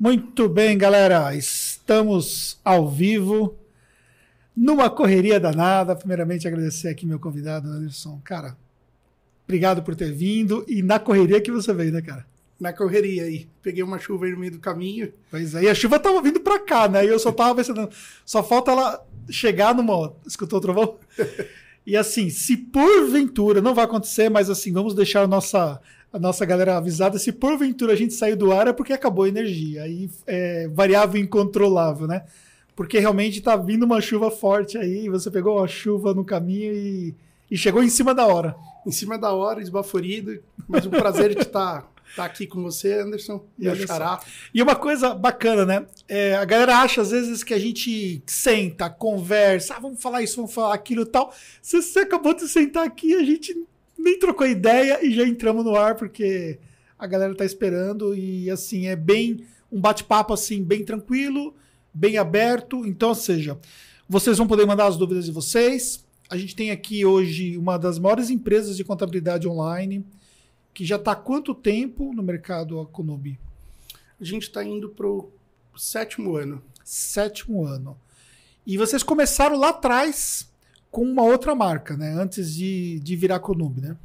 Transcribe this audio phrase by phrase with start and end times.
[0.00, 1.36] Muito bem, galera.
[1.36, 3.58] Estamos ao vivo,
[4.56, 5.94] numa correria danada.
[5.94, 8.18] Primeiramente, agradecer aqui meu convidado, Anderson.
[8.24, 8.56] Cara,
[9.44, 10.64] obrigado por ter vindo.
[10.66, 12.24] E na correria que você veio, né, cara?
[12.58, 13.46] Na correria aí.
[13.62, 15.12] Peguei uma chuva aí no meio do caminho.
[15.30, 17.04] Pois é, e a chuva tava vindo pra cá, né?
[17.04, 17.90] E eu só tava pensando,
[18.24, 20.14] só falta ela chegar numa.
[20.26, 20.96] Escutou o trovão?
[21.86, 25.80] E assim, se porventura, não vai acontecer, mas assim, vamos deixar a nossa
[26.12, 29.28] a nossa galera avisada, se porventura a gente sair do ar é porque acabou a
[29.28, 29.84] energia.
[29.84, 32.24] Aí é variável incontrolável, né?
[32.74, 37.14] Porque realmente tá vindo uma chuva forte aí, você pegou a chuva no caminho e,
[37.50, 38.56] e chegou em cima da hora.
[38.86, 43.44] Em cima da hora, esbaforido, mas um prazer de estar tá aqui com você, Anderson,
[43.58, 44.20] e achará.
[44.52, 45.86] E uma coisa bacana, né?
[46.08, 50.36] É, a galera acha às vezes que a gente senta, conversa, ah, vamos falar isso,
[50.36, 51.32] vamos falar aquilo e tal.
[51.62, 53.54] Você, você acabou de sentar aqui, a gente
[54.00, 56.58] nem trocou ideia e já entramos no ar porque
[56.98, 61.54] a galera tá esperando e assim é bem um bate-papo assim bem tranquilo,
[61.92, 62.86] bem aberto.
[62.86, 63.58] Então, ou seja,
[64.08, 66.04] vocês vão poder mandar as dúvidas de vocês.
[66.28, 70.04] A gente tem aqui hoje uma das maiores empresas de contabilidade online
[70.74, 73.38] que já está há quanto tempo no mercado Akonobi?
[74.20, 75.30] A gente está indo para o
[75.76, 76.62] sétimo ano.
[76.84, 77.96] Sétimo ano.
[78.66, 80.49] E vocês começaram lá atrás
[80.90, 82.12] com uma outra marca, né?
[82.12, 83.96] Antes de, de virar Conub, né?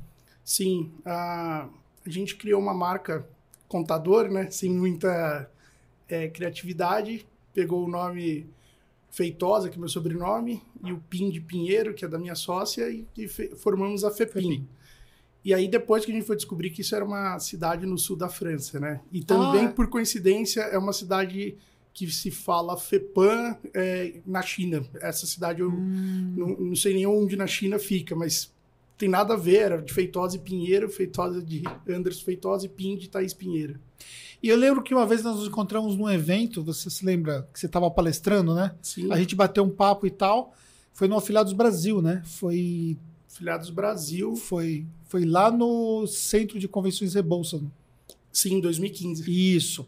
[0.43, 1.67] Sim, a,
[2.05, 3.27] a gente criou uma marca
[3.67, 4.49] contador, né?
[4.51, 5.49] Sem muita
[6.07, 7.25] é, criatividade.
[7.53, 8.47] Pegou o nome
[9.09, 12.89] Feitosa, que é meu sobrenome, e o PIN de Pinheiro, que é da minha sócia,
[12.89, 14.41] e, e formamos a FEPIN.
[14.41, 14.67] FEPIN.
[15.43, 18.17] E aí, depois que a gente foi descobrir que isso era uma cidade no sul
[18.17, 18.99] da França, né?
[19.11, 19.71] E também, ah.
[19.71, 21.55] por coincidência, é uma cidade
[21.95, 24.85] que se fala FEPAM é, na China.
[24.95, 26.33] Essa cidade eu hum.
[26.35, 28.53] não, não, sei nem onde na China fica, mas
[28.97, 32.97] tem nada a ver, era de Feitosa e Pinheiro, Feitosa de Anderson Feitosa e Pin
[32.97, 33.79] de Thaís Pinheiro.
[34.43, 37.59] E eu lembro que uma vez nós nos encontramos num evento, você se lembra que
[37.59, 38.75] você estava palestrando, né?
[38.81, 39.09] Sim.
[39.09, 40.53] A gente bateu um papo e tal.
[40.93, 42.21] Foi no Afiliados Brasil, né?
[42.25, 42.97] Foi.
[43.31, 44.35] Afiliados Brasil.
[44.35, 47.61] Foi, foi lá no Centro de Convenções Rebouça.
[48.33, 49.55] Sim, 2015.
[49.55, 49.87] Isso.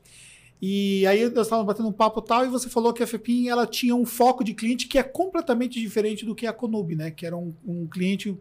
[0.62, 3.68] E aí nós estávamos batendo um papo tal e você falou que a FEPIM ela
[3.68, 7.12] tinha um foco de cliente que é completamente diferente do que a Conub, né?
[7.12, 8.36] Que era um, um cliente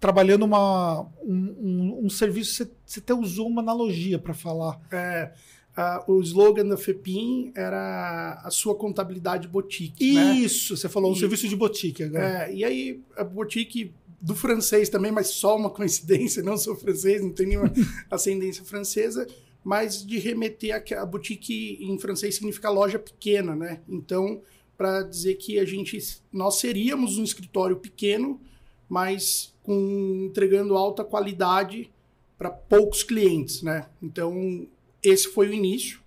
[0.00, 4.80] trabalhando uma, um, um, um serviço, você, você até usou uma analogia para falar.
[4.90, 5.30] É,
[5.76, 10.14] uh, o slogan da FEPIM era a sua contabilidade boutique.
[10.14, 10.38] Né?
[10.38, 10.78] Isso, né?
[10.78, 12.48] você falou um serviço de boutique agora.
[12.48, 17.20] É, e aí a boutique do francês também, mas só uma coincidência, não sou francês,
[17.20, 17.72] não tenho nenhuma
[18.10, 19.26] ascendência francesa
[19.64, 23.80] mas de remeter a, a boutique em francês significa loja pequena, né?
[23.88, 24.42] Então,
[24.76, 25.98] para dizer que a gente
[26.32, 28.40] nós seríamos um escritório pequeno,
[28.88, 31.90] mas com entregando alta qualidade
[32.36, 33.86] para poucos clientes, né?
[34.02, 34.66] Então,
[35.02, 36.00] esse foi o início,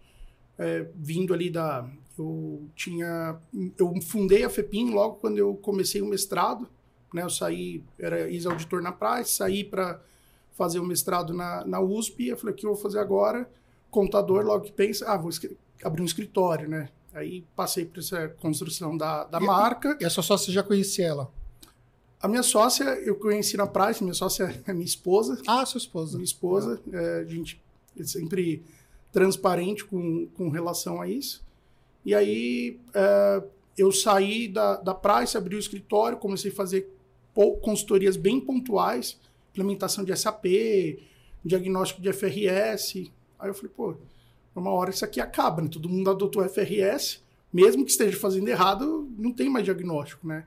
[0.58, 3.38] é, vindo ali da eu tinha
[3.78, 6.68] eu fundei a Fepim logo quando eu comecei o mestrado,
[7.14, 7.24] né?
[7.24, 10.02] Eu saí era ex-auditor na praia, saí para
[10.56, 12.28] fazer o mestrado na, na USP.
[12.28, 13.50] Eu falei, o que eu vou fazer agora?
[13.92, 15.32] Contador, logo que pensa, ah, vou
[15.84, 16.90] abrir um escritório, né?
[17.14, 19.98] Aí passei por essa construção da, da e, marca.
[20.02, 21.32] E a sua sócia já conhecia ela?
[22.22, 25.42] A minha sócia eu conheci na praia, minha sócia é minha esposa.
[25.48, 26.18] Ah, sua esposa.
[26.18, 26.82] Minha esposa.
[26.88, 26.98] Ah.
[26.98, 27.62] É, a gente
[27.98, 28.64] é sempre
[29.12, 31.44] transparente com, com relação a isso.
[32.04, 33.44] E aí é,
[33.78, 36.92] eu saí da, da praia, abri o escritório, comecei a fazer
[37.62, 39.18] consultorias bem pontuais
[39.56, 40.46] implementação de SAP,
[41.44, 43.12] diagnóstico de FRS.
[43.40, 43.96] Aí eu falei, pô,
[44.54, 45.70] uma hora isso aqui acaba, né?
[45.70, 50.46] Todo mundo adotou FRS, mesmo que esteja fazendo errado, não tem mais diagnóstico, né?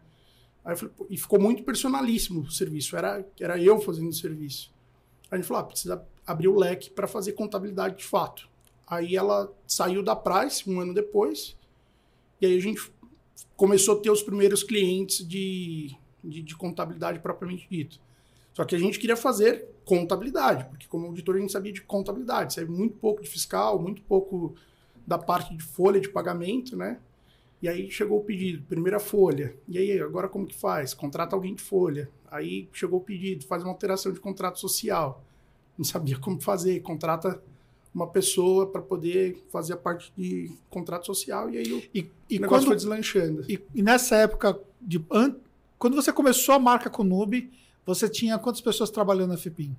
[0.65, 4.71] Aí falei, pô, e ficou muito personalíssimo o serviço, era, era eu fazendo o serviço.
[5.31, 8.49] Aí a gente falou, ah, precisa abrir o leque para fazer contabilidade de fato.
[8.87, 11.57] Aí ela saiu da Price um ano depois,
[12.41, 12.91] e aí a gente
[13.57, 18.01] começou a ter os primeiros clientes de, de, de contabilidade propriamente dito.
[18.59, 22.55] Só que a gente queria fazer contabilidade, porque como auditor a gente sabia de contabilidade,
[22.55, 24.57] sabe muito pouco de fiscal, muito pouco
[25.07, 26.99] da parte de folha de pagamento, né?
[27.63, 29.55] E aí chegou o pedido, primeira folha.
[29.69, 30.93] E aí, agora como que faz?
[30.93, 32.11] Contrata alguém de folha.
[32.29, 35.23] Aí chegou o pedido, faz uma alteração de contrato social.
[35.79, 37.41] Não sabia como fazer, contrata
[37.95, 42.41] uma pessoa para poder fazer a parte de contrato social e aí o, e, e
[42.41, 43.45] negócio quando, foi deslanchando.
[43.49, 45.37] E, e, nessa época, de, an,
[45.79, 47.53] quando você começou a marca com o Nube,
[47.89, 49.75] você tinha quantas pessoas trabalhando na FEPIM?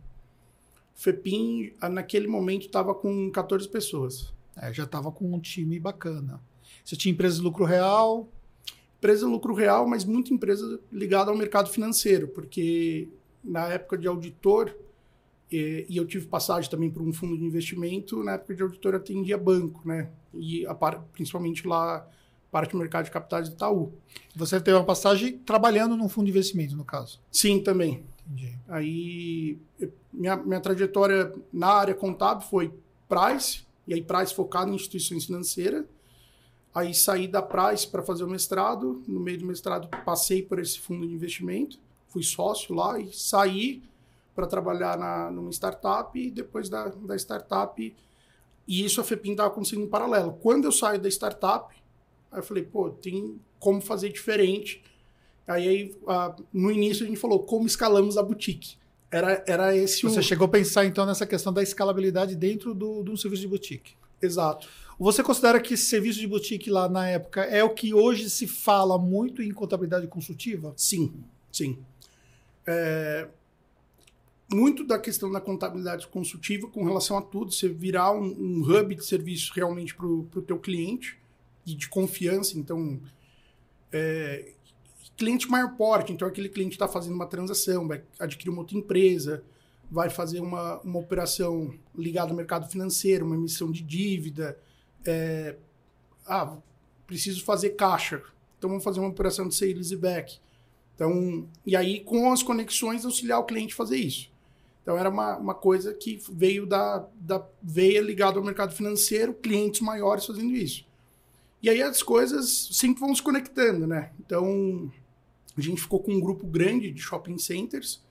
[0.96, 4.34] FEPIM, naquele momento, estava com 14 pessoas.
[4.58, 6.42] É, já estava com um time bacana.
[6.84, 8.28] Você tinha empresa de lucro real?
[8.98, 13.08] Empresa de lucro real, mas muita empresa ligada ao mercado financeiro, porque
[13.44, 14.76] na época de auditor,
[15.52, 19.00] E, eu tive passagem também por um fundo de investimento, na época de auditor eu
[19.00, 20.10] atendia banco, né?
[20.34, 20.64] E
[21.14, 22.08] principalmente lá,
[22.52, 23.94] parte do mercado de capitais do Itaú.
[24.36, 27.20] Você teve uma passagem trabalhando num fundo de investimento, no caso?
[27.32, 28.04] Sim, também.
[28.26, 28.58] Entendi.
[28.68, 29.60] Aí,
[30.12, 32.74] minha, minha trajetória na área contábil foi
[33.08, 35.86] Price, e aí Price focado em instituições financeiras.
[36.74, 39.02] Aí saí da Price para fazer o mestrado.
[39.08, 43.82] No meio do mestrado passei por esse fundo de investimento, fui sócio lá e saí
[44.36, 47.96] para trabalhar na, numa startup e depois da, da startup.
[48.68, 50.34] E isso a FEPIM estava acontecendo em paralelo.
[50.34, 51.76] Quando eu saio da startup,
[52.32, 54.82] aí eu falei, pô, tem como fazer diferente.
[55.48, 55.96] Aí, aí
[56.54, 58.78] no início a gente falou, como escalamos a boutique.
[59.12, 60.24] Era, era esse Você o...
[60.24, 63.94] chegou a pensar então nessa questão da escalabilidade dentro do, do serviço de boutique.
[64.22, 64.68] Exato.
[65.00, 68.46] Você considera que esse serviço de boutique lá na época é o que hoje se
[68.48, 70.74] fala muito em contabilidade consultiva?
[70.76, 71.14] Sim,
[71.52, 71.80] sim.
[72.68, 73.28] É,
[74.52, 78.94] muito da questão da contabilidade consultiva com relação a tudo, você virar um, um hub
[78.94, 81.18] de serviço realmente para o teu cliente
[81.76, 82.58] de confiança.
[82.58, 83.00] Então,
[83.92, 84.54] é,
[85.20, 89.44] cliente maior porte, então aquele cliente está fazendo uma transação, vai adquirir uma outra empresa,
[89.92, 94.58] vai fazer uma, uma operação ligada ao mercado financeiro, uma emissão de dívida.
[95.06, 95.58] É,
[96.26, 96.58] ah,
[97.06, 98.22] preciso fazer caixa,
[98.58, 100.40] então vamos fazer uma operação de sales e back.
[100.96, 104.30] Então, e aí, com as conexões, auxiliar o cliente a fazer isso.
[104.84, 109.82] Então, era uma, uma coisa que veio da, da veia ligada ao mercado financeiro, clientes
[109.82, 110.86] maiores fazendo isso.
[111.62, 114.12] E aí as coisas sempre vão se conectando, né?
[114.20, 114.92] Então,
[115.58, 118.02] a gente ficou com um grupo grande de shopping centers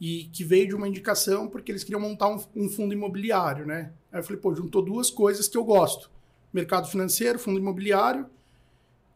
[0.00, 3.92] e que veio de uma indicação porque eles queriam montar um, um fundo imobiliário, né?
[4.12, 6.10] Aí eu falei, pô, juntou duas coisas que eu gosto:
[6.52, 8.26] mercado financeiro, fundo imobiliário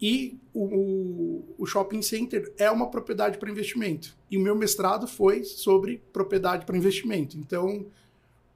[0.02, 4.16] e o, o, o shopping center é uma propriedade para investimento.
[4.28, 7.38] E o meu mestrado foi sobre propriedade para investimento.
[7.38, 7.86] Então,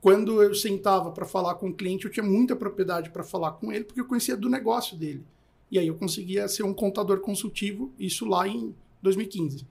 [0.06, 3.72] quando eu sentava para falar com o cliente, eu tinha muita propriedade para falar com
[3.72, 5.24] ele porque eu conhecia do negócio dele.
[5.68, 8.72] E aí eu conseguia ser um contador consultivo, isso lá em
[9.02, 9.66] 2015.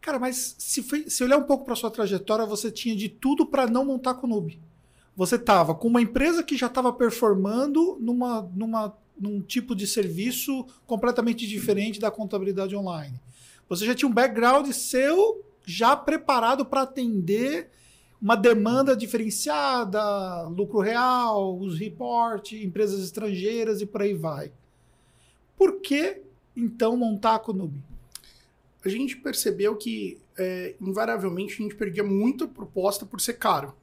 [0.00, 3.44] Cara, mas se, foi, se olhar um pouco para sua trajetória, você tinha de tudo
[3.44, 4.60] para não montar com o Nube.
[5.16, 10.64] Você estava com uma empresa que já estava performando numa, numa, num tipo de serviço
[10.86, 13.20] completamente diferente da contabilidade online.
[13.68, 17.68] Você já tinha um background seu já preparado para atender
[18.22, 24.52] uma demanda diferenciada, lucro real, os report, empresas estrangeiras e por aí vai.
[25.56, 26.22] Por que
[26.56, 27.82] então montar com o Nube?
[28.84, 33.74] a gente percebeu que, é, invariavelmente, a gente perdia muita proposta por ser caro.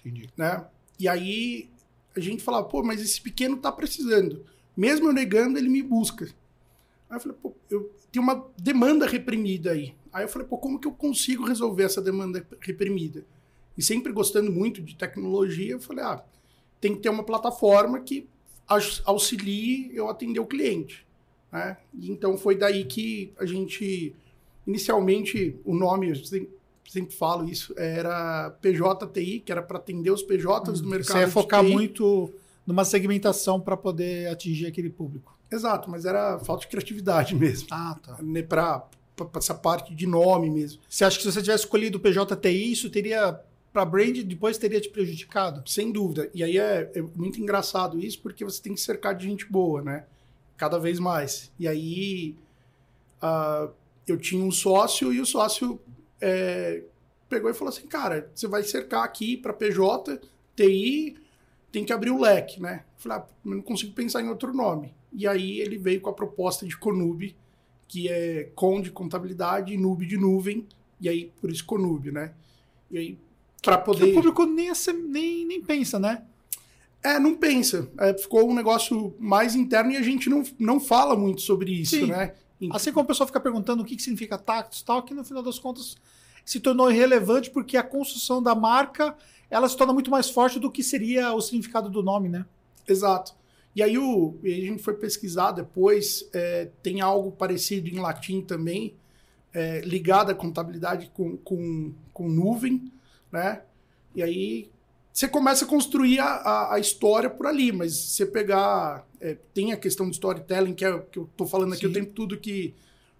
[0.00, 0.28] Entendi.
[0.36, 0.64] Né?
[0.98, 1.70] E aí
[2.14, 4.44] a gente falava, pô, mas esse pequeno tá precisando.
[4.76, 6.24] Mesmo eu negando, ele me busca.
[7.08, 9.94] Aí eu falei, pô, eu tenho uma demanda reprimida aí.
[10.12, 13.24] Aí eu falei, pô, como que eu consigo resolver essa demanda reprimida?
[13.76, 16.22] E sempre gostando muito de tecnologia, eu falei, ah,
[16.80, 18.28] tem que ter uma plataforma que
[19.04, 21.06] auxilie eu atender o cliente.
[21.50, 21.76] Né?
[22.02, 24.14] Então foi daí que a gente
[24.66, 26.50] Inicialmente, o nome, eu sempre,
[26.88, 31.16] sempre falo isso, era PJTI, que era para atender os PJs do hum, mercado.
[31.16, 32.32] Você ia focar muito
[32.64, 35.36] numa segmentação para poder atingir aquele público.
[35.50, 37.66] Exato, mas era falta de criatividade mesmo.
[37.72, 38.18] Ah, tá.
[38.22, 38.86] Né, para
[39.34, 40.80] essa parte de nome mesmo.
[40.88, 43.38] Você acha que se você tivesse escolhido o PJTI, isso teria
[43.72, 45.68] para brand depois teria te prejudicado?
[45.68, 46.30] Sem dúvida.
[46.34, 49.82] E aí é, é, muito engraçado isso, porque você tem que cercar de gente boa,
[49.82, 50.04] né?
[50.56, 51.50] Cada vez mais.
[51.58, 52.36] E aí
[53.22, 53.72] uh,
[54.06, 55.80] eu tinha um sócio e o sócio
[56.20, 56.82] é,
[57.28, 60.20] pegou e falou assim, cara, você vai cercar aqui para PJ,
[60.54, 61.16] TI,
[61.72, 62.84] tem que abrir o leque, né?
[62.96, 64.94] Eu falei, ah, não consigo pensar em outro nome.
[65.12, 67.34] E aí ele veio com a proposta de Conub,
[67.88, 70.66] que é com de contabilidade e Nube de nuvem,
[71.00, 72.34] e aí por isso Conub, né?
[72.90, 73.18] E aí
[73.62, 74.06] para poder...
[74.06, 74.70] Que o público nem,
[75.08, 76.22] nem, nem pensa, né?
[77.02, 77.88] É, não pensa.
[77.98, 81.96] É, ficou um negócio mais interno e a gente não, não fala muito sobre isso,
[81.96, 82.06] Sim.
[82.06, 82.34] né?
[82.70, 85.24] Assim como o pessoal fica perguntando o que, que significa tactus e tal, que no
[85.24, 85.96] final das contas
[86.44, 89.16] se tornou irrelevante porque a construção da marca
[89.50, 92.46] ela se torna muito mais forte do que seria o significado do nome, né?
[92.86, 93.34] Exato.
[93.74, 98.94] E aí o, a gente foi pesquisar depois, é, tem algo parecido em latim também,
[99.52, 102.91] é, ligado à contabilidade com, com, com nuvem,
[103.32, 103.62] né?
[104.14, 104.70] E aí
[105.12, 109.06] você começa a construir a, a, a, história por ali, mas você pegar.
[109.20, 111.88] É, tem a questão de storytelling, que, é, que eu estou falando aqui Sim.
[111.88, 112.74] o tempo todo que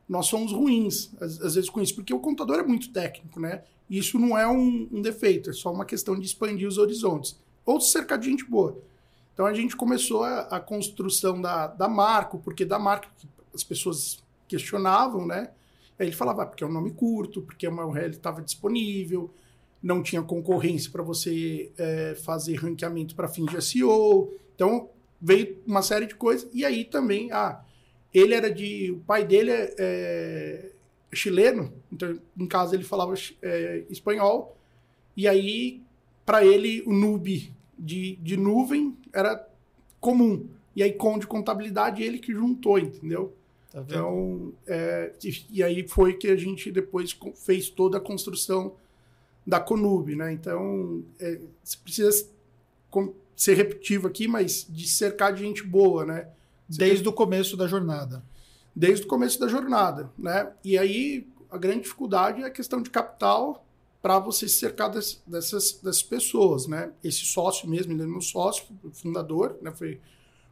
[0.08, 3.62] nós somos ruins, às, às, vezes, com isso, porque o contador é muito técnico, né?
[3.88, 7.38] E isso não é um, um, defeito, é só uma questão de expandir os horizontes.
[7.64, 8.78] Ou de cercar de gente boa.
[9.34, 13.08] Então a gente começou a, a construção da, da marca, porque da marca
[13.54, 15.50] as pessoas questionavam, né?
[15.98, 19.32] Aí ele falava, ah, porque é um nome curto, porque a URL estava disponível,
[19.82, 24.32] não tinha concorrência para você é, fazer ranqueamento para fins de SEO.
[24.54, 24.88] Então,
[25.20, 26.48] veio uma série de coisas.
[26.52, 27.60] E aí também, ah,
[28.14, 28.92] ele era de.
[28.92, 30.72] O pai dele é, é
[31.12, 34.56] chileno, então em casa ele falava é, espanhol.
[35.16, 35.82] E aí,
[36.24, 39.46] para ele, o noob de, de nuvem era
[40.00, 40.46] comum.
[40.74, 43.34] E aí, com de contabilidade, ele que juntou, entendeu?
[43.70, 48.74] Tá então, é, e, e, aí foi que a gente depois fez toda a construção
[49.46, 50.32] da Conub, né?
[50.32, 52.28] Então, é, você precisa
[53.36, 56.28] ser repetitivo aqui, mas de cercar de gente boa, né?
[56.68, 57.12] Você Desde tem...
[57.12, 58.22] o começo da jornada.
[58.74, 60.52] Desde o começo da jornada, né?
[60.64, 63.66] E aí, a grande dificuldade é a questão de capital
[64.00, 66.90] para você se cercar dessas, dessas, dessas pessoas, né?
[67.04, 69.70] Esse sócio mesmo, ele é meu sócio, fundador, né?
[69.72, 70.00] Foi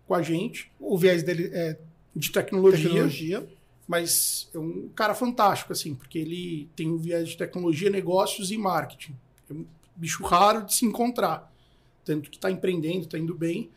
[0.07, 0.71] com a gente.
[0.79, 1.79] O viés dele é
[2.15, 3.49] de tecnologia, tecnologia,
[3.91, 8.57] mas é um cara fantástico, assim, porque ele tem um viés de tecnologia, negócios e
[8.57, 9.17] marketing.
[9.51, 9.67] É um
[9.97, 11.53] bicho raro de se encontrar.
[12.05, 13.69] Tanto que está empreendendo, está indo bem.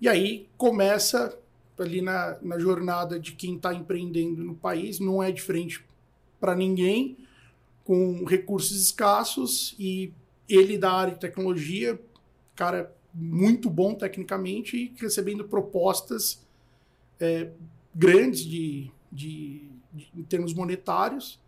[0.00, 1.36] E aí começa
[1.76, 5.84] ali na, na jornada de quem está empreendendo no país, não é diferente
[6.38, 7.16] para ninguém,
[7.82, 10.12] com recursos escassos e
[10.48, 12.00] ele da área de tecnologia,
[12.54, 16.46] cara muito bom tecnicamente e recebendo propostas
[17.18, 17.50] é,
[17.92, 21.40] grandes de, de, de, em termos monetários.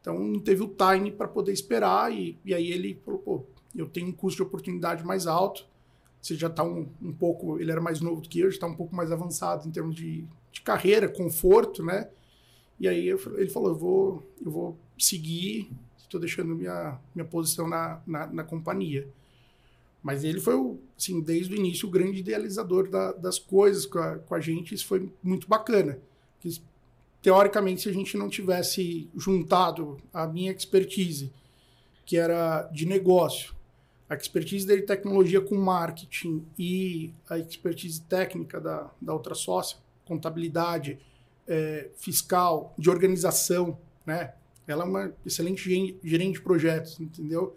[0.00, 3.88] Então não teve o time para poder esperar e, e aí ele falou, pô, eu
[3.88, 5.66] tenho um custo de oportunidade mais alto,
[6.20, 8.66] você já está um, um pouco, ele era mais novo do que eu, já está
[8.66, 12.08] um pouco mais avançado em termos de, de carreira, conforto, né?
[12.78, 17.68] E aí eu, ele falou, eu vou, eu vou seguir, estou deixando minha, minha posição
[17.68, 19.06] na, na, na companhia.
[20.02, 20.54] Mas ele foi,
[20.98, 24.74] assim, desde o início, o grande idealizador da, das coisas com a, com a, gente.
[24.74, 25.98] Isso foi muito bacana.
[26.40, 26.58] Porque,
[27.22, 31.32] teoricamente, se a gente não tivesse juntado a minha expertise,
[32.04, 33.54] que era de negócio,
[34.08, 40.98] a expertise dele tecnologia com marketing e a expertise técnica da, da outra sócia, contabilidade,
[41.46, 44.34] é, fiscal, de organização, né?
[44.66, 47.56] Ela é uma excelente gerente de projetos, entendeu?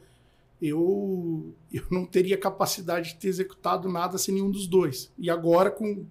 [0.66, 5.12] eu, eu não teria capacidade de ter executado nada sem nenhum dos dois.
[5.18, 6.06] E agora com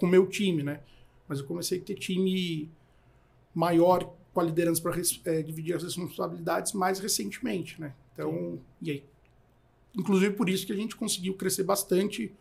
[0.00, 0.80] o meu time, né?
[1.28, 2.70] Mas eu comecei a ter time
[3.54, 7.92] maior com a liderança para é, dividir as responsabilidades mais recentemente, né?
[8.12, 8.60] Então, Sim.
[8.82, 9.04] e aí,
[9.96, 12.32] inclusive por isso que a gente conseguiu crescer bastante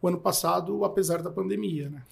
[0.00, 2.02] o ano passado, apesar da pandemia, né?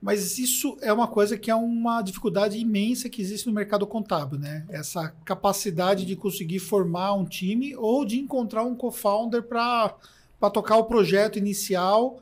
[0.00, 4.36] Mas isso é uma coisa que é uma dificuldade imensa que existe no mercado contábil,
[4.36, 4.66] né?
[4.68, 9.94] Essa capacidade de conseguir formar um time ou de encontrar um co-founder para
[10.52, 12.20] tocar o projeto inicial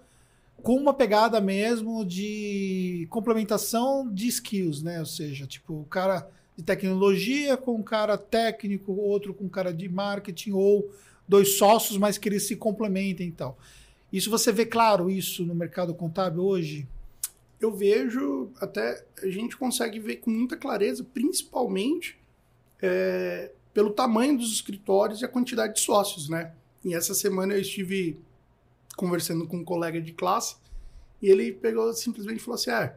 [0.62, 5.00] com uma pegada mesmo de complementação de skills, né?
[5.00, 9.72] Ou seja, tipo, o cara de tecnologia com um cara técnico, outro com um cara
[9.72, 10.90] de marketing, ou
[11.26, 13.58] dois sócios, mas que eles se complementem e tal.
[14.12, 16.86] Isso você vê claro isso no mercado contábil hoje?
[17.60, 22.18] eu vejo, até a gente consegue ver com muita clareza, principalmente
[22.80, 26.52] é, pelo tamanho dos escritórios e a quantidade de sócios, né?
[26.82, 28.18] E essa semana eu estive
[29.00, 30.56] conversando com um colega de classe
[31.22, 32.94] e ele pegou simplesmente falou assim: ah,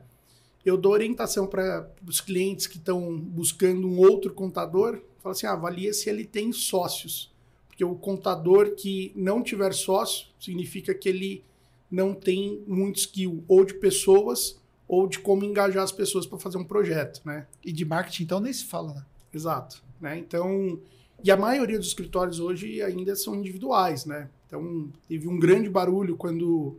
[0.66, 5.54] eu dou orientação para os clientes que estão buscando um outro contador, fala assim: ah,
[5.54, 7.32] avalia se ele tem sócios.
[7.70, 11.44] Porque o contador que não tiver sócio significa que ele
[11.90, 16.58] não tem muito skill ou de pessoas ou de como engajar as pessoas para fazer
[16.58, 17.48] um projeto, né?
[17.64, 19.06] E de marketing, então, nem se fala, né?
[19.34, 19.82] Exato.
[20.00, 20.20] Né?
[20.20, 20.80] Então,
[21.24, 24.30] e a maioria dos escritórios hoje ainda são individuais, né?
[24.54, 26.78] Então, teve um grande barulho quando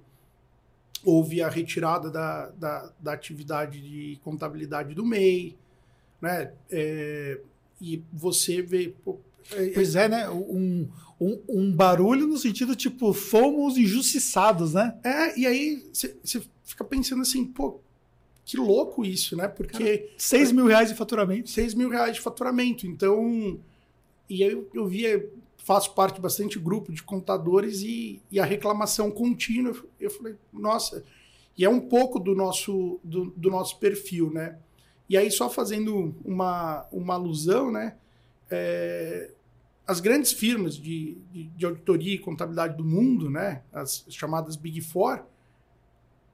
[1.05, 5.57] houve a retirada da, da, da atividade de contabilidade do MEI,
[6.21, 6.53] né?
[6.71, 7.41] É,
[7.81, 8.95] e você vê...
[9.05, 9.19] Pô,
[9.51, 10.31] é, pois é, né?
[10.31, 10.89] Um,
[11.21, 14.97] um, um, barulho no sentido, tipo, fomos injustiçados, né?
[15.03, 17.81] É, e aí você fica pensando assim, pô,
[18.45, 19.49] que louco isso, né?
[19.49, 20.13] Porque.
[20.17, 21.51] 6 mil reais de faturamento.
[21.51, 22.87] 6 mil reais de faturamento.
[22.87, 23.59] Então.
[24.31, 25.29] E aí eu, eu via,
[25.65, 29.75] faço parte de bastante grupo de contadores e, e a reclamação contínua.
[29.99, 31.03] Eu falei, nossa.
[31.57, 34.59] E é um pouco do nosso, do, do nosso perfil, né?
[35.09, 37.97] E aí, só fazendo uma, uma alusão, né?
[38.51, 39.31] É,
[39.87, 44.81] as grandes firmas de, de, de, auditoria e contabilidade do mundo, né, as chamadas Big
[44.81, 45.25] Four,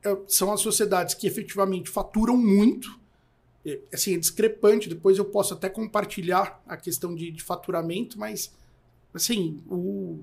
[0.04, 2.99] é, são as sociedades que efetivamente faturam muito.
[3.64, 4.88] É, assim, é discrepante.
[4.88, 8.52] Depois eu posso até compartilhar a questão de, de faturamento, mas
[9.14, 10.21] assim, o,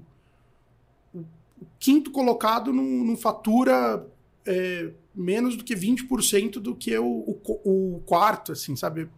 [1.14, 1.20] o,
[1.62, 4.06] o quinto colocado não, fatura
[4.46, 9.10] é, menos do que 20% do que o, o, o quarto, assim, sabe?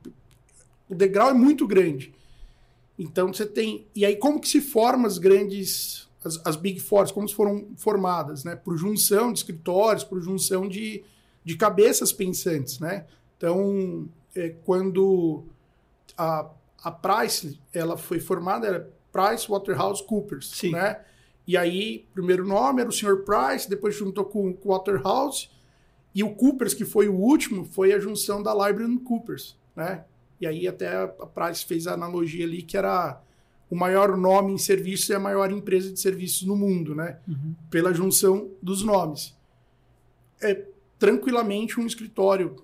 [0.90, 2.14] O degrau é muito grande.
[2.98, 3.86] Então você tem.
[3.96, 6.10] E aí, como que se formam as grandes.
[6.22, 8.54] As, as Big Fours, como foram formadas, né?
[8.54, 11.02] Por junção de escritórios, por junção de,
[11.46, 13.06] de cabeças pensantes, né?
[13.38, 15.46] Então, é, quando
[16.18, 16.50] a,
[16.84, 20.72] a Price ela foi formada, era Price Waterhouse Coopers, Sim.
[20.72, 21.00] né?
[21.48, 23.24] E aí, primeiro nome era o Sr.
[23.24, 25.50] Price, depois juntou com o Waterhouse,
[26.14, 30.04] e o Coopers, que foi o último, foi a junção da Library Coopers, né?
[30.40, 33.22] E aí até a Price fez a analogia ali que era
[33.70, 37.20] o maior nome em serviços e a maior empresa de serviços no mundo, né?
[37.28, 37.54] Uhum.
[37.70, 39.38] Pela junção dos nomes.
[40.42, 40.66] É
[40.98, 42.56] tranquilamente um escritório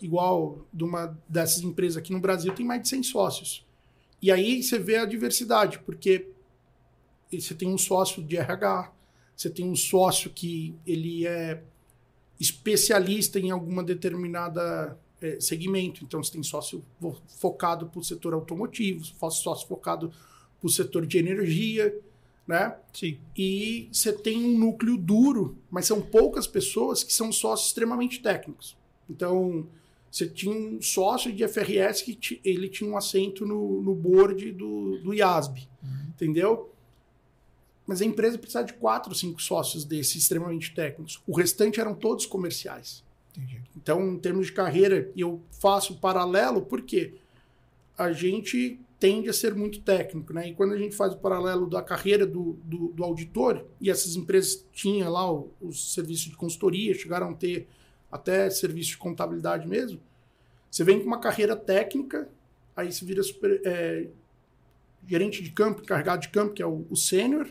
[0.00, 3.65] igual de uma dessas empresas aqui no Brasil tem mais de 100 sócios.
[4.26, 6.26] E aí você vê a diversidade, porque
[7.30, 8.92] você tem um sócio de RH,
[9.36, 11.62] você tem um sócio que ele é
[12.40, 16.02] especialista em alguma determinada é, segmento.
[16.02, 16.84] Então, você tem sócio
[17.38, 21.96] focado para o setor automotivo, sócio focado para o setor de energia,
[22.48, 22.76] né?
[22.92, 23.20] Sim.
[23.36, 28.76] E você tem um núcleo duro, mas são poucas pessoas que são sócios extremamente técnicos.
[29.08, 29.68] Então,
[30.10, 34.98] você tinha um sócio de FRS que ele tinha um assento no, no board do,
[34.98, 36.08] do IASB, uhum.
[36.08, 36.72] entendeu?
[37.86, 41.22] Mas a empresa precisava de quatro, cinco sócios desses extremamente técnicos.
[41.26, 43.04] O restante eram todos comerciais.
[43.30, 43.62] Entendi.
[43.76, 47.14] Então, em termos de carreira, eu faço paralelo porque
[47.96, 50.48] a gente tende a ser muito técnico, né?
[50.48, 54.16] E quando a gente faz o paralelo da carreira do, do, do auditor, e essas
[54.16, 57.68] empresas tinham lá o, os serviços de consultoria, chegaram a ter
[58.10, 60.00] até serviço de contabilidade mesmo,
[60.70, 62.28] você vem com uma carreira técnica,
[62.76, 64.08] aí você vira super, é,
[65.06, 67.48] gerente de campo, encarregado de campo, que é o, o sênior,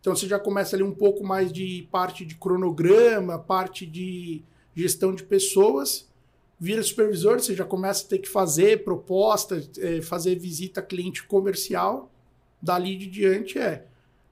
[0.00, 4.42] então você já começa ali um pouco mais de parte de cronograma, parte de
[4.74, 6.06] gestão de pessoas,
[6.58, 11.24] vira supervisor, você já começa a ter que fazer proposta, é, fazer visita a cliente
[11.24, 12.10] comercial.
[12.60, 13.86] Dali de diante é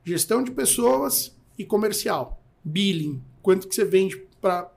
[0.05, 2.43] gestão de pessoas e comercial.
[2.65, 4.71] Billing, quanto que você vende para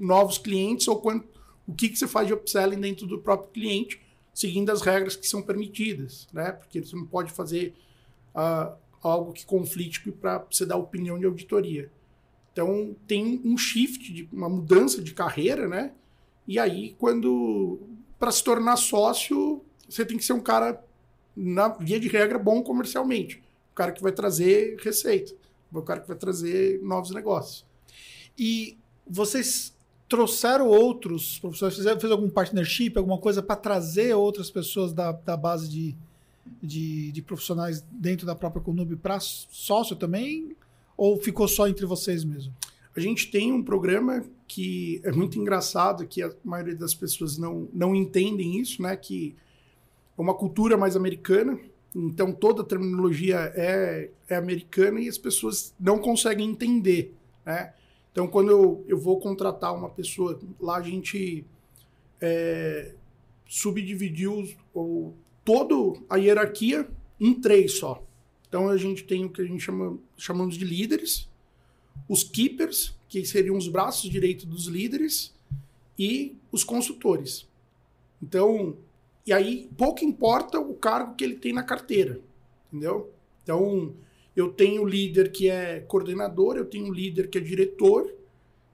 [0.00, 1.28] novos clientes ou quanto,
[1.66, 4.00] o que, que você faz de upselling dentro do próprio cliente,
[4.34, 6.52] seguindo as regras que são permitidas, né?
[6.52, 7.74] Porque você não pode fazer
[8.34, 11.90] uh, algo que conflite para você dar opinião de auditoria.
[12.52, 15.92] Então tem um shift, de, uma mudança de carreira, né?
[16.46, 17.80] E aí, quando.
[18.18, 20.84] Para se tornar sócio, você tem que ser um cara,
[21.34, 23.42] na via de regra, bom comercialmente.
[23.72, 25.34] O cara que vai trazer receita.
[25.72, 27.64] O cara que vai trazer novos negócios.
[28.36, 29.74] E vocês
[30.10, 35.36] trouxeram outros professores, fizeram, fez algum partnership, alguma coisa para trazer outras pessoas da, da
[35.36, 35.94] base de,
[36.60, 40.56] de, de profissionais dentro da própria Conub para sócio também?
[40.96, 42.52] Ou ficou só entre vocês mesmo?
[42.94, 47.68] A gente tem um programa que é muito engraçado, que a maioria das pessoas não,
[47.72, 48.96] não entendem isso, né?
[48.96, 49.36] Que
[50.18, 51.56] é uma cultura mais americana,
[51.94, 57.14] então toda a terminologia é, é americana e as pessoas não conseguem entender,
[57.46, 57.72] né?
[58.12, 61.44] Então, quando eu, eu vou contratar uma pessoa, lá a gente
[62.20, 62.94] é,
[63.46, 65.12] subdividiu o,
[65.44, 68.02] todo a hierarquia em três só.
[68.48, 71.28] Então a gente tem o que a gente chama, chamamos de líderes,
[72.08, 75.32] os keepers, que seriam os braços direitos dos líderes,
[76.00, 77.46] e os consultores.
[78.22, 78.74] Então,
[79.26, 82.20] e aí pouco importa o cargo que ele tem na carteira,
[82.68, 83.12] entendeu?
[83.42, 83.94] Então,
[84.34, 88.12] eu tenho líder que é coordenador, eu tenho líder que é diretor,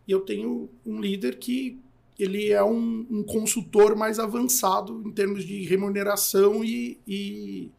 [0.06, 1.78] e eu tenho um líder que
[2.18, 7.70] ele é um, um, consultor mais avançado em termos de remuneração e, e,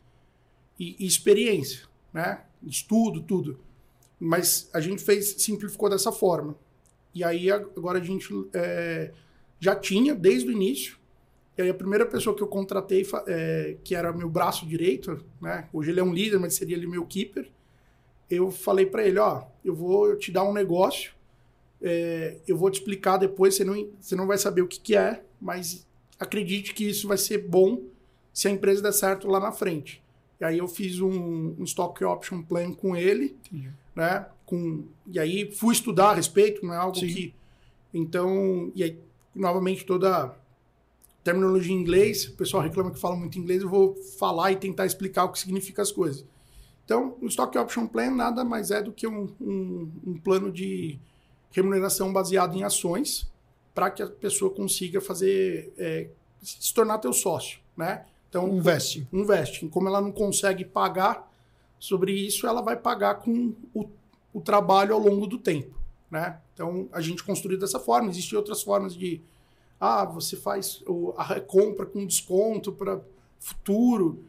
[0.79, 2.43] e, e, experiência, né?
[2.63, 3.59] Estudo, tudo.
[4.19, 6.55] Mas a gente fez, simplificou dessa forma.
[7.13, 9.11] E aí agora a gente é,
[9.59, 10.97] já tinha desde o início.
[11.57, 15.67] E aí a primeira pessoa que eu contratei, é, que era meu braço direito, né?
[15.73, 17.49] Hoje ele é um líder, mas seria ele meu keeper.
[18.29, 21.17] Eu falei para ele, ó, eu vou te dar um negócio
[21.81, 24.95] é, eu vou te explicar depois, você não, você não vai saber o que, que
[24.95, 25.85] é, mas
[26.19, 27.83] acredite que isso vai ser bom
[28.33, 30.01] se a empresa der certo lá na frente.
[30.39, 33.71] E aí eu fiz um, um stock option plan com ele, Entendi.
[33.95, 34.27] né?
[34.45, 37.07] Com, e aí fui estudar a respeito, não é algo Sim.
[37.07, 37.33] que.
[37.93, 38.99] Então, e aí,
[39.35, 40.35] novamente, toda
[41.23, 44.85] terminologia em inglês, o pessoal reclama que fala muito inglês, eu vou falar e tentar
[44.85, 46.23] explicar o que significa as coisas.
[46.87, 50.97] Então, o Stock Option Plan nada mais é do que um, um, um plano de
[51.51, 53.29] remuneração baseada em ações
[53.75, 56.07] para que a pessoa consiga fazer é,
[56.41, 58.05] se tornar teu sócio, né?
[58.29, 59.67] Então investe, investe.
[59.67, 61.29] Como ela não consegue pagar
[61.77, 63.89] sobre isso, ela vai pagar com o,
[64.33, 65.77] o trabalho ao longo do tempo,
[66.09, 66.39] né?
[66.53, 68.09] Então a gente construiu dessa forma.
[68.09, 69.21] Existem outras formas de
[69.77, 70.81] ah, você faz
[71.17, 73.01] a compra com desconto para
[73.41, 74.23] futuro.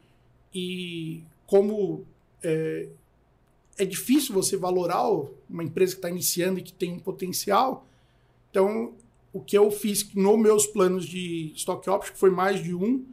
[0.53, 2.05] e como
[2.43, 2.89] é,
[3.79, 5.09] é difícil você valorar
[5.49, 7.87] uma empresa que está iniciando e que tem um potencial,
[8.51, 8.95] então
[9.33, 13.05] o que eu fiz nos meus planos de stock option, que foi mais de um,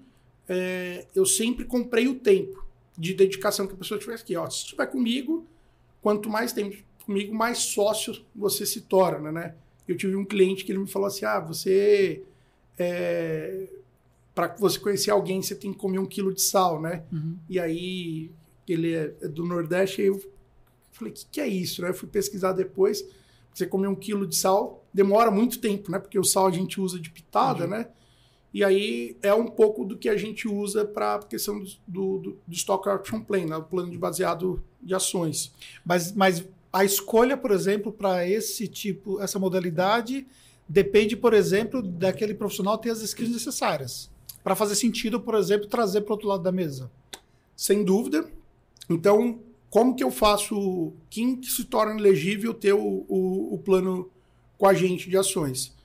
[0.48, 2.66] é, eu sempre comprei o tempo
[2.98, 4.36] de dedicação que a pessoa tivesse aqui.
[4.36, 5.46] Ó, se estiver comigo,
[6.02, 9.56] quanto mais tempo comigo, mais sócio você se torna, né?
[9.88, 12.24] Eu tive um cliente que ele me falou assim, ah, você...
[12.78, 13.68] É,
[14.34, 17.04] para você conhecer alguém, você tem que comer um quilo de sal, né?
[17.12, 17.38] Uhum.
[17.50, 18.30] E aí,
[18.73, 20.19] ele é do Nordeste, eu
[20.91, 21.82] falei, o que, que é isso?
[21.82, 21.89] Né?
[21.89, 23.06] Eu fui pesquisar depois,
[23.54, 25.99] você comer um quilo de sal demora muito tempo, né?
[25.99, 27.69] Porque o sal a gente usa de pitada, uhum.
[27.69, 27.88] né?
[28.54, 32.38] E aí é um pouco do que a gente usa para a questão do, do,
[32.47, 33.58] do, Stock Option Plan, né?
[33.58, 35.54] o plano de baseado de ações.
[35.84, 40.25] Mas, mas a escolha, por exemplo, para esse tipo, essa modalidade,
[40.69, 44.10] depende, por exemplo, daquele profissional ter as skills necessárias.
[44.41, 46.89] Para fazer sentido, por exemplo, trazer para o outro lado da mesa.
[47.58, 48.25] Sem dúvida.
[48.89, 54.10] Então, como que eu faço quem que se torna elegível ter o, o, o plano
[54.58, 55.76] com a gente de ações?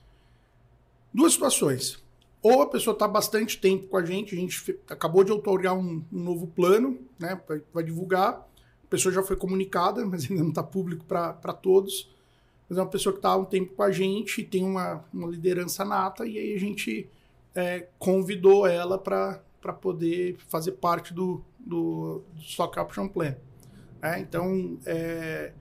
[1.13, 2.01] Duas situações.
[2.41, 6.03] Ou a pessoa está bastante tempo com a gente, a gente acabou de otorgar um,
[6.11, 7.39] um novo plano, né,
[7.71, 8.47] vai divulgar,
[8.83, 12.09] a pessoa já foi comunicada, mas ainda não está público para todos,
[12.67, 15.27] mas é uma pessoa que está há um tempo com a gente, tem uma, uma
[15.27, 17.07] liderança nata, e aí a gente
[17.53, 23.35] é, convidou ela para poder fazer parte do, do, do Stock Option Plan.
[24.01, 25.53] É, então, é,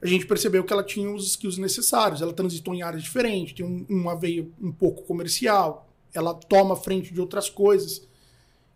[0.00, 3.66] a gente percebeu que ela tinha os skills necessários, ela transitou em áreas diferentes, tem
[3.66, 8.06] um, uma veia um pouco comercial, ela toma frente de outras coisas.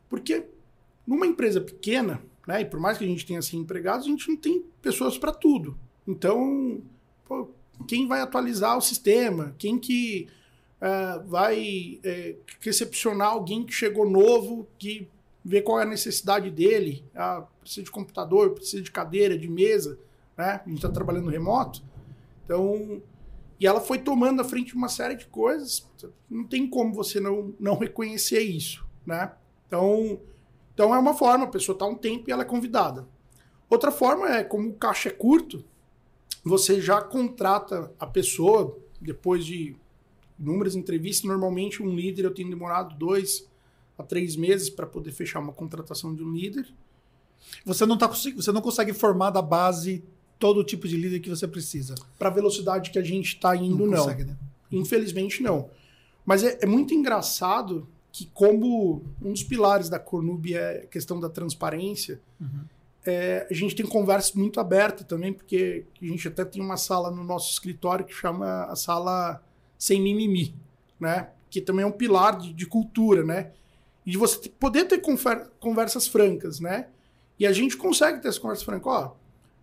[0.08, 0.44] Porque
[1.06, 4.28] numa empresa pequena, né, e por mais que a gente tenha assim empregados, a gente
[4.28, 5.78] não tem pessoas para tudo.
[6.06, 6.82] Então,
[7.24, 7.48] pô,
[7.86, 9.54] quem vai atualizar o sistema?
[9.56, 10.28] Quem que
[10.80, 15.08] uh, vai uh, recepcionar alguém que chegou novo, que
[15.44, 17.04] vê qual é a necessidade dele?
[17.14, 19.98] Ah, precisa de computador, precisa de cadeira, de mesa,
[20.36, 20.60] né?
[20.64, 21.82] A gente está trabalhando remoto.
[22.44, 23.02] Então,
[23.58, 25.86] e ela foi tomando a frente de uma série de coisas.
[26.28, 29.32] Não tem como você não, não reconhecer isso, né?
[29.66, 30.20] Então,
[30.74, 33.06] então é uma forma, a pessoa está um tempo e ela é convidada.
[33.68, 35.62] Outra forma é, como o caixa é curto,
[36.42, 39.76] você já contrata a pessoa depois de
[40.38, 41.28] inúmeras entrevistas.
[41.28, 43.49] Normalmente, um líder eu tenho demorado dois
[44.00, 46.66] a três meses para poder fechar uma contratação de um líder.
[47.64, 50.02] Você não, tá, você não consegue formar da base
[50.38, 51.94] todo tipo de líder que você precisa.
[52.18, 53.98] Para a velocidade que a gente está indo, não.
[53.98, 54.36] Consegue, né?
[54.72, 55.68] Infelizmente, não.
[56.24, 61.20] Mas é, é, muito engraçado que, como um dos pilares da Cornub é a questão
[61.20, 62.64] da transparência, uhum.
[63.04, 67.10] é, a gente tem conversas muito abertas também, porque a gente até tem uma sala
[67.10, 69.42] no nosso escritório que chama a sala
[69.78, 70.54] sem mimimi,
[70.98, 71.30] né?
[71.50, 73.50] Que também é um pilar de, de cultura, né?
[74.04, 75.02] E de você poder ter
[75.58, 76.88] conversas francas, né?
[77.38, 78.88] E a gente consegue ter essa conversa franca.
[78.88, 79.12] Ó,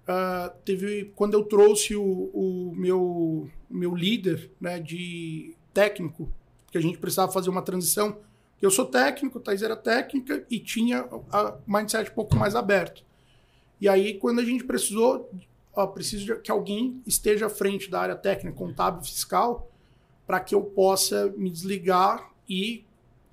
[0.08, 6.32] Uh, teve quando eu trouxe o, o meu, meu líder né, de técnico,
[6.71, 8.17] que a gente precisava fazer uma transição.
[8.62, 13.04] Eu sou técnico, Thais era técnica e tinha a mindset um pouco mais aberto.
[13.82, 15.30] E aí, quando a gente precisou,
[15.76, 19.69] ó, preciso que alguém esteja à frente da área técnica, contábil, fiscal,
[20.26, 22.86] para que eu possa me desligar e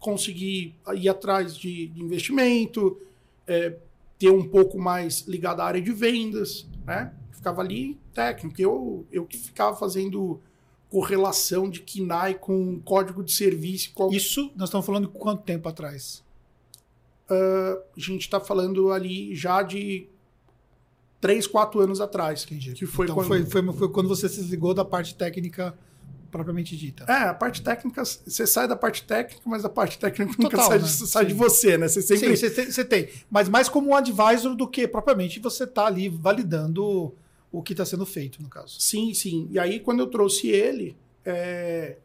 [0.04, 3.00] conseguir ir atrás de, de investimento,
[3.46, 3.74] é,
[4.18, 7.10] ter um pouco mais ligado à área de vendas, né?
[7.32, 8.60] Ficava ali técnico.
[8.60, 10.38] Eu, eu que ficava fazendo
[10.90, 13.92] correlação de KINAI com código de serviço.
[13.94, 14.12] Qual...
[14.12, 16.22] Isso nós estamos falando de quanto tempo atrás?
[17.30, 20.06] Uh, a gente está falando ali já de
[21.18, 22.44] 3, 4 anos atrás.
[22.44, 22.74] Entendi.
[22.74, 23.28] Que foi, então, quando...
[23.28, 25.74] Foi, foi, foi quando você se desligou da parte técnica
[26.35, 27.05] propriamente dita.
[27.05, 30.79] É, a parte técnica, você sai da parte técnica, mas a parte técnica nunca sai,
[30.79, 30.85] né?
[30.85, 31.87] de, sai de, você, né?
[31.87, 32.37] Você sempre...
[32.37, 36.09] Sim, você tem, tem, Mas mais como um advisor do que propriamente você tá ali
[36.09, 37.14] validando
[37.53, 38.81] o que está sendo feito, no caso.
[38.81, 39.47] Sim, sim.
[39.49, 41.99] E aí, quando eu trouxe ele, é...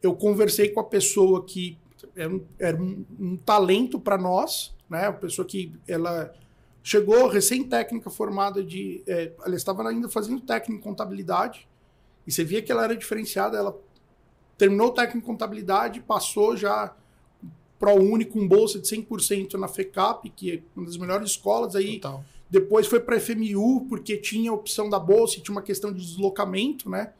[0.00, 1.76] eu conversei com a pessoa que
[2.14, 5.06] era um, era um, um talento para nós, né?
[5.06, 6.32] A pessoa que ela
[6.80, 9.02] chegou recém-técnica formada de.
[9.04, 11.66] É, ela estava ainda fazendo técnico em contabilidade
[12.28, 13.74] e você via que ela era diferenciada, ela
[14.58, 16.94] terminou o técnico em contabilidade, passou já
[17.78, 21.74] para o único com bolsa de 100% na FECAP, que é uma das melhores escolas
[21.74, 21.98] aí.
[21.98, 22.22] Total.
[22.50, 25.90] Depois foi para a FMU, porque tinha a opção da bolsa e tinha uma questão
[25.90, 27.14] de deslocamento, né?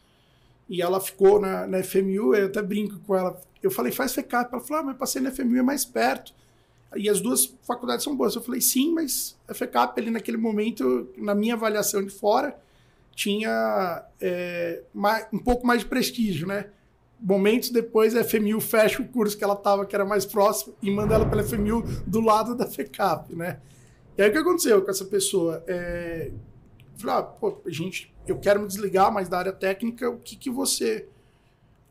[0.69, 3.41] E ela ficou na, na FMU, eu até brinco com ela.
[3.63, 4.53] Eu falei, faz FECAP.
[4.53, 6.35] Ela falou, ah, mas passei na FMU, é mais perto.
[6.95, 8.35] E as duas faculdades são boas.
[8.35, 12.55] Eu falei, sim, mas a FECAP ali naquele momento, na minha avaliação de fora,
[13.19, 14.81] tinha é,
[15.33, 16.71] um pouco mais de prestígio, né?
[17.21, 20.89] momentos depois a FMU fecha o curso que ela estava, que era mais próximo, e
[20.89, 23.61] manda ela para a FMU do lado da FECAP, né?
[24.17, 25.65] E aí o que aconteceu com essa pessoa?
[25.67, 26.31] É,
[26.97, 30.49] falei, ah, pô, gente, eu quero me desligar mais da área técnica, o que, que
[30.49, 31.09] você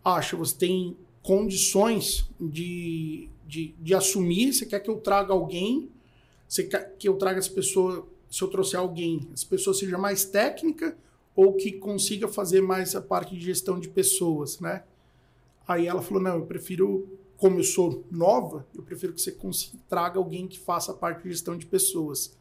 [0.06, 0.38] acha?
[0.38, 4.54] Você tem condições de, de, de assumir?
[4.54, 5.92] Você quer que eu traga alguém?
[6.48, 10.24] Você quer que eu traga essa pessoa, se eu trouxer alguém, essa pessoa seja mais
[10.24, 10.96] técnica
[11.38, 14.84] ou que consiga fazer mais a parte de gestão de pessoas, né?
[15.68, 19.78] Aí ela falou, não, eu prefiro, como eu sou nova, eu prefiro que você consiga,
[19.88, 22.36] traga alguém que faça a parte de gestão de pessoas.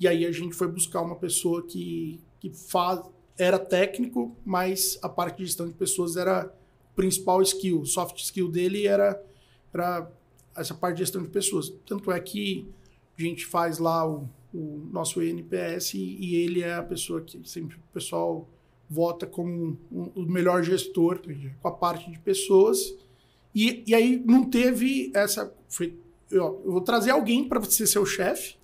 [0.00, 3.02] E aí a gente foi buscar uma pessoa que, que faz,
[3.38, 6.52] era técnico, mas a parte de gestão de pessoas era
[6.92, 7.84] o principal skill.
[7.84, 9.22] Soft skill dele era,
[9.72, 10.10] era
[10.56, 11.72] essa parte de gestão de pessoas.
[11.86, 12.68] Tanto é que
[13.16, 17.76] a gente faz lá o, o nosso NPS e, ele é a pessoa que sempre
[17.76, 18.48] o pessoal
[18.88, 21.52] vota como um, o melhor gestor Entendi.
[21.60, 22.94] com a parte de pessoas.
[23.54, 25.52] E, e aí não teve essa.
[25.68, 25.98] Foi,
[26.30, 28.56] eu, eu vou trazer alguém para você ser o chefe,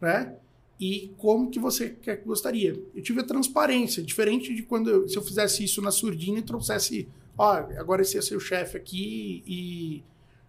[0.00, 0.36] né?
[0.80, 2.82] e como que você quer que gostaria.
[2.94, 6.42] Eu tive a transparência, diferente de quando eu, se eu fizesse isso na surdina e
[6.42, 10.02] trouxesse, ó, agora esse é seu chefe aqui e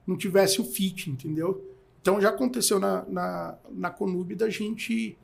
[0.08, 1.62] não tivesse o fit, entendeu?
[2.02, 5.18] Então já aconteceu na, na, na Conub da gente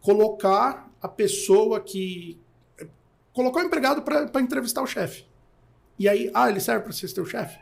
[0.00, 2.40] colocar a pessoa que.
[3.32, 5.26] colocar o empregado para entrevistar o chefe.
[5.98, 7.58] E aí, ah, ele serve para ser teu chefe?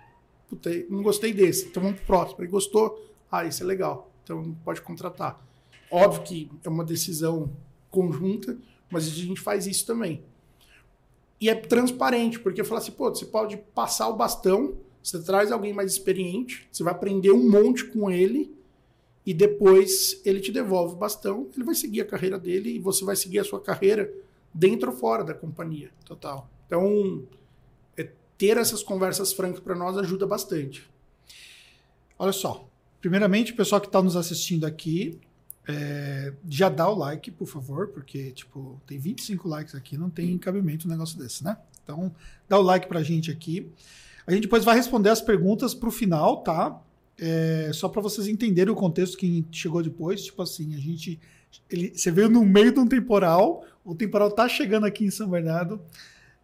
[0.49, 2.41] Puta, não gostei desse, então vamos pro próximo.
[2.41, 5.45] Ele gostou, ah, esse é legal, então pode contratar.
[5.91, 7.51] Óbvio que é uma decisão
[7.91, 8.57] conjunta,
[8.91, 10.25] mas a gente faz isso também.
[11.41, 15.73] E é transparente, porque fala assim, pô, você pode passar o bastão, você traz alguém
[15.73, 18.55] mais experiente, você vai aprender um monte com ele,
[19.25, 23.05] e depois ele te devolve o bastão, ele vai seguir a carreira dele e você
[23.05, 24.13] vai seguir a sua carreira
[24.53, 25.91] dentro ou fora da companhia.
[26.05, 26.51] Total.
[26.67, 27.23] Então,
[27.97, 30.91] é, ter essas conversas francas para nós ajuda bastante.
[32.19, 32.69] Olha só.
[33.01, 35.19] Primeiramente, o pessoal que está nos assistindo aqui,
[35.67, 40.37] é, já dá o like, por favor, porque, tipo, tem 25 likes aqui, não tem
[40.39, 41.57] cabimento um negócio desse, né?
[41.83, 42.15] Então,
[42.49, 43.71] dá o like pra gente aqui.
[44.27, 46.81] A gente depois vai responder as perguntas pro final, tá?
[47.19, 50.25] É, só para vocês entenderem o contexto que chegou depois.
[50.25, 51.21] Tipo assim, a gente.
[51.71, 55.29] Ele, você veio no meio de um temporal, o temporal tá chegando aqui em São
[55.29, 55.81] Bernardo.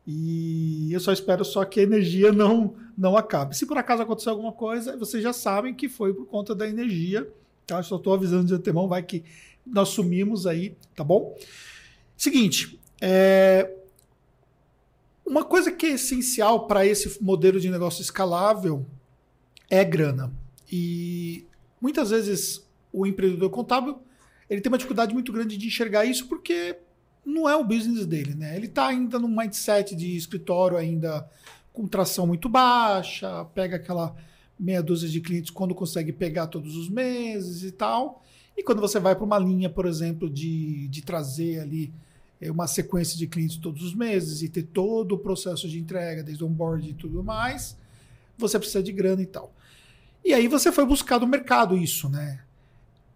[0.06, 3.56] E eu só espero só que a energia não, não acabe.
[3.56, 7.30] Se por acaso acontecer alguma coisa, vocês já sabem que foi por conta da energia
[7.68, 7.82] Tá?
[7.82, 9.22] Só estou avisando de antemão, vai que
[9.64, 11.36] nós sumimos aí, tá bom?
[12.16, 13.70] Seguinte, é...
[15.28, 18.86] uma coisa que é essencial para esse modelo de negócio escalável
[19.68, 20.32] é grana.
[20.70, 21.46] E
[21.80, 24.00] muitas vezes o empreendedor contábil
[24.48, 26.78] ele tem uma dificuldade muito grande de enxergar isso porque
[27.24, 28.56] não é o business dele, né?
[28.56, 31.28] Ele está ainda num mindset de escritório ainda
[31.72, 34.16] com tração muito baixa, pega aquela
[34.58, 38.22] meia dúzia de clientes quando consegue pegar todos os meses e tal.
[38.56, 41.92] E quando você vai para uma linha, por exemplo, de, de trazer ali
[42.42, 46.44] uma sequência de clientes todos os meses e ter todo o processo de entrega, desde
[46.44, 47.76] onboard e tudo mais,
[48.36, 49.52] você precisa de grana e tal.
[50.24, 52.42] E aí você foi buscar do mercado isso, né?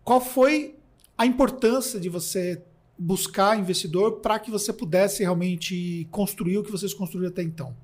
[0.03, 0.77] Qual foi
[1.17, 2.63] a importância de você
[2.99, 7.75] buscar investidor para que você pudesse realmente construir o que vocês construíram até então?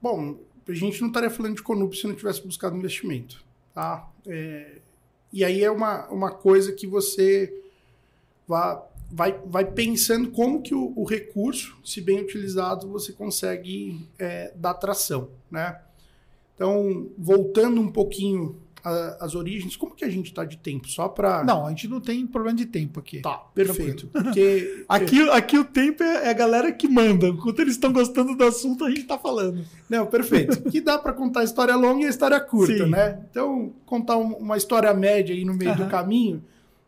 [0.00, 3.44] Bom, a gente não estaria falando de Conup se não tivesse buscado investimento.
[3.74, 4.08] Tá?
[4.26, 4.78] É,
[5.32, 7.52] e aí é uma, uma coisa que você
[8.46, 14.52] vai, vai, vai pensando como que o, o recurso, se bem utilizado, você consegue é,
[14.56, 15.28] dar tração.
[15.50, 15.78] Né?
[16.54, 20.88] Então, voltando um pouquinho as origens, como que a gente está de tempo?
[20.88, 21.44] Só para.
[21.44, 23.20] Não, a gente não tem problema de tempo aqui.
[23.20, 24.08] Tá, perfeito.
[24.10, 24.84] Porque...
[24.88, 27.28] aqui, aqui o tempo é, é a galera que manda.
[27.28, 29.64] Enquanto eles estão gostando do assunto, a gente está falando.
[29.88, 30.62] Não, perfeito.
[30.68, 32.90] que dá para contar a história longa e a história curta, Sim.
[32.90, 33.20] né?
[33.30, 36.42] Então, contar uma história média aí no meio do caminho,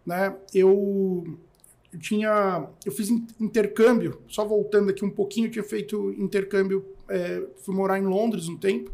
[0.05, 0.35] né?
[0.53, 1.39] Eu,
[1.95, 2.69] eu tinha.
[2.85, 7.99] Eu fiz intercâmbio, só voltando aqui um pouquinho, eu tinha feito intercâmbio, é, fui morar
[7.99, 8.93] em Londres um tempo.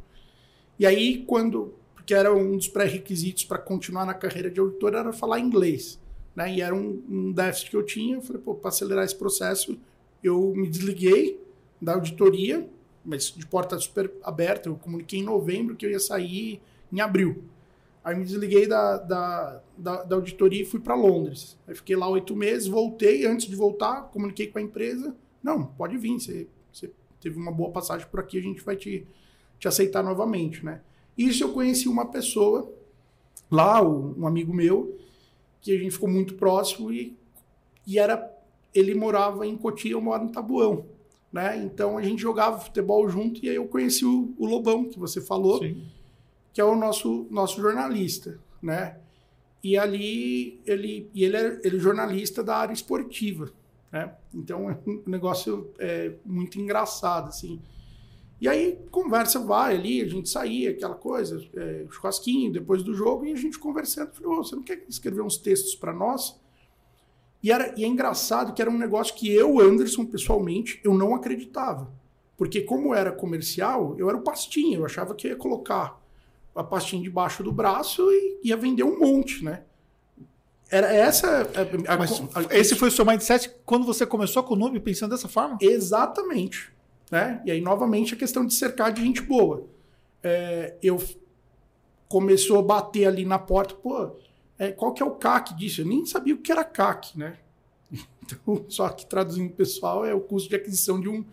[0.79, 1.75] E aí, quando
[2.11, 5.97] que era um dos pré-requisitos para continuar na carreira de auditor, era falar inglês.
[6.35, 6.57] Né?
[6.57, 8.17] E era um, um déficit que eu tinha.
[8.17, 9.79] Eu falei, pô, para acelerar esse processo,
[10.21, 11.41] eu me desliguei
[11.81, 12.69] da auditoria,
[13.05, 14.69] mas de porta super aberta.
[14.69, 16.61] Eu comuniquei em novembro que eu ia sair
[16.93, 17.45] em abril.
[18.03, 21.59] Aí me desliguei da, da, da, da auditoria e fui para Londres.
[21.67, 23.27] Aí fiquei lá oito meses, voltei.
[23.27, 25.15] Antes de voltar, comuniquei com a empresa.
[25.43, 29.07] Não, pode vir, você, você teve uma boa passagem por aqui, a gente vai te,
[29.59, 30.81] te aceitar novamente, né?
[31.17, 32.73] Isso eu conheci uma pessoa
[33.51, 34.99] lá, um amigo meu,
[35.61, 37.17] que a gente ficou muito próximo e,
[37.87, 38.31] e era
[38.75, 40.87] ele morava em Cotia, eu moro em Tabuão.
[41.33, 41.57] né?
[41.59, 45.21] Então a gente jogava futebol junto e aí eu conheci o, o Lobão, que você
[45.21, 45.83] falou, Sim.
[46.53, 48.99] Que é o nosso, nosso jornalista, né?
[49.63, 53.53] E ali ele, e ele é ele é jornalista da área esportiva,
[53.93, 54.15] né?
[54.35, 57.61] Então é um negócio é, muito engraçado, assim.
[58.41, 63.27] E aí conversa vai ali, a gente saía, aquela coisa, é, churrasquinho depois do jogo,
[63.27, 64.13] e a gente conversando.
[64.13, 66.41] Falei, "Ô, você não quer escrever uns textos para nós?
[67.43, 71.15] E, era, e é engraçado que era um negócio que eu, Anderson, pessoalmente, eu não
[71.15, 71.91] acreditava.
[72.37, 76.00] Porque como era comercial, eu era o pastinho, eu achava que ia colocar
[76.55, 79.63] a pastinha debaixo do braço e ia vender um monte, né?
[80.71, 84.55] Era essa a- a- Mas a- esse foi o seu mindset quando você começou com
[84.55, 85.59] o Noob pensando dessa forma?
[85.61, 86.71] Exatamente.
[87.11, 87.43] Né?
[87.45, 89.67] E aí, novamente, a questão de cercar de gente boa.
[90.23, 91.03] É, eu
[92.09, 94.13] começou a bater ali na porta, pô,
[94.59, 95.81] é, qual que é o CAC disso?
[95.81, 97.37] Eu nem sabia o que era CAC, né?
[98.23, 101.25] Então, só que traduzindo pessoal é o custo de aquisição de um,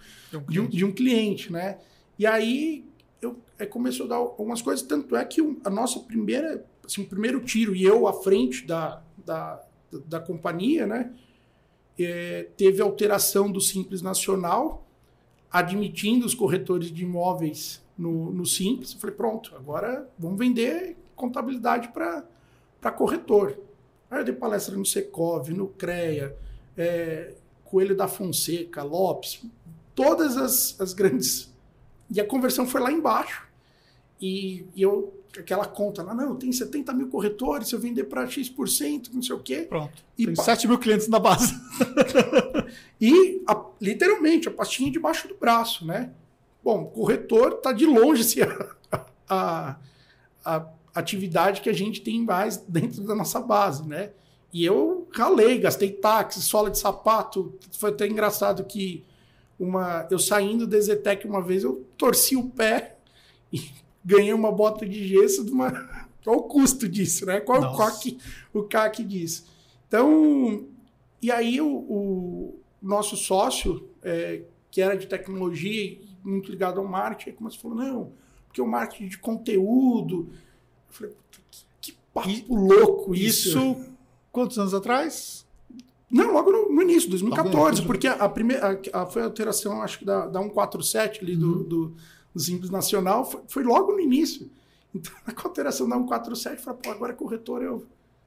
[0.50, 1.78] de um, de um cliente, né?
[2.18, 2.84] E aí
[3.22, 7.40] eu é, começou a dar algumas coisas, tanto é que a nossa primeira, assim, primeiro
[7.44, 9.62] tiro e eu à frente da, da,
[10.06, 11.14] da companhia, né?
[11.98, 14.86] é, teve alteração do Simples Nacional,
[15.52, 18.94] admitindo os corretores de imóveis no, no Simples.
[18.94, 23.58] Eu falei, pronto, agora vamos vender contabilidade para corretor.
[24.12, 26.36] Aí eu dei palestra no Secov, no CREA,
[26.78, 27.34] é,
[27.66, 29.44] Coelho da Fonseca, Lopes,
[29.96, 31.54] todas as, as grandes.
[32.10, 33.44] E a conversão foi lá embaixo.
[34.22, 38.26] E, e eu, aquela conta lá, não, tem 70 mil corretores, se eu vender para
[38.28, 39.66] X%, não sei o quê.
[39.70, 40.04] Pronto.
[40.18, 41.54] E Tem pa- 7 mil clientes na base.
[43.00, 46.12] E, a- literalmente, a pastinha debaixo do braço, né?
[46.64, 48.40] Bom, corretor está de longe assim,
[48.92, 49.76] a, a-
[50.44, 50.66] a
[50.96, 54.12] atividade que a gente tem mais dentro da nossa base, né?
[54.52, 57.54] E eu ralei, gastei táxi, sola de sapato.
[57.78, 59.04] Foi até engraçado que
[59.60, 62.98] uma, eu saindo da Zetec uma vez, eu torci o pé
[63.52, 63.62] e
[64.04, 65.72] ganhei uma bota de gesso de uma.
[66.24, 67.40] Qual o custo disso, né?
[67.40, 67.78] Qual o Nossa.
[67.78, 68.18] CAC,
[68.54, 69.46] o CAC disso?
[69.88, 70.68] Então,
[71.22, 76.86] e aí o, o nosso sócio, é, que era de tecnologia e muito ligado ao
[76.86, 78.12] marketing, começou a falar, não,
[78.46, 80.30] porque o marketing de conteúdo.
[80.90, 83.50] Eu falei, que, que papo louco isso.
[83.50, 83.94] Isso,
[84.30, 85.47] quantos anos atrás?
[86.10, 87.86] Não, logo no, no início, 2014, Logo no início.
[87.88, 91.64] porque a primeira a- a- foi a alteração, acho que da, da 147 ali do,
[91.64, 91.94] do,
[92.34, 94.50] do Simples Nacional, foi, foi logo no início.
[94.96, 97.86] Então, com a alteração da 147, eu falei, pô, agora corretor, eu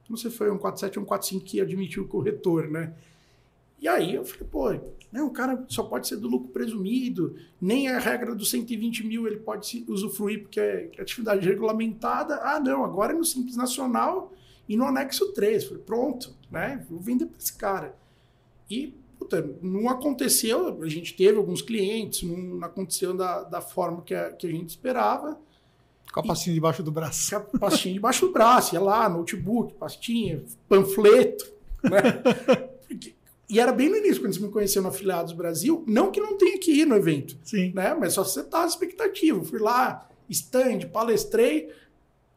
[0.08, 2.92] não sei se foi 147 ou 145 que admitiu o corretor, né?
[3.80, 7.88] E aí eu falei, pô, não, o cara só pode ser do lucro presumido, nem
[7.88, 12.36] a regra dos 120 mil ele pode usufruir porque é atividade regulamentada.
[12.42, 14.30] Ah, não, agora é no Simples Nacional
[14.70, 15.64] e no anexo 3.
[15.64, 16.86] Falei, pronto, né?
[16.88, 17.96] Vou vender para esse cara.
[18.70, 24.14] E, puta, não aconteceu, a gente teve alguns clientes, não aconteceu da, da forma que
[24.14, 25.36] a, que a gente esperava.
[26.12, 27.28] Com a pastinha debaixo do braço.
[27.28, 31.52] Tinha pastinha debaixo do braço, ia lá, notebook, pastinha, panfleto,
[31.82, 32.22] né?
[32.86, 33.14] Porque-
[33.48, 36.38] e era bem no início, quando você me conheceu no Afiliados Brasil, não que não
[36.38, 37.72] tenha que ir no evento, Sim.
[37.74, 37.92] né?
[37.98, 39.42] Mas só você tá a expectativa.
[39.42, 41.68] Fui lá, stand, palestrei,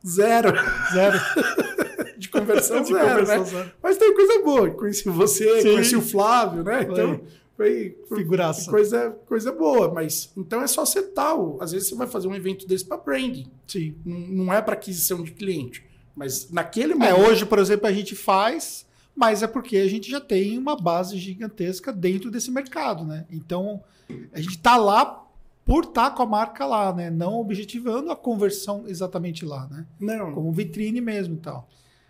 [0.04, 0.50] zero
[0.92, 1.20] Zero.
[2.24, 3.46] de conversão, De zero, conversão né?
[3.46, 3.72] zero.
[3.82, 4.70] Mas tem coisa boa.
[4.72, 5.72] Conheci você, Sim.
[5.74, 6.84] conheci o Flávio, né?
[6.90, 7.22] Então,
[7.56, 8.70] foi, foi Figuraça.
[8.72, 9.94] coisa, coisa boa.
[9.94, 11.36] Mas então é só setar.
[11.60, 13.48] Às vezes você vai fazer um evento desse para branding.
[13.68, 13.96] Sim.
[14.06, 15.84] Não não é para aquisição de cliente.
[16.16, 17.20] Mas naquele É, momento.
[17.30, 21.18] hoje, por exemplo, a gente faz, mas é porque a gente já tem uma base
[21.18, 23.26] gigantesca dentro desse mercado, né?
[23.32, 23.84] Então,
[24.32, 25.20] a gente tá lá
[25.66, 27.10] por estar com a marca lá, né?
[27.10, 29.86] Não objetivando a conversão exatamente lá, né?
[30.00, 30.34] Não.
[30.34, 31.70] Como vitrine mesmo e tal.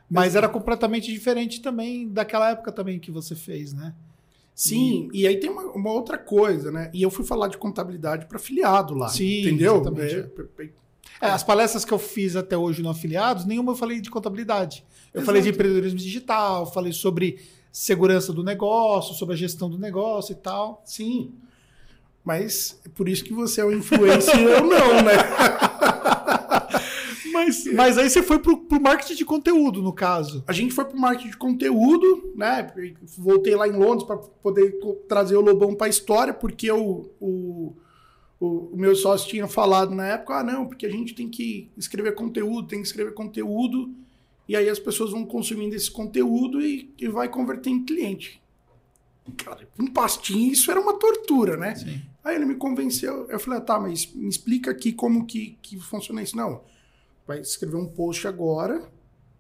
[0.10, 3.94] Mas era completamente diferente também daquela época também que você fez, né?
[4.56, 6.92] Sim, e aí tem uma, uma outra coisa, né?
[6.94, 9.10] E eu fui falar de contabilidade para afiliado lá.
[9.10, 9.84] Sim, entendeu?
[9.98, 10.74] É, pe-
[11.20, 14.86] É, as palestras que eu fiz até hoje no Afiliados, nenhuma eu falei de contabilidade.
[15.12, 15.26] Eu Exato.
[15.26, 17.40] falei de empreendedorismo digital, falei sobre
[17.72, 20.84] segurança do negócio, sobre a gestão do negócio e tal.
[20.86, 21.32] sim.
[22.26, 25.12] Mas é por isso que você é o influencer e eu não, né?
[27.44, 30.44] Mas, mas aí você foi pro, pro marketing de conteúdo, no caso.
[30.48, 32.72] A gente foi para o marketing de conteúdo, né?
[33.18, 37.76] Voltei lá em Londres para poder trazer o Lobão para a história, porque o, o,
[38.40, 41.70] o, o meu sócio tinha falado na época: ah, não, porque a gente tem que
[41.78, 43.94] escrever conteúdo, tem que escrever conteúdo,
[44.48, 48.42] e aí as pessoas vão consumindo esse conteúdo e, e vai converter em cliente.
[49.38, 51.76] Cara, um pastinho, isso era uma tortura, né?
[51.76, 52.02] Sim.
[52.24, 55.78] Aí ele me convenceu, eu falei, ah, tá, mas me explica aqui como que, que
[55.80, 56.36] funciona isso.
[56.38, 56.62] Não,
[57.28, 58.90] vai escrever um post agora,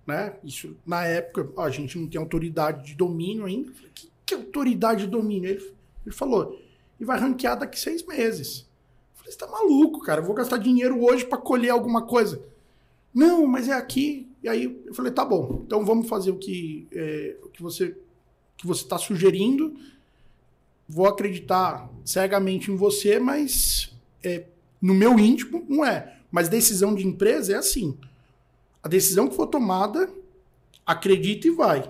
[0.06, 0.36] né?
[0.44, 3.72] Isso, na época, ó, a gente não tem autoridade de domínio ainda.
[3.74, 5.50] Falei, que, que autoridade de domínio?
[5.50, 5.74] Ele,
[6.06, 6.60] ele falou,
[7.00, 8.68] e vai ranquear daqui seis meses.
[9.14, 10.22] Eu falei, você tá maluco, cara?
[10.22, 12.42] Eu vou gastar dinheiro hoje para colher alguma coisa.
[13.14, 14.28] Não, mas é aqui.
[14.42, 17.96] E aí eu falei, tá bom, então vamos fazer o que, é, o que você
[18.64, 19.76] que você está sugerindo.
[20.88, 24.46] Vou acreditar cegamente em você, mas é,
[24.82, 26.18] no meu íntimo não é.
[26.34, 27.96] Mas decisão de empresa é assim.
[28.82, 30.10] A decisão que for tomada,
[30.84, 31.88] acredita e vai.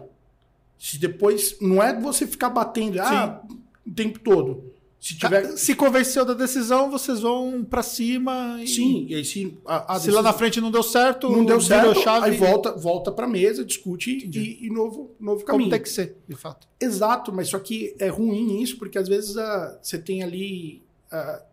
[0.78, 1.56] Se depois.
[1.62, 3.42] Não é você ficar batendo ah,
[3.88, 4.74] o tempo todo.
[5.00, 5.56] Se, tiver...
[5.56, 8.60] se convenceu da decisão, vocês vão para cima.
[8.62, 8.68] E...
[8.68, 10.16] Sim, e aí se, a, a se decisão...
[10.16, 13.64] lá na frente não deu certo, não deu certo, chave aí volta, volta para mesa,
[13.64, 15.70] discute e, e, novo, novo caminho.
[15.70, 16.68] Como tem que ser, de fato.
[16.82, 20.84] Exato, mas só que é ruim isso, porque às vezes uh, você tem ali.
[21.10, 21.53] Uh,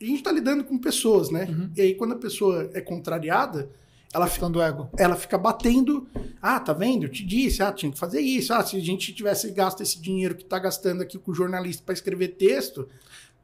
[0.00, 1.46] a gente está lidando com pessoas, né?
[1.48, 1.70] Uhum.
[1.76, 3.70] E aí quando a pessoa é contrariada,
[4.12, 4.88] ela fica, ego.
[4.98, 6.08] ela fica batendo.
[6.42, 7.04] Ah, tá vendo?
[7.04, 8.52] Eu te disse, ah, tinha que fazer isso.
[8.52, 11.82] Ah, se a gente tivesse gasto esse dinheiro que está gastando aqui com o jornalista
[11.84, 12.88] para escrever texto.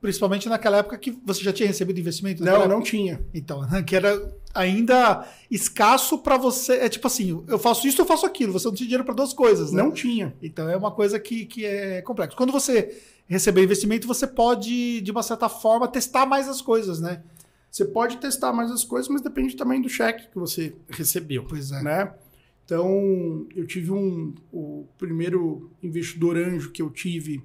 [0.06, 2.44] Principalmente naquela época que você já tinha recebido investimento?
[2.44, 3.20] Não, não tinha.
[3.34, 6.74] Então, que era ainda escasso para você.
[6.74, 8.52] É tipo assim, eu faço isso, eu faço aquilo.
[8.52, 9.82] Você não tinha dinheiro para duas coisas, né?
[9.82, 10.32] Não tinha.
[10.40, 12.36] Então é uma coisa que, que é complexa.
[12.36, 12.96] Quando você
[13.26, 17.24] receber investimento, você pode, de uma certa forma, testar mais as coisas, né?
[17.68, 21.46] Você pode testar mais as coisas, mas depende também do cheque que você recebeu.
[21.48, 21.82] Pois é.
[21.82, 22.14] Né?
[22.64, 24.32] Então, eu tive um.
[24.52, 27.42] O primeiro investidor anjo que eu tive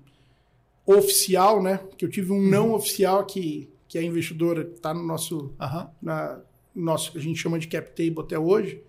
[0.86, 1.80] oficial, né?
[1.98, 2.50] Que eu tive um uhum.
[2.50, 5.54] não oficial que, que a investidora está no nosso.
[5.60, 5.88] Uhum.
[6.02, 6.40] Na,
[6.74, 8.82] nosso, a gente chama de cap table até hoje.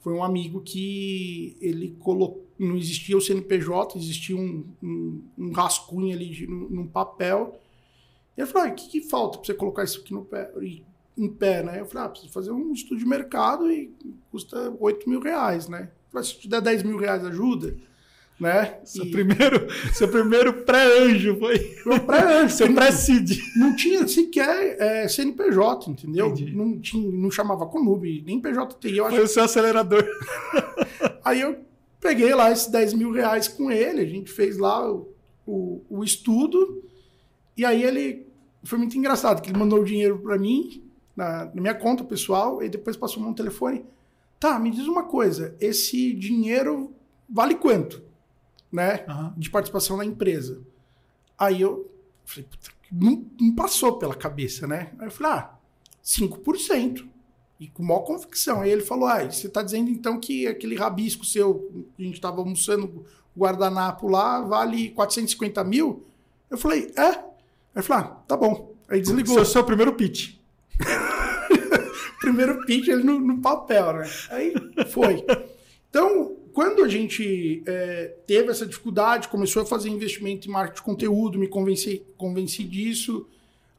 [0.00, 2.46] Foi um amigo que ele colocou.
[2.58, 7.58] Não existia o CNPJ, existia um, um, um rascunho ali de, num, num papel
[8.36, 10.50] e ele falou: ah, o que, que falta para você colocar isso aqui no pé,
[11.16, 11.80] em pé, né?
[11.80, 13.94] Eu falei: ah, preciso fazer um estudo de mercado e
[14.30, 15.90] custa 8 mil reais, né?
[16.10, 17.76] Falei: se te der 10 mil reais, ajuda?
[18.40, 18.78] Né?
[18.84, 19.10] Seu e...
[19.10, 21.76] primeiro, seu primeiro pré-anjo foi.
[21.84, 22.48] Meu pré-anjo.
[22.56, 23.38] seu pré-seed.
[23.56, 26.34] Não tinha sequer é, CNPJ, entendeu?
[26.54, 28.96] Não, tinha, não chamava Conub, nem PJTI.
[28.96, 29.16] Eu acho...
[29.16, 30.02] Foi o seu acelerador.
[31.22, 31.58] Aí eu
[32.00, 35.12] peguei lá esses 10 mil reais com ele, a gente fez lá o,
[35.46, 36.82] o, o estudo,
[37.56, 38.26] e aí ele
[38.64, 40.82] foi muito engraçado, que ele mandou o dinheiro para mim,
[41.14, 43.84] na, na, minha conta pessoal, e depois passou um telefone.
[44.38, 46.94] Tá, me diz uma coisa, esse dinheiro
[47.28, 48.02] vale quanto?
[48.72, 49.04] Né?
[49.08, 49.32] Uhum.
[49.36, 50.60] De participação na empresa.
[51.38, 51.90] Aí eu
[52.24, 52.48] falei,
[52.92, 54.92] não, não, passou pela cabeça, né?
[54.98, 55.54] Aí eu falei, ah,
[56.04, 57.08] 5%.
[57.58, 58.60] E com maior convicção.
[58.60, 62.14] Aí ele falou, ah, você está dizendo então que aquele rabisco seu, que a gente
[62.14, 63.04] estava almoçando,
[63.36, 66.06] guardanapo lá, vale 450 mil?
[66.48, 67.08] Eu falei, é?
[67.08, 67.24] Aí
[67.76, 68.74] eu falei, ah, tá bom.
[68.88, 69.34] Aí desligou.
[69.34, 70.36] Seu, seu primeiro pitch.
[72.20, 74.10] primeiro pitch ele no, no, papel, né?
[74.30, 74.54] Aí
[74.90, 75.24] foi.
[75.88, 80.82] Então, quando a gente é, teve essa dificuldade, começou a fazer investimento em marketing de
[80.82, 83.26] conteúdo, me convenci, convenci disso.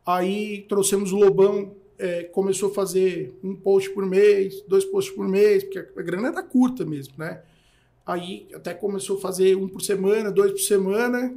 [0.05, 5.27] Aí trouxemos o Lobão, é, começou a fazer um post por mês, dois posts por
[5.27, 7.41] mês, porque a grana era curta mesmo, né?
[8.05, 11.35] Aí até começou a fazer um por semana, dois por semana.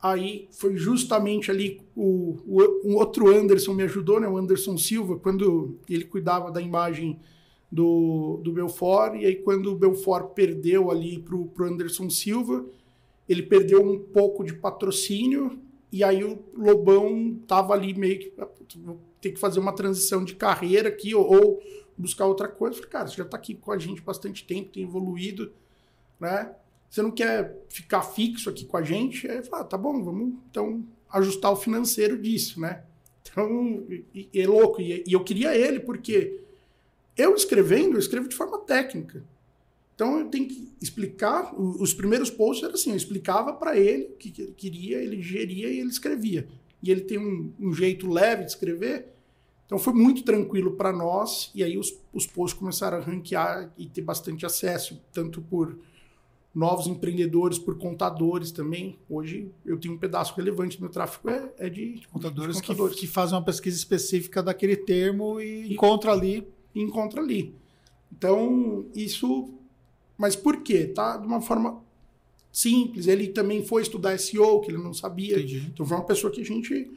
[0.00, 4.28] Aí foi justamente ali o, o, um outro Anderson me ajudou, né?
[4.28, 7.18] O Anderson Silva, quando ele cuidava da imagem
[7.70, 12.64] do, do Belfort, e aí quando o Belfort perdeu ali para o Anderson Silva,
[13.28, 15.58] ele perdeu um pouco de patrocínio,
[15.92, 18.48] e aí o Lobão tava ali meio que ah,
[19.20, 21.62] ter que fazer uma transição de carreira aqui, ou, ou
[21.96, 22.74] buscar outra coisa.
[22.74, 25.52] Eu falei, cara, você já está aqui com a gente bastante tempo, tem evoluído,
[26.18, 26.54] né?
[26.88, 29.28] Você não quer ficar fixo aqui com a gente?
[29.28, 32.82] Aí fala, ah, tá bom, vamos então ajustar o financeiro disso, né?
[33.22, 34.80] Então, e, e é louco.
[34.80, 36.40] E, e, eu queria ele, porque
[37.18, 39.22] eu escrevendo, eu escrevo de forma técnica.
[39.94, 41.52] Então eu tenho que explicar.
[41.58, 45.68] Os primeiros posts era assim: eu explicava para ele o que ele queria, ele geria
[45.68, 46.48] e ele escrevia.
[46.80, 49.08] E ele tem um, um jeito leve de escrever.
[49.66, 51.50] Então foi muito tranquilo para nós.
[51.52, 55.76] E aí os, os posts começaram a ranquear e ter bastante acesso, tanto por
[56.54, 58.98] novos empreendedores por contadores também.
[59.08, 62.94] Hoje eu tenho um pedaço relevante do meu tráfego é, é de, contadores, de contadores.
[62.94, 66.46] Que, que, fazem uma pesquisa específica daquele termo e, e encontra ali.
[66.74, 67.54] E encontra ali.
[68.12, 69.54] Então, isso.
[70.16, 70.86] Mas por quê?
[70.86, 71.82] Tá de uma forma
[72.52, 73.06] simples.
[73.06, 75.38] Ele também foi estudar SEO, que ele não sabia.
[75.38, 75.70] Entendi.
[75.72, 76.90] Então foi uma pessoa que a gente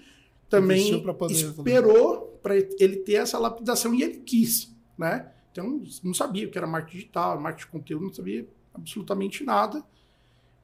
[0.49, 5.31] também esperou para ele ter essa lapidação e ele quis, né?
[5.51, 9.83] Então não sabia o que era marketing digital, marketing de conteúdo, não sabia absolutamente nada,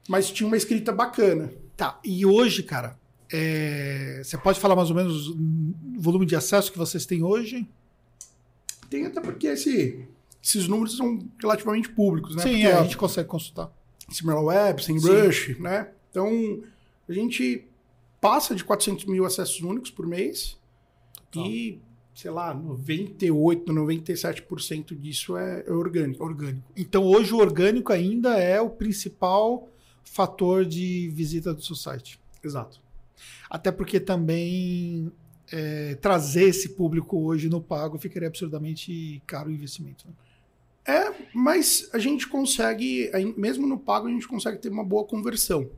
[0.08, 1.52] mas tinha uma escrita bacana.
[1.76, 2.98] Tá, e hoje, cara,
[3.32, 4.20] é...
[4.22, 5.36] você pode falar mais ou menos o
[5.98, 7.68] volume de acesso que vocês têm hoje?
[8.88, 10.06] Tem até porque esse,
[10.42, 12.42] esses números são relativamente públicos, né?
[12.42, 13.70] Sim, é, a gente consegue consultar.
[14.10, 15.90] SimilarWeb, SEMrush, né?
[16.10, 16.62] Então,
[17.08, 17.64] a gente
[18.20, 20.58] passa de 400 mil acessos únicos por mês
[21.30, 21.40] Tá.
[21.40, 21.78] e,
[22.14, 26.24] sei lá, 98, 97% disso é, é orgânico.
[26.24, 26.72] Orgânico.
[26.76, 29.68] Então hoje o orgânico ainda é o principal
[30.04, 32.18] fator de visita do seu site.
[32.42, 32.80] Exato.
[33.50, 35.12] Até porque também
[35.52, 40.06] é, trazer esse público hoje no pago ficaria absurdamente caro o investimento.
[40.06, 40.14] né?
[40.86, 45.68] É, mas a gente consegue, mesmo no pago, a gente consegue ter uma boa conversão.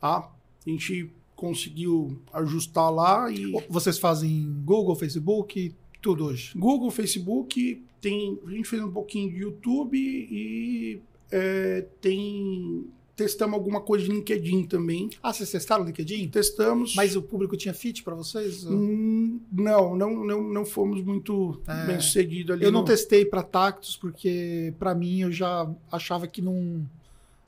[0.00, 0.32] Tá?
[0.66, 3.52] A gente conseguiu ajustar lá e.
[3.68, 6.52] Vocês fazem Google, Facebook, tudo hoje.
[6.56, 12.86] Google, Facebook, tem, a gente fez um pouquinho de YouTube e é, tem.
[13.16, 15.08] Testamos alguma coisa de LinkedIn também.
[15.22, 16.28] Ah, vocês testaram o LinkedIn?
[16.28, 16.94] Testamos.
[16.94, 18.64] Mas o público tinha fit para vocês?
[18.66, 21.86] Hum, não, não, não, não fomos muito É.
[21.86, 22.64] bem sucedidos ali.
[22.64, 26.86] Eu não no- testei para Tactus porque para mim eu já achava que não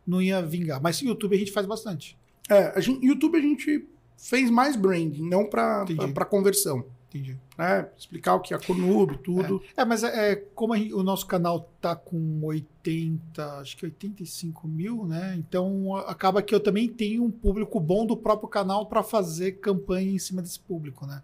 [0.07, 0.81] não ia vingar.
[0.83, 2.16] Mas YouTube a gente faz bastante.
[2.49, 3.85] É, a gente, YouTube a gente
[4.16, 5.85] fez mais branding, não para
[6.31, 6.87] conversão.
[7.09, 7.38] Entendi.
[7.56, 7.88] Né?
[7.96, 9.62] Explicar o que é a Conub, tudo.
[9.74, 14.68] É, mas é, é, como gente- o nosso canal tá com 80, acho que 85
[14.68, 15.34] mil, né?
[15.38, 20.11] Então acaba que eu também tenho um público bom do próprio canal para fazer campanha
[20.12, 21.22] em cima desse público, né?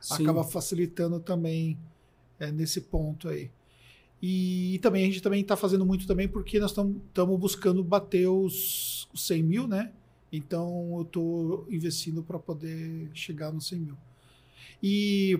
[0.00, 0.22] Sim.
[0.22, 1.76] Acaba facilitando também
[2.40, 3.50] é, nesse ponto aí.
[4.22, 9.06] E, também a gente também está fazendo muito também porque nós estamos buscando bater os,
[9.12, 9.92] os 100 mil, né?
[10.32, 13.96] Então eu estou investindo para poder chegar nos 100 mil.
[14.82, 15.38] E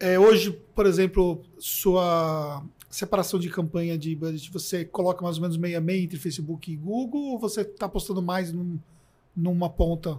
[0.00, 5.56] é, hoje, por exemplo, sua separação de campanha de budget, você coloca mais ou menos
[5.56, 8.78] meia meia entre Facebook e Google ou você está apostando mais num-
[9.36, 10.18] numa ponta?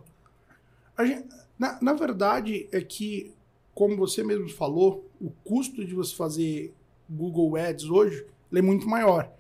[1.00, 3.34] Gente- na, na verdade, é que,
[3.74, 6.74] como você mesmo falou, o custo de você fazer
[7.10, 9.32] Google Ads hoje é muito maior.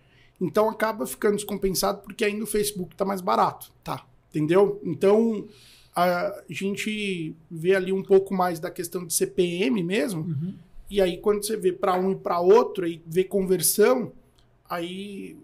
[0.41, 3.71] Então acaba ficando descompensado porque ainda o Facebook está mais barato.
[3.83, 4.05] Tá.
[4.29, 4.79] Entendeu?
[4.83, 5.47] Então
[5.99, 10.35] a gente vê ali um pouco mais da questão de CPM mesmo.
[10.89, 14.11] E aí, quando você vê para um e para outro, e vê conversão,
[14.67, 15.37] aí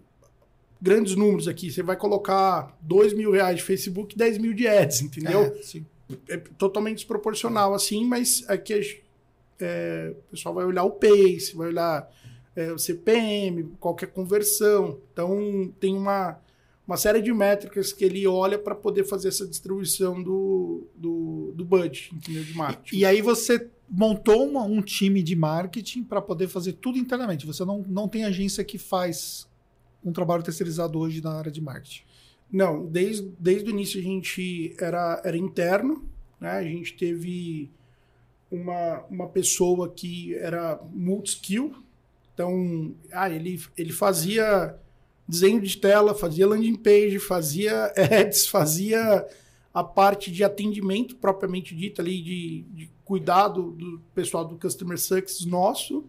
[0.80, 1.70] grandes números aqui.
[1.70, 5.44] Você vai colocar 2 mil reais de Facebook 10 mil de ads, entendeu?
[5.44, 5.82] É.
[6.28, 9.02] É, totalmente desproporcional, assim, mas aqui
[9.58, 12.08] é, o pessoal vai olhar o Pace, vai olhar
[12.54, 15.00] é, o CPM, qualquer conversão.
[15.12, 16.38] Então, tem uma,
[16.86, 21.64] uma série de métricas que ele olha para poder fazer essa distribuição do, do, do
[21.64, 22.44] budget, entendeu?
[22.44, 22.96] De marketing.
[22.96, 27.44] E aí você montou uma- um time de marketing para poder fazer tudo internamente.
[27.46, 29.48] Você não, não tem agência que faz
[30.04, 32.02] um trabalho terceirizado hoje na área de marketing.
[32.52, 36.04] Não, desde, desde o início a gente era, era interno,
[36.40, 36.50] né?
[36.52, 37.68] A gente teve
[38.50, 41.74] uma, uma pessoa que era multi-skill.
[42.32, 44.76] Então, ah, ele, ele fazia
[45.28, 49.26] desenho de tela, fazia landing page, fazia ads, fazia
[49.72, 55.44] a parte de atendimento propriamente dita ali, de, de cuidado do pessoal do Customer Success
[55.44, 56.04] nosso.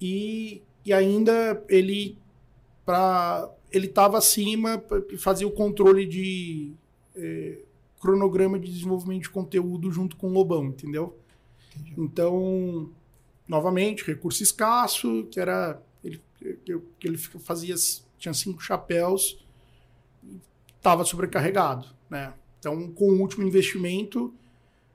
[0.00, 2.18] E, e ainda ele
[2.84, 6.72] para ele estava acima e fazia o controle de
[7.16, 7.58] eh,
[8.00, 11.18] cronograma de desenvolvimento de conteúdo junto com o Lobão, entendeu?
[11.74, 11.94] Entendi.
[11.98, 12.90] Então,
[13.48, 17.74] novamente, recurso escasso, que era ele, que que ele fazia
[18.24, 19.38] tinha cinco chapéus,
[20.76, 22.32] estava sobrecarregado, né?
[22.58, 24.32] Então, com o último investimento,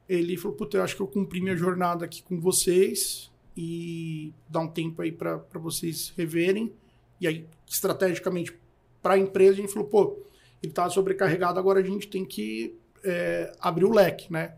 [0.07, 4.59] ele falou: "Puta, eu acho que eu cumpri minha jornada aqui com vocês e dá
[4.61, 6.73] um tempo aí para vocês reverem".
[7.21, 8.57] E aí, estrategicamente,
[9.01, 10.17] para a empresa, a gente falou: "Pô,
[10.63, 14.55] ele está sobrecarregado, agora a gente tem que é, abrir o leque, né?"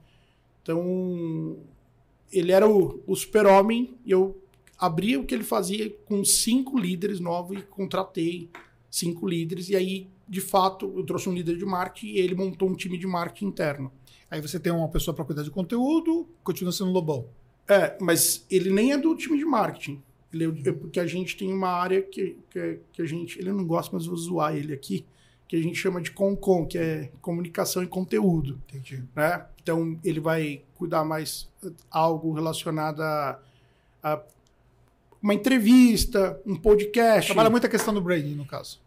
[0.64, 1.60] Então,
[2.32, 4.41] ele era o, o super-homem e eu
[4.82, 8.50] abri o que ele fazia com cinco líderes novos e contratei
[8.90, 9.70] cinco líderes.
[9.70, 12.98] E aí, de fato, eu trouxe um líder de marketing e ele montou um time
[12.98, 13.92] de marketing interno.
[14.30, 17.28] Aí você tem uma pessoa para cuidar de conteúdo, continua sendo lobão.
[17.68, 20.02] É, mas ele nem é do time de marketing.
[20.34, 23.38] Ele é, é porque a gente tem uma área que, que, que a gente.
[23.38, 25.06] Ele não gosta, mas vou zoar ele aqui,
[25.48, 28.60] que a gente chama de CONCOM, que é comunicação e conteúdo.
[28.70, 29.04] Entendi.
[29.16, 29.46] né?
[29.62, 31.48] Então ele vai cuidar mais
[31.92, 33.40] algo relacionado a,
[34.02, 34.24] a
[35.22, 37.28] uma entrevista, um podcast.
[37.28, 38.80] Trabalha muito a questão do branding, no caso.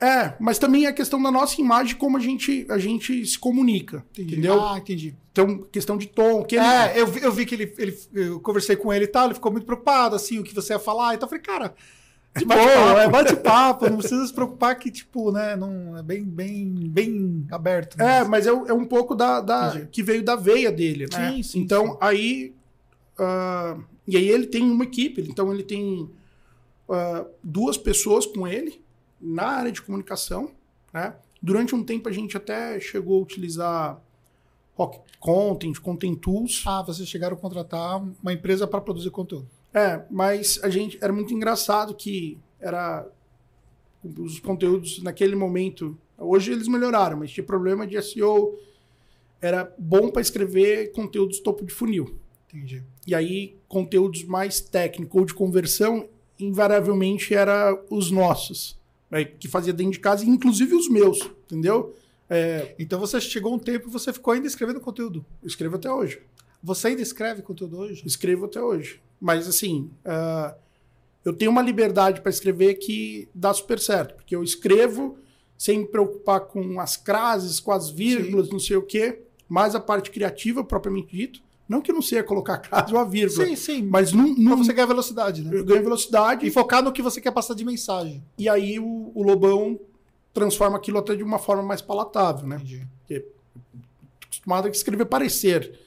[0.00, 4.04] É, mas também a questão da nossa imagem, como a gente, a gente se comunica,
[4.12, 4.32] Entendi.
[4.32, 4.60] entendeu?
[4.62, 5.14] Ah, entendi.
[5.32, 7.98] Então, questão de tom, que ele- É, eu vi, eu vi que ele, ele.
[8.12, 10.78] Eu conversei com ele e tal, ele ficou muito preocupado, assim, o que você ia
[10.78, 11.14] falar.
[11.14, 11.74] Então eu falei, cara,
[12.36, 12.98] de boa, bate-papo.
[12.98, 17.96] é bate-papo, não precisa se preocupar que, tipo, né, não, é bem, bem, bem aberto.
[17.96, 18.18] né?
[18.18, 21.30] É, mas é, é um pouco da, da- que veio da veia dele, né?
[21.36, 21.96] Sim, sim, Então sim.
[22.00, 22.54] aí
[23.18, 23.76] ah,
[24.06, 26.10] e aí ele tem uma equipe, então ele tem
[26.88, 28.82] ah, duas pessoas com ele
[29.20, 30.50] na área de comunicação,
[30.92, 31.16] né?
[31.40, 34.02] Durante um tempo a gente até chegou a utilizar
[34.74, 36.62] Rock Content, Content Tools.
[36.66, 39.48] Ah, vocês chegaram a contratar uma empresa para produzir conteúdo.
[39.72, 43.06] É, mas a gente era muito engraçado que era
[44.18, 45.98] os conteúdos naquele momento.
[46.16, 48.58] Hoje eles melhoraram, mas tinha problema de SEO.
[49.40, 52.18] Era bom para escrever conteúdos topo de funil.
[52.48, 52.82] Entendi.
[53.06, 58.78] E aí, conteúdos mais técnicos ou de conversão, invariavelmente era os nossos,
[59.10, 61.94] né, que fazia dentro de casa, inclusive os meus, entendeu?
[62.28, 65.24] É, Então você chegou um tempo e você ficou ainda escrevendo conteúdo.
[65.42, 66.20] eu escrevo até hoje.
[66.62, 68.02] Você ainda escreve conteúdo hoje?
[68.06, 69.00] Escrevo até hoje.
[69.20, 70.54] Mas assim, ah,
[71.24, 75.18] eu tenho uma liberdade para escrever que dá super certo, porque eu escrevo
[75.56, 79.80] sem me preocupar com as crases, com as vírgulas, não sei o quê, mais a
[79.80, 81.42] parte criativa propriamente dito.
[81.68, 83.82] Não que eu não sei colocar a crase ou a vírgula, Sim, sim.
[83.82, 85.50] mas não, não você ganhar velocidade, né?
[85.52, 88.22] eu ganho velocidade E focar no que você quer passar de mensagem.
[88.38, 89.78] e aí o, o Lobão
[90.32, 92.56] transforma aquilo até de uma forma mais palatável, né?
[92.56, 92.86] Entendi.
[94.24, 95.78] acostumado a escrever parecer.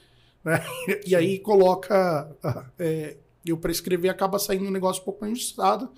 [0.44, 0.64] Né?
[1.06, 2.30] E aí coloca.
[2.78, 3.16] é,
[3.46, 5.90] eu para escrever acaba saindo um negócio um pouco mais ajustado.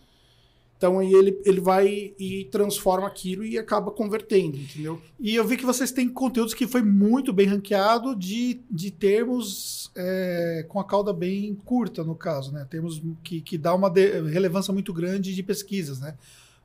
[0.81, 4.99] Então aí ele, ele vai e transforma aquilo e acaba convertendo, entendeu?
[5.21, 9.91] E eu vi que vocês têm conteúdos que foi muito bem ranqueado de, de termos
[9.95, 12.67] é, com a cauda bem curta, no caso, né?
[12.71, 16.17] Termos que, que dá uma relevância muito grande de pesquisas, né?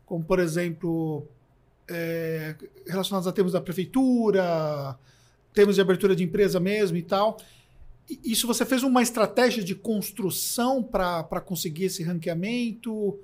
[0.05, 1.27] Como, por exemplo,
[1.85, 2.55] é,
[2.87, 4.97] relacionados a termos da prefeitura,
[5.53, 7.35] termos de abertura de empresa mesmo e tal.
[8.23, 13.19] Isso você fez uma estratégia de construção para conseguir esse ranqueamento?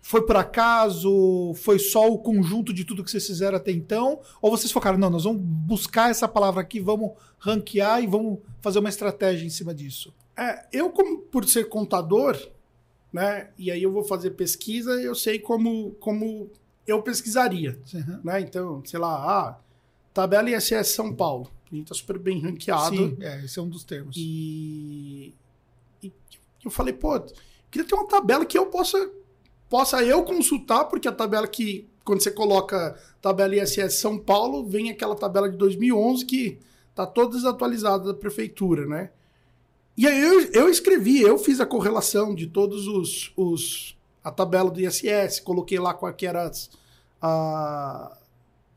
[0.00, 1.52] Foi por acaso?
[1.56, 4.20] Foi só o conjunto de tudo que vocês fizeram até então?
[4.40, 8.78] Ou vocês focaram, não, nós vamos buscar essa palavra aqui, vamos ranquear e vamos fazer
[8.78, 10.14] uma estratégia em cima disso?
[10.36, 12.38] É, eu, como por ser contador,
[13.12, 13.50] né?
[13.58, 16.50] E aí eu vou fazer pesquisa, eu sei como, como
[16.86, 17.78] eu pesquisaria.
[17.92, 18.20] Uhum.
[18.24, 18.40] Né?
[18.40, 19.58] Então, sei lá, ah,
[20.14, 21.50] tabela ISS São Paulo.
[21.70, 22.96] A gente tá super bem ranqueado.
[22.96, 24.16] Sim, é, esse é um dos termos.
[24.16, 25.34] E,
[26.02, 26.12] e
[26.64, 27.20] eu falei, pô,
[27.70, 29.10] queria ter uma tabela que eu possa,
[29.68, 34.90] possa eu consultar, porque a tabela que, quando você coloca tabela ISS São Paulo, vem
[34.90, 36.58] aquela tabela de 2011 que
[36.94, 39.10] tá toda desatualizada da prefeitura, né?
[39.96, 44.70] E aí eu, eu escrevi, eu fiz a correlação de todos os, os a tabela
[44.70, 46.70] do ISS, coloquei lá que eram as,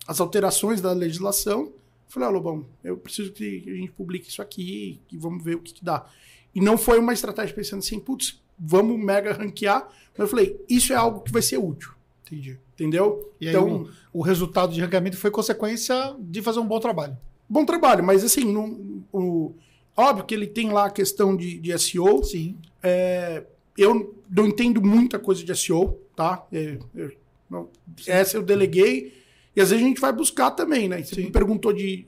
[0.08, 1.72] as alterações da legislação.
[2.08, 5.60] Falei, ah, Lobão, eu preciso que a gente publique isso aqui e vamos ver o
[5.60, 6.06] que, que dá.
[6.54, 9.88] E não foi uma estratégia pensando assim, putz, vamos mega ranquear.
[10.16, 11.92] Mas eu falei, isso é algo que vai ser útil,
[12.26, 12.58] Entendi.
[12.76, 13.34] entendeu?
[13.42, 17.18] E aí então, o, o resultado de ranqueamento foi consequência de fazer um bom trabalho.
[17.50, 19.54] bom trabalho, mas assim, não- o,
[19.98, 22.24] óbvio que ele tem lá a questão de, de SEO.
[22.24, 22.56] Sim.
[22.84, 23.44] É,
[23.78, 26.46] eu não entendo muita coisa de SEO, tá?
[26.52, 27.12] É, eu-
[27.50, 27.68] não-
[28.08, 29.14] essa eu deleguei.
[29.56, 31.02] E às vezes a gente vai buscar também, né?
[31.04, 31.24] Você Sim.
[31.26, 32.06] me perguntou de,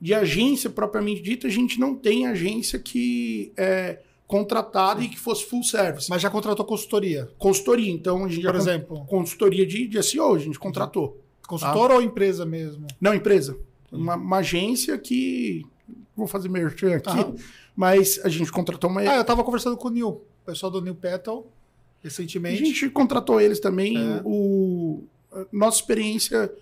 [0.00, 5.44] de agência propriamente dita, a gente não tem agência que é contratada e que fosse
[5.46, 6.08] full service.
[6.08, 9.06] Mas já contratou consultoria, Consultoria, então a gente já por exemplo.
[9.06, 11.20] consultoria de, de SEO, a gente contratou.
[11.48, 12.86] Consultor ou empresa mesmo?
[13.00, 13.58] Não, empresa.
[13.90, 15.64] Uma, uma agência que.
[16.14, 17.34] Vou fazer merchan aqui, Aham.
[17.74, 19.00] mas a gente contratou uma.
[19.00, 22.62] Ah, eu tava conversando com o Neil, o pessoal do New Petal, A recentemente.
[22.62, 23.96] gente contratou eles também.
[23.96, 24.20] É.
[24.26, 26.52] O, a nossa experiência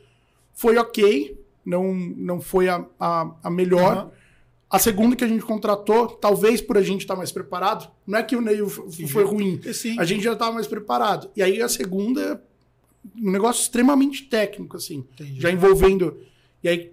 [0.55, 3.93] foi ok, não, não foi a, a, a melhor.
[3.97, 4.11] Aham.
[4.69, 8.23] A segunda que a gente contratou, talvez por a gente estar mais preparado, não é
[8.23, 9.99] que o Neil foi ruim, Sim.
[9.99, 11.31] a gente já estava mais preparado.
[11.37, 12.43] E aí a segunda,
[13.17, 15.41] um negócio extremamente técnico, assim, Entendi.
[15.41, 16.19] já envolvendo.
[16.64, 16.93] E aí,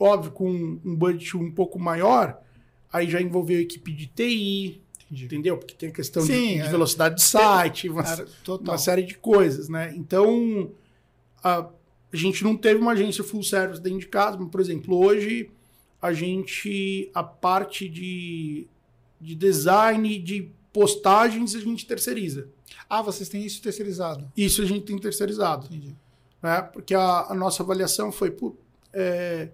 [0.00, 2.40] óbvio, com um budget um pouco maior,
[2.92, 5.24] aí já envolveu equipe de TI, Entendi.
[5.26, 5.56] entendeu?
[5.58, 6.68] Porque tem a questão de- Sim, de, é.
[6.70, 8.74] velocidade de site, uma, Cara, total.
[8.74, 9.92] uma série de coisas, né?
[9.96, 10.72] Então,
[11.42, 11.68] a,
[12.12, 15.48] a gente não teve uma agência full service dentro de casa, mas, por exemplo, hoje
[16.02, 18.66] a gente, a parte de,
[19.20, 22.48] de design, de postagens, a gente terceiriza.
[22.90, 24.30] Ah, vocês têm isso terceirizado.
[24.36, 25.94] Isso a gente tem terceirizado, Entendi.
[26.42, 26.60] né?
[26.60, 28.56] Porque a, a nossa avaliação foi, pô,
[28.92, 29.50] é,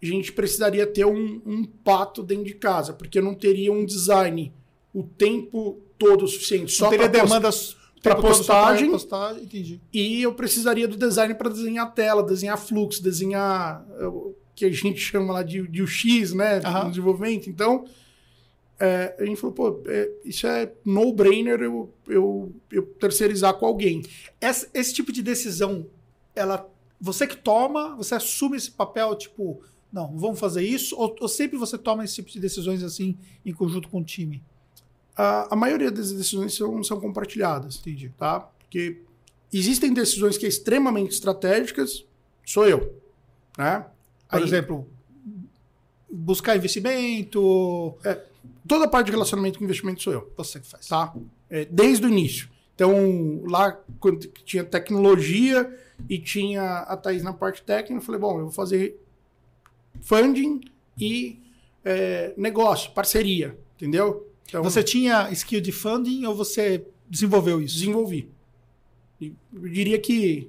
[0.00, 3.84] a gente precisaria ter um, um pato dentro de casa, porque eu não teria um
[3.84, 4.52] design
[4.94, 6.70] o tempo todo o suficiente.
[6.70, 8.92] Só teria só pra postagem.
[8.92, 9.42] postagem.
[9.42, 9.80] Entendi.
[9.92, 13.84] E eu precisaria do design para desenhar a tela, desenhar fluxo, desenhar
[14.58, 16.58] que a gente chama lá de, de UX, né?
[16.64, 16.84] Aham.
[16.84, 17.48] No desenvolvimento.
[17.48, 17.84] Então,
[18.80, 24.02] eh, a gente falou, pô, eh, isso é no-brainer eu, eu, eu terceirizar com alguém.
[24.40, 25.86] Essa- esse tipo de decisão,
[26.34, 26.68] ela,
[27.00, 29.60] você que toma, você assume esse papel, tipo,
[29.92, 30.96] não, vamos fazer isso?
[30.96, 34.42] Ou, ou sempre você toma esse tipo de decisões assim em conjunto com o time?
[35.16, 38.12] A, a maioria das decisões são, são compartilhadas, Entendi.
[38.16, 38.40] tá?
[38.40, 39.00] Porque
[39.52, 42.04] existem decisões que é extremamente estratégicas,
[42.46, 42.94] sou eu,
[43.56, 43.84] né?
[44.28, 44.86] Por Aí- exemplo,
[46.10, 47.94] buscar investimento.
[48.04, 48.20] É,
[48.66, 50.86] toda a parte de relacionamento com investimento sou eu, Você que faz.
[50.86, 51.14] tá?
[51.50, 52.48] É, desde o início.
[52.74, 55.76] Então, lá quando tinha tecnologia
[56.08, 59.00] e tinha a Thaís na parte técnica, eu falei, bom, eu vou fazer
[60.00, 60.60] funding
[60.96, 61.40] e
[61.84, 64.26] é, negócio, parceria, entendeu?
[64.46, 67.74] Então, Você tinha skill de funding ou você desenvolveu isso?
[67.78, 68.30] desenvolvi.
[69.20, 70.48] Eu diria que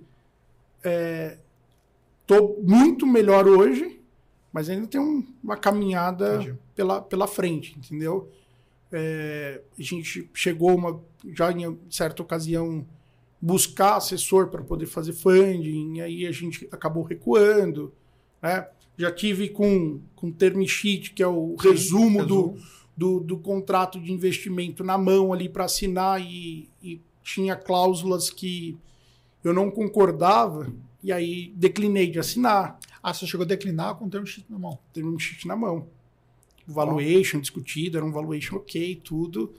[2.30, 4.00] estou muito melhor hoje,
[4.54, 6.58] mas ainda tem um- uma caminhada Entendi.
[6.76, 8.30] pela, pela frente, entendeu?
[8.92, 11.02] É, a gente chegou uma,
[11.36, 12.86] já em certa ocasião
[13.42, 17.94] buscar assessor para poder fazer funding, e aí a gente acabou recuando,
[18.42, 18.68] né?
[18.98, 22.58] Já tive com, com term sheet, que é o Sim, resumo, resumo.
[22.98, 28.30] Do, do, do contrato de investimento na mão ali para assinar e, e tinha cláusulas
[28.30, 28.78] que
[29.42, 30.68] eu não concordava
[31.04, 34.60] e aí declinei de assinar, Ah, você chegou a declinar com o term sheet na
[34.60, 34.78] mão.
[34.94, 35.88] term sheet na mão.
[36.68, 39.54] Valuation discutido, era um valuation ok, tudo.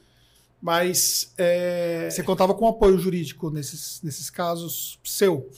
[0.60, 5.48] Mas é, Você contava com apoio jurídico nesses, nesses casos seu.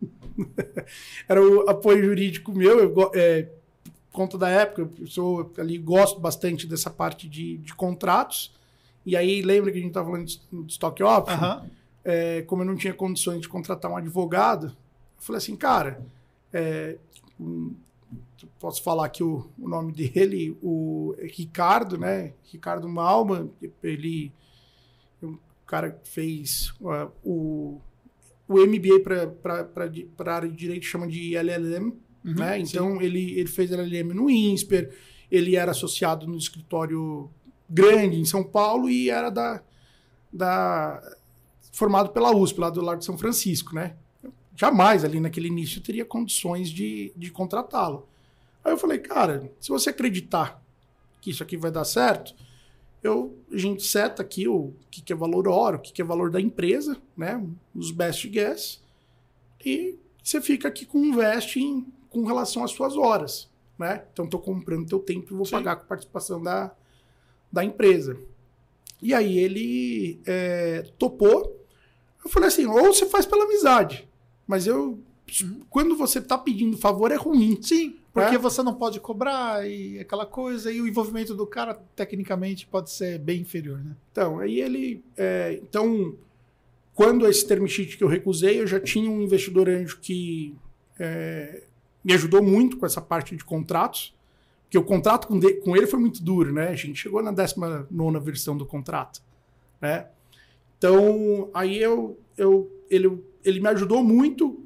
[1.28, 3.48] era o apoio jurídico meu, eu, é,
[4.12, 8.54] conta da época, eu sou ali, gosto bastante dessa parte de, de contratos.
[9.04, 11.64] E aí, lembra que a gente estava falando de, de stock option?
[12.04, 14.76] É, como eu não tinha condições de contratar um advogado,
[15.18, 16.04] eu falei assim, cara,
[16.52, 16.98] é,
[18.58, 22.34] posso falar aqui o, o nome dele, o Ricardo, né?
[22.44, 23.50] Ricardo Malman,
[23.82, 24.32] ele
[25.22, 27.80] é um cara que fez uh, o,
[28.48, 29.00] o MBA
[29.42, 31.92] para a área de direito, chama de LLM,
[32.26, 32.56] Uhum, né?
[32.56, 32.62] sim.
[32.62, 34.92] Então ele, ele fez LLM no INSPER,
[35.30, 37.30] ele era associado no escritório
[37.70, 39.62] grande em São Paulo e era da,
[40.32, 41.00] da
[41.72, 43.96] formado pela USP, lá do Largo de São Francisco, né?
[44.56, 48.08] Jamais ali naquele início teria condições de, de contratá-lo.
[48.64, 50.60] Aí eu falei, cara, se você acreditar
[51.20, 52.34] que isso aqui vai dar certo,
[53.02, 56.04] eu, a gente seta aqui o que, que é valor hora, o que, que é
[56.04, 57.44] valor da empresa, né?
[57.74, 58.82] Os best guess,
[59.64, 63.48] e você fica aqui com um vesting com relação às suas horas,
[63.78, 64.04] né?
[64.12, 65.52] Então estou comprando teu tempo e vou Sim.
[65.52, 66.72] pagar com participação da,
[67.52, 68.18] da empresa.
[69.02, 71.64] E aí ele é, topou.
[72.24, 74.08] Eu falei assim, ou você faz pela amizade,
[74.46, 74.98] mas eu
[75.68, 77.58] quando você tá pedindo favor é ruim.
[77.60, 78.38] Sim, porque É.
[78.38, 83.18] você não pode cobrar e aquela coisa, e o envolvimento do cara, tecnicamente, pode ser
[83.18, 83.96] bem inferior, né?
[84.12, 85.02] Então, aí ele.
[85.16, 86.14] é, então,
[86.94, 90.54] quando esse term sheet que eu recusei, eu já tinha um investidor anjo que
[90.98, 91.64] é,
[92.04, 94.14] me ajudou muito com essa parte de contratos,
[94.62, 96.68] porque o contrato com, de- com ele foi muito duro, né?
[96.68, 99.20] A gente chegou na 19 versão do contrato,
[99.80, 100.06] né?
[100.78, 104.60] Então, aí eu, eu, ele, ele me ajudou muito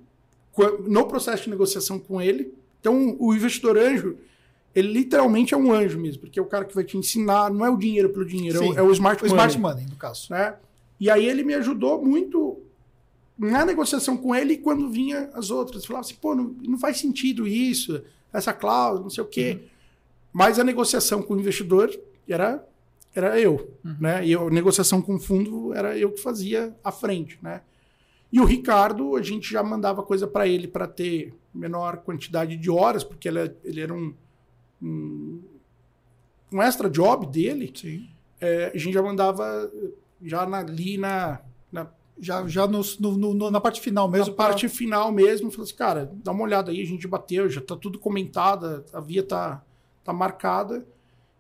[0.89, 2.53] no processo de negociação com ele.
[2.81, 4.17] Então, o investidor anjo,
[4.75, 7.65] ele literalmente é um anjo mesmo, porque é o cara que vai te ensinar, não
[7.65, 8.79] é o dinheiro pelo dinheiro, é o- Sim.
[8.79, 10.27] é o smart O money smart money, no caso.
[10.31, 10.57] né?
[10.99, 12.59] E aí ele me ajudou muito
[13.39, 15.85] na negociação com ele quando vinha as outras.
[15.87, 18.03] Falava assim, pô, não, não faz sentido isso,
[18.33, 19.61] essa cláusula, não sei o quê.
[20.33, 21.91] Mas a negociação com o investidor
[22.29, 22.65] era,
[23.15, 24.25] era eu, né?
[24.27, 27.63] E a negociação com o fundo era eu que fazia à frente, né?
[28.33, 32.71] E o Ricardo, a gente já mandava coisa para ele para ter menor quantidade de
[32.71, 34.15] horas, porque ele, ele era um,
[34.81, 35.43] um,
[36.53, 37.73] um extra job dele.
[37.75, 38.09] Sim.
[38.41, 39.71] É, a gente já mandava
[40.23, 41.41] já na- ali na,
[41.73, 44.27] na, Já, já no, no- no- na parte final mesmo.
[44.29, 47.61] na parte final mesmo, falou assim, cara, dá uma olhada aí, a gente bateu, já
[47.61, 49.63] tá tudo comentado, a via tá,
[50.05, 50.87] tá marcada.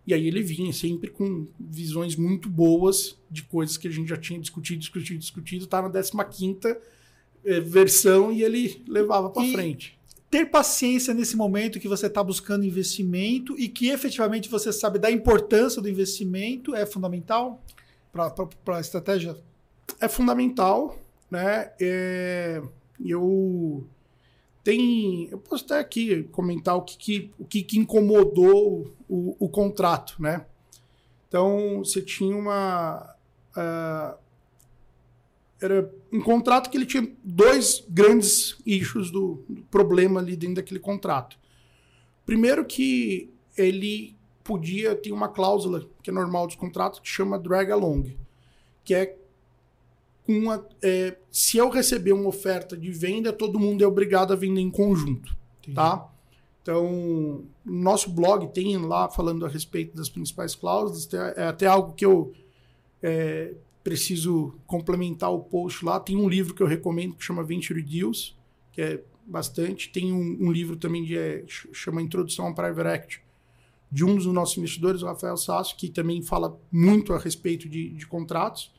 [0.06, 4.16] E aí ele vinha sempre com visões muito boas de coisas que a gente já
[4.16, 6.76] tinha discutido, discutido, discutido, tá na 15ª
[7.44, 9.98] eh, versão e ele levava para frente.
[10.30, 15.10] ter paciência nesse momento que você está buscando investimento e que efetivamente você sabe da
[15.10, 17.62] importância do investimento é fundamental
[18.12, 19.36] para a estratégia?
[19.98, 20.98] é fundamental,
[21.30, 21.70] né?
[21.80, 22.62] É,
[23.04, 23.86] eu
[24.70, 29.48] tem, eu posso até aqui comentar o que, que- o que, que incomodou o, o
[29.48, 30.46] contrato, né?
[31.28, 33.14] Então você tinha uma
[33.56, 34.16] ah,
[35.60, 40.80] era um contrato que ele tinha dois grandes issues do, do problema ali dentro daquele
[40.80, 41.36] contrato.
[42.24, 47.70] Primeiro que ele podia ter uma cláusula que é normal dos contratos que chama drag
[47.70, 48.16] along,
[48.84, 49.16] que é
[50.82, 54.70] é, se eu receber uma oferta de venda, todo mundo é obrigado a vender em
[54.70, 55.36] conjunto,
[55.74, 56.08] tá?
[56.62, 61.94] Então, no nosso blog tem lá falando a respeito das principais cláusulas, é até algo
[61.94, 62.32] que eu
[63.02, 65.98] é, preciso complementar o post lá.
[65.98, 68.36] Tem um livro que eu recomendo que chama Venture Deals,
[68.72, 69.88] que é bastante.
[69.88, 73.22] Tem um, um livro também de é, ch- chama Introdução ao Private Equity,
[73.90, 77.88] de um dos nossos investidores, o Rafael Sasso, que também fala muito a respeito de,
[77.88, 78.70] de contratos.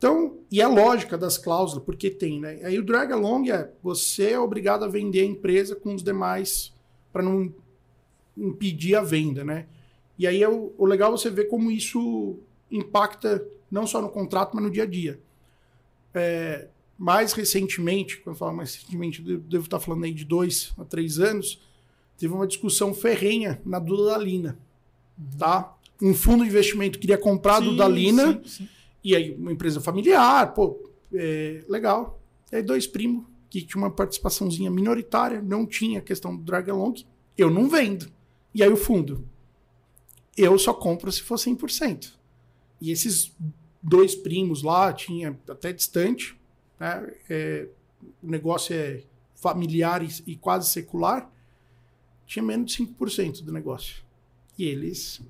[0.00, 2.58] Então, e a lógica das cláusulas, porque tem, né?
[2.64, 6.72] Aí o drag along é você é obrigado a vender a empresa com os demais
[7.12, 7.52] para não
[8.34, 9.66] impedir a venda, né?
[10.18, 12.38] E aí é o, o legal é você ver como isso
[12.70, 15.20] impacta não só no contrato, mas no dia a dia.
[16.14, 20.84] É, mais recentemente, quando eu falo mais recentemente, devo estar falando aí de dois a
[20.84, 21.60] três anos,
[22.16, 24.58] teve uma discussão ferrenha na Dudalina,
[25.18, 25.38] uhum.
[25.38, 25.76] tá?
[26.00, 28.68] Um fundo de investimento queria comprar a Dudalina, sim, sim.
[29.02, 32.20] E aí uma empresa familiar, pô, é, legal.
[32.52, 36.70] E aí dois primos que tinha uma participaçãozinha minoritária, não tinha a questão do drag
[36.70, 37.04] along,
[37.36, 38.10] eu não vendo.
[38.54, 39.28] E aí o fundo,
[40.36, 42.12] eu só compro se for 100%.
[42.80, 43.34] E esses
[43.82, 46.38] dois primos lá, tinha até distante,
[46.78, 47.12] né?
[47.28, 47.68] É,
[48.22, 49.02] o negócio é
[49.34, 51.30] familiar e, quase secular,
[52.26, 54.02] tinha menos de 5% do negócio.
[54.56, 55.20] E eles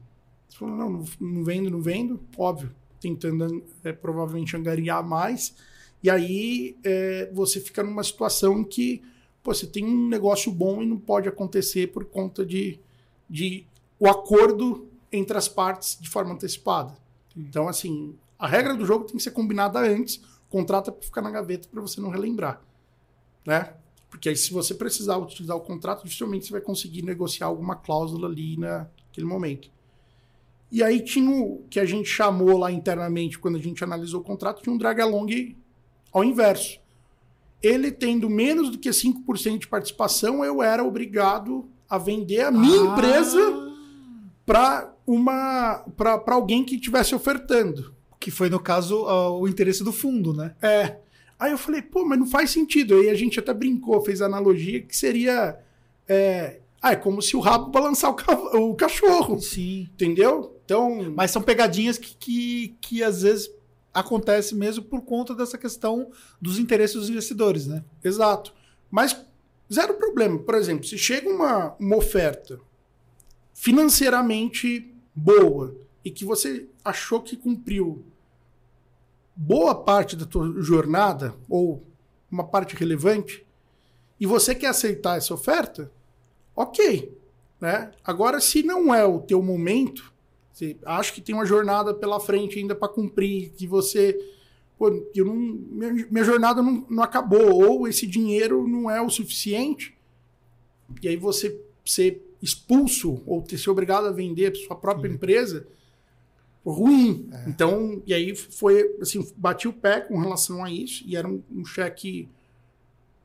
[0.50, 5.54] falaram, não, não vendo, não vendo, óbvio, tentando é, provavelmente angariar mais.
[6.02, 9.02] E aí é, você fica numa situação em que
[9.42, 12.78] pô, você tem um negócio bom e não pode acontecer por conta de,
[13.28, 13.66] de
[13.98, 16.96] o acordo entre as partes de forma antecipada.
[17.36, 21.22] Então, assim, a regra do jogo tem que ser combinada antes, contrato é para ficar
[21.22, 22.62] na gaveta para você não relembrar,
[23.46, 23.74] né?
[24.10, 28.28] Porque aí, se você precisar utilizar o contrato, dificilmente você vai conseguir negociar alguma cláusula
[28.28, 29.70] ali naquele momento.
[30.70, 34.24] E aí tinha o que a gente chamou lá internamente, quando a gente analisou o
[34.24, 35.56] contrato, tinha um drag along
[36.12, 36.78] ao inverso.
[37.62, 42.80] Ele tendo menos do que 5% de participação, eu era obrigado a vender a minha
[42.80, 42.86] ah.
[42.86, 43.70] empresa
[44.46, 47.92] para uma para alguém que estivesse ofertando.
[48.18, 50.54] Que foi, no caso, o interesse do fundo, né?
[50.62, 50.98] É.
[51.38, 52.94] Aí eu falei, pô, mas não faz sentido.
[52.94, 55.58] Aí a gente até brincou, fez a analogia que seria.
[56.06, 59.38] É, ah, é como se o rabo balançar o, o cachorro.
[59.40, 59.88] Sim.
[59.92, 60.58] Entendeu?
[60.64, 61.12] Então.
[61.14, 63.50] Mas são pegadinhas que, que, que às vezes
[63.92, 66.10] acontece mesmo por conta dessa questão
[66.40, 67.84] dos interesses dos investidores, né?
[68.02, 68.54] Exato.
[68.90, 69.20] Mas
[69.72, 70.38] zero problema.
[70.38, 72.58] Por exemplo, se chega uma, uma oferta
[73.52, 78.04] financeiramente boa e que você achou que cumpriu
[79.36, 81.84] boa parte da tua jornada ou
[82.30, 83.46] uma parte relevante
[84.18, 85.90] e você quer aceitar essa oferta,
[86.60, 87.12] ok,
[87.60, 87.90] né?
[88.04, 90.12] Agora, se não é o teu momento,
[90.52, 94.18] você acha que tem uma jornada pela frente ainda para cumprir, que você
[94.78, 99.10] pô, eu não, minha, minha jornada não, não acabou ou esse dinheiro não é o
[99.10, 99.94] suficiente,
[101.02, 105.16] e aí você, você expulso ou ter ser obrigado a vender sua própria Sim.
[105.16, 105.66] empresa,
[106.64, 107.28] ruim.
[107.32, 107.48] É.
[107.48, 111.42] Então, e aí foi assim, bati o pé com relação a isso, e era um,
[111.50, 112.28] um cheque,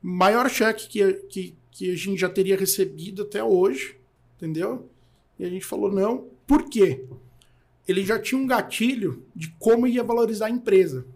[0.02, 3.98] maior cheque que, que, que a gente já teria recebido até hoje,
[4.34, 4.88] entendeu?
[5.38, 7.04] E a gente falou, não, por quê?
[7.86, 11.06] Ele já tinha um gatilho de como ia valorizar a empresa,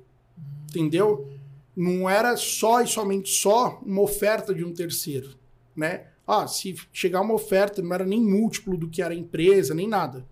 [0.68, 1.32] entendeu?
[1.74, 5.30] Não era só e somente só uma oferta de um terceiro,
[5.74, 6.08] né?
[6.26, 9.88] Ah, se chegar uma oferta, não era nem múltiplo do que era a empresa, nem
[9.88, 10.26] nada.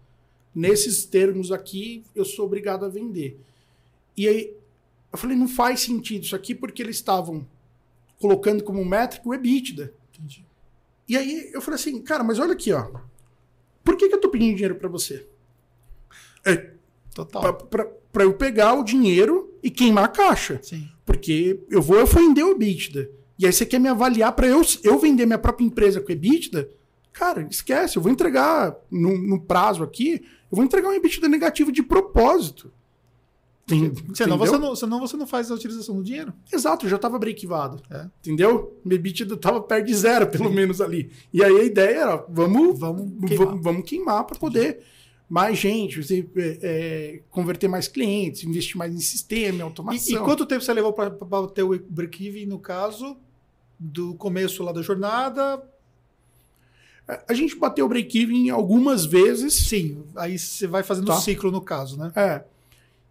[0.54, 3.40] Nesses termos aqui, eu sou obrigado a vender.
[4.14, 4.54] E aí,
[5.10, 7.48] eu falei, não faz sentido isso aqui, porque eles estavam
[8.20, 9.96] colocando como métrica o EBITDA.
[10.18, 10.44] Entendi.
[11.08, 12.86] E aí, eu falei assim, cara, mas olha aqui, ó.
[13.82, 15.26] Por que, que eu tô pedindo dinheiro para você?
[16.44, 16.72] É,
[17.14, 17.54] Total.
[18.12, 20.60] Para eu pegar o dinheiro e queimar a caixa.
[20.62, 20.88] Sim.
[21.04, 23.10] Porque eu vou ofender o EBITDA.
[23.38, 26.70] E aí você quer me avaliar para eu, eu vender minha própria empresa com EBITDA?
[27.12, 31.72] Cara, esquece, eu vou entregar no, no prazo aqui, eu vou entregar um EBITDA negativo
[31.72, 32.72] de propósito.
[34.14, 36.32] Senão, você não, senão você não faz a utilização do dinheiro.
[36.52, 37.82] Exato, eu já estava break-vado.
[37.90, 38.06] É.
[38.20, 38.80] Entendeu?
[38.84, 40.54] Meu EBITDA estava perto de zero, pelo Sim.
[40.54, 41.10] menos ali.
[41.32, 44.80] E aí a ideia era, vamos, vamos queimar, vamos queimar para poder
[45.28, 50.18] mais gente, você, é, é, converter mais clientes, investir mais em sistema, em automação.
[50.18, 51.10] E, e quanto tempo você levou para
[51.54, 53.16] ter o break-even, no caso?
[53.78, 55.62] do começo lá da jornada.
[57.26, 59.54] A gente bateu o break-even algumas vezes.
[59.54, 61.16] Sim, aí você vai fazendo tá.
[61.16, 62.12] ciclo no caso, né?
[62.14, 62.44] É.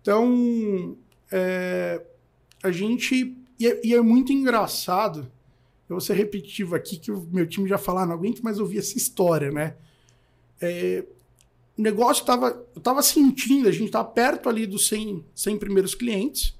[0.08, 0.98] Então,
[1.30, 2.02] é,
[2.64, 3.36] a gente.
[3.60, 5.30] E é, e é, muito engraçado.
[5.90, 8.58] Eu vou ser repetitivo aqui, que o meu time já falou, ah, não aguento mais
[8.58, 9.76] ouvir essa história, né?
[10.62, 11.04] É,
[11.78, 12.66] o negócio estava.
[12.74, 16.58] Eu estava sentindo, a gente estava perto ali dos 100, 100 primeiros clientes,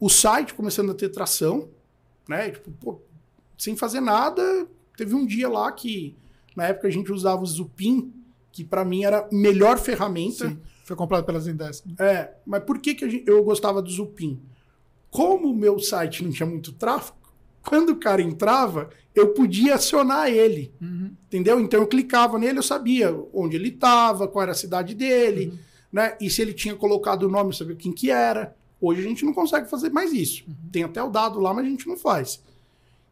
[0.00, 1.68] o site começando a ter tração,
[2.26, 2.52] né?
[2.52, 3.00] Tipo, pô,
[3.58, 4.66] sem fazer nada.
[4.96, 6.16] Teve um dia lá que,
[6.56, 8.14] na época, a gente usava o Zupin,
[8.50, 10.48] que para mim era a melhor ferramenta.
[10.48, 11.84] Sim, foi comprado pela Zendesk.
[11.98, 14.40] É, mas por que, que gente, eu gostava do Zupin?
[15.10, 17.16] Como o meu site não tinha muito tráfego,
[17.62, 20.72] quando o cara entrava, eu podia acionar ele.
[20.80, 21.12] Uhum.
[21.26, 21.60] Entendeu?
[21.60, 25.58] Então eu clicava nele, eu sabia onde ele estava, qual era a cidade dele, Uhum.
[25.92, 26.16] né?
[26.20, 28.56] E se ele tinha colocado o nome, eu sabia quem que era.
[28.80, 30.44] Hoje a gente não consegue fazer mais isso.
[30.48, 30.54] Uhum.
[30.72, 32.42] Tem até o dado lá, mas a gente não faz.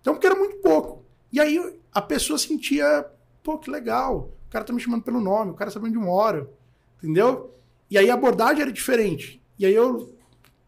[0.00, 1.04] Então, porque era muito pouco.
[1.32, 3.06] E aí a pessoa sentia,
[3.42, 4.30] pô, que legal.
[4.48, 6.50] O cara tá me chamando pelo nome, o cara sabe onde eu moro.
[6.98, 7.54] Entendeu?
[7.90, 9.42] E aí a abordagem era diferente.
[9.58, 10.14] E aí eu.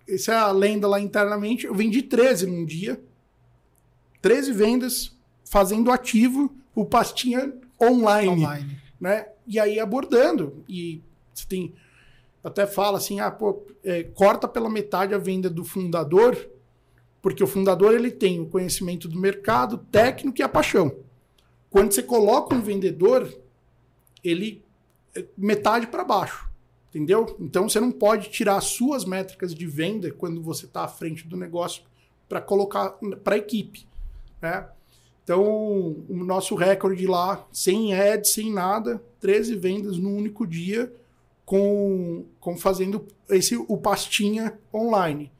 [0.08, 1.66] Essa é a lenda lá internamente.
[1.66, 3.00] Eu vendi 13 num dia.
[4.20, 8.78] 13 vendas, fazendo ativo o pastinha online Online.
[9.00, 9.26] né?
[9.46, 10.64] E aí abordando.
[10.68, 11.02] E
[11.32, 11.74] você tem.
[12.42, 16.36] Até fala assim, ah, pô, é, corta pela metade a venda do fundador,
[17.20, 20.96] porque o fundador ele tem o conhecimento do mercado, técnico e a paixão.
[21.70, 23.32] Quando você coloca um vendedor,
[24.24, 24.64] ele
[25.14, 26.50] é metade para baixo,
[26.92, 27.36] entendeu?
[27.40, 31.26] Então você não pode tirar as suas métricas de venda quando você está à frente
[31.26, 31.82] do negócio
[32.28, 32.90] para colocar
[33.24, 33.86] para a equipe,
[34.40, 34.68] né?
[35.24, 35.44] Então,
[36.08, 40.92] o nosso recorde lá, sem ads, sem nada, 13 vendas num único dia,
[41.44, 45.30] com, com fazendo esse o pastinha online.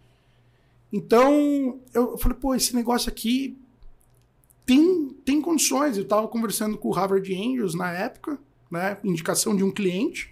[0.92, 3.59] Então, eu falei, pô, esse negócio aqui
[4.64, 5.96] tem, tem condições.
[5.96, 8.38] Eu estava conversando com o Harvard Angels na época,
[8.70, 8.98] né?
[9.03, 10.32] Indicação de um cliente.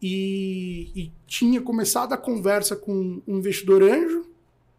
[0.00, 4.26] E, e tinha começado a conversa com um investidor anjo.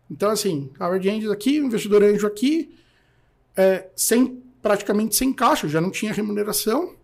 [0.09, 2.78] Então, assim, Harvard Angels aqui, um investidor anjo aqui
[3.55, 6.95] é, sem praticamente sem caixa, já não tinha remuneração.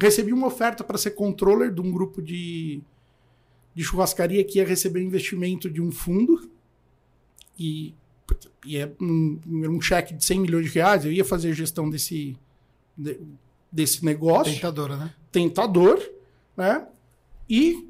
[0.00, 2.80] Recebi uma oferta para ser controller de um grupo de,
[3.74, 6.48] de churrascaria que ia receber investimento de um fundo.
[7.58, 7.94] E,
[8.64, 11.04] e é um, um cheque de 100 milhões de reais.
[11.04, 12.36] Eu ia fazer a gestão desse,
[12.96, 13.20] de,
[13.70, 14.52] desse negócio.
[14.54, 15.14] Tentadora, né?
[15.30, 16.00] Tentador,
[16.56, 16.86] né?
[17.48, 17.88] E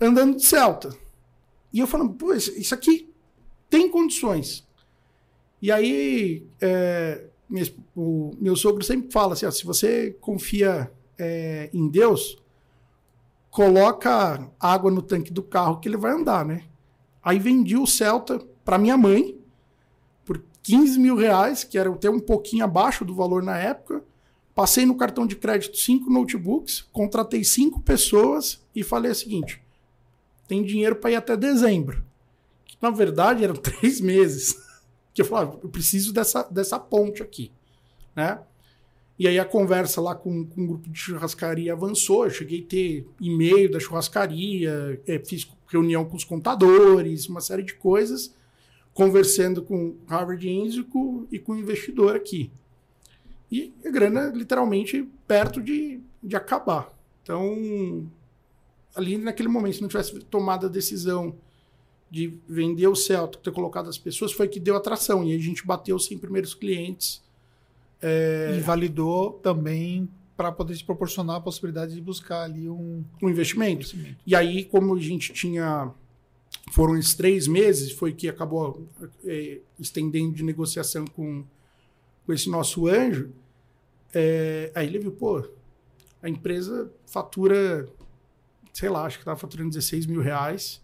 [0.00, 0.96] andando de Celta.
[1.72, 3.12] E eu falando, pô, isso aqui
[3.68, 4.66] tem condições.
[5.62, 7.26] E aí, é,
[7.94, 12.42] o meu sogro sempre fala assim: ó, se você confia é, em Deus,
[13.50, 16.64] coloca água no tanque do carro que ele vai andar, né?
[17.22, 19.38] Aí vendi o Celta para minha mãe
[20.24, 24.02] por 15 mil reais, que era até um pouquinho abaixo do valor na época.
[24.60, 29.58] Passei no cartão de crédito cinco notebooks, contratei cinco pessoas e falei o seguinte:
[30.46, 32.04] tem dinheiro para ir até dezembro.
[32.66, 34.62] Que, na verdade eram três meses.
[35.14, 37.50] Que eu falava, eu preciso dessa, dessa ponte aqui,
[38.14, 38.38] né?
[39.18, 42.68] E aí a conversa lá com, com o grupo de churrascaria avançou, eu cheguei a
[42.68, 48.34] ter e-mail da churrascaria, é, fiz reunião com os contadores, uma série de coisas,
[48.92, 50.84] conversando com Harvard Angel
[51.32, 52.52] e com o investidor aqui.
[53.50, 56.92] E a grana literalmente perto de, de acabar.
[57.22, 58.10] Então,
[58.94, 61.34] ali naquele momento, se não tivesse tomado a decisão
[62.10, 65.24] de vender o Celta, ter colocado as pessoas, foi que deu atração.
[65.24, 67.22] E a gente bateu os 100 primeiros clientes.
[68.02, 68.56] É...
[68.56, 73.82] E validou também para poder te proporcionar a possibilidade de buscar ali um, um investimento.
[73.82, 74.16] investimento.
[74.26, 75.92] E aí, como a gente tinha.
[76.72, 78.86] Foram esses três meses, foi que acabou
[79.24, 81.44] é, estendendo de negociação com,
[82.30, 83.30] com esse nosso anjo.
[84.14, 85.44] É, aí ele viu, pô,
[86.22, 87.88] a empresa fatura,
[88.72, 90.80] sei lá, acho que estava faturando 16 mil reais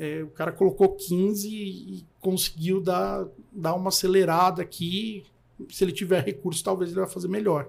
[0.00, 5.26] é, o cara colocou 15 e conseguiu dar, dar uma acelerada aqui.
[5.68, 7.68] Se ele tiver recurso, talvez ele vai fazer melhor.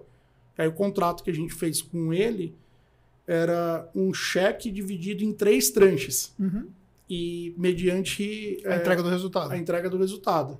[0.57, 2.55] Aí o contrato que a gente fez com ele
[3.27, 6.33] era um cheque dividido em três tranches.
[6.39, 6.69] Uhum.
[7.09, 9.51] E mediante a é, entrega do resultado.
[9.51, 10.57] A entrega do resultado.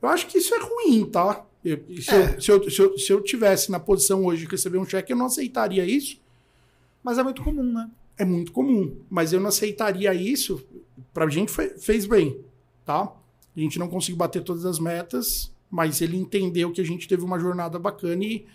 [0.00, 1.44] Eu acho que isso é ruim, tá?
[1.64, 2.34] Eu, se, é.
[2.34, 5.12] eu, se, eu, se, eu, se eu tivesse na posição hoje de receber um cheque,
[5.12, 6.20] eu não aceitaria isso.
[7.02, 7.90] Mas é muito comum, né?
[8.18, 8.96] é muito comum.
[9.08, 10.64] Mas eu não aceitaria isso.
[11.12, 12.40] Pra gente foi, fez bem,
[12.84, 13.12] tá?
[13.56, 17.24] A gente não conseguiu bater todas as metas, mas ele entendeu que a gente teve
[17.24, 18.46] uma jornada bacana e,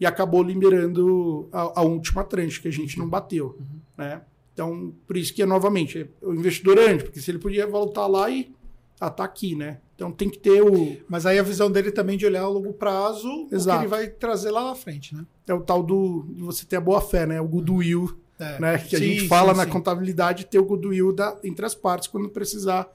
[0.00, 3.80] e acabou liberando a, a última tranche que a gente não bateu, uhum.
[3.96, 4.22] né?
[4.52, 8.30] Então, por isso que, novamente, o investidor é antes, porque se ele podia voltar lá
[8.30, 8.50] e
[8.98, 9.78] ah, tá aqui, né?
[9.96, 10.96] Então tem que ter o.
[11.08, 13.78] Mas aí a visão dele também de olhar a longo prazo, Exato.
[13.78, 15.26] o que ele vai trazer lá na frente, né?
[15.48, 17.40] É o tal do de você ter a boa fé, né?
[17.40, 18.60] O goodwill é.
[18.60, 18.78] né?
[18.78, 19.70] Que sim, a gente fala sim, na sim.
[19.70, 22.88] contabilidade ter o goodwill da, entre as partes quando precisar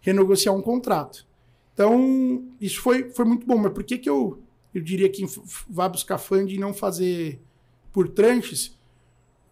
[0.00, 1.26] renegociar um contrato.
[1.72, 3.56] Então, isso foi, foi muito bom.
[3.58, 4.42] Mas por que, que eu,
[4.74, 5.24] eu diria que
[5.68, 7.40] vai buscar fund e não fazer
[7.92, 8.75] por tranches?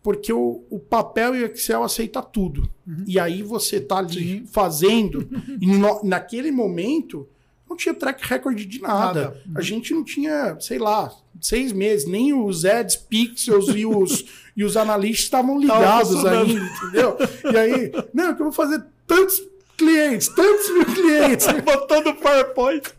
[0.04, 2.68] Porque o, o papel e o Excel aceita tudo.
[2.86, 3.04] Uhum.
[3.06, 4.46] E aí você tá ali Sim.
[4.46, 5.26] fazendo,
[5.58, 7.26] e no, naquele momento
[7.66, 8.96] não tinha track record de nada.
[8.98, 9.42] Nada.
[9.46, 9.54] Uhum.
[9.56, 14.62] A gente não tinha, sei lá, seis meses, nem os ads, pixels e os, e
[14.62, 17.16] os analistas estavam ligados ainda, entendeu?
[17.50, 19.42] E aí, não, que eu vou fazer tantos
[19.74, 21.46] clientes, tantos mil clientes.
[21.64, 22.92] Botando PowerPoint.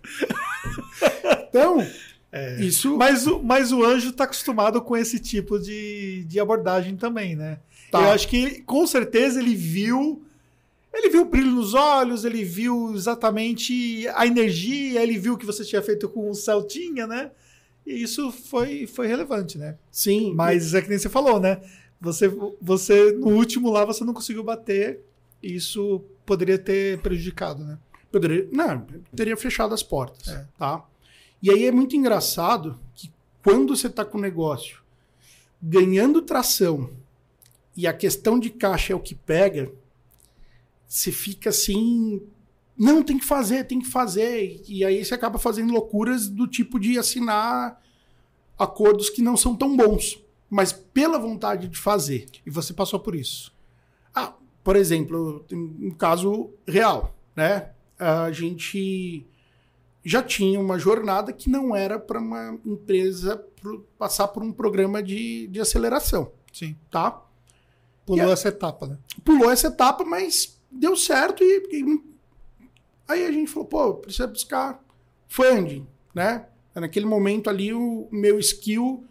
[1.47, 1.85] Então,
[2.35, 2.59] É.
[2.61, 2.97] isso.
[2.97, 7.59] Mas o, mas o anjo está acostumado com esse tipo de, de abordagem também, né?
[7.89, 8.01] Tá.
[8.01, 10.21] Eu acho que com certeza ele viu.
[10.93, 15.45] Ele viu o brilho nos olhos, ele viu exatamente a energia, ele viu o que
[15.45, 17.31] você tinha feito com o Celtinha, né?
[17.85, 19.75] E isso foi, foi relevante, né?
[19.91, 21.61] Sim, Mas é que nem você falou, né?
[22.01, 22.31] Você,
[22.61, 25.01] você, no último lá, você não conseguiu bater.
[25.43, 27.77] E isso poderia ter prejudicado, né?
[28.11, 30.45] Poderia, não, teria fechado as portas, É.
[30.57, 30.83] tá?
[31.45, 34.81] E aí é muito engraçado que quando você está com o negócio
[35.61, 36.89] ganhando tração
[37.77, 39.71] e a questão de caixa é o que pega,
[40.87, 42.19] você fica assim,
[42.75, 44.59] não, tem que fazer, tem que fazer.
[44.67, 47.79] E aí você acaba fazendo loucuras do tipo de assinar
[48.57, 50.19] acordos que não são tão bons,
[50.49, 52.25] mas pela vontade de fazer.
[52.43, 53.53] E você passou por isso.
[54.15, 54.33] Ah,
[54.63, 57.69] por exemplo, um caso real, né?
[57.99, 59.27] A gente
[60.05, 63.43] já tinha uma jornada que não era para uma empresa
[63.97, 66.75] passar por um programa de, de aceleração, Sim.
[66.91, 67.21] tá?
[68.05, 68.97] Pulou a- essa etapa, né?
[69.23, 72.03] Pulou essa etapa, mas deu certo e, e-
[73.07, 74.79] aí a gente falou, pô, precisa buscar
[75.27, 76.45] funding, né?
[76.75, 79.03] Naquele momento ali o meu skill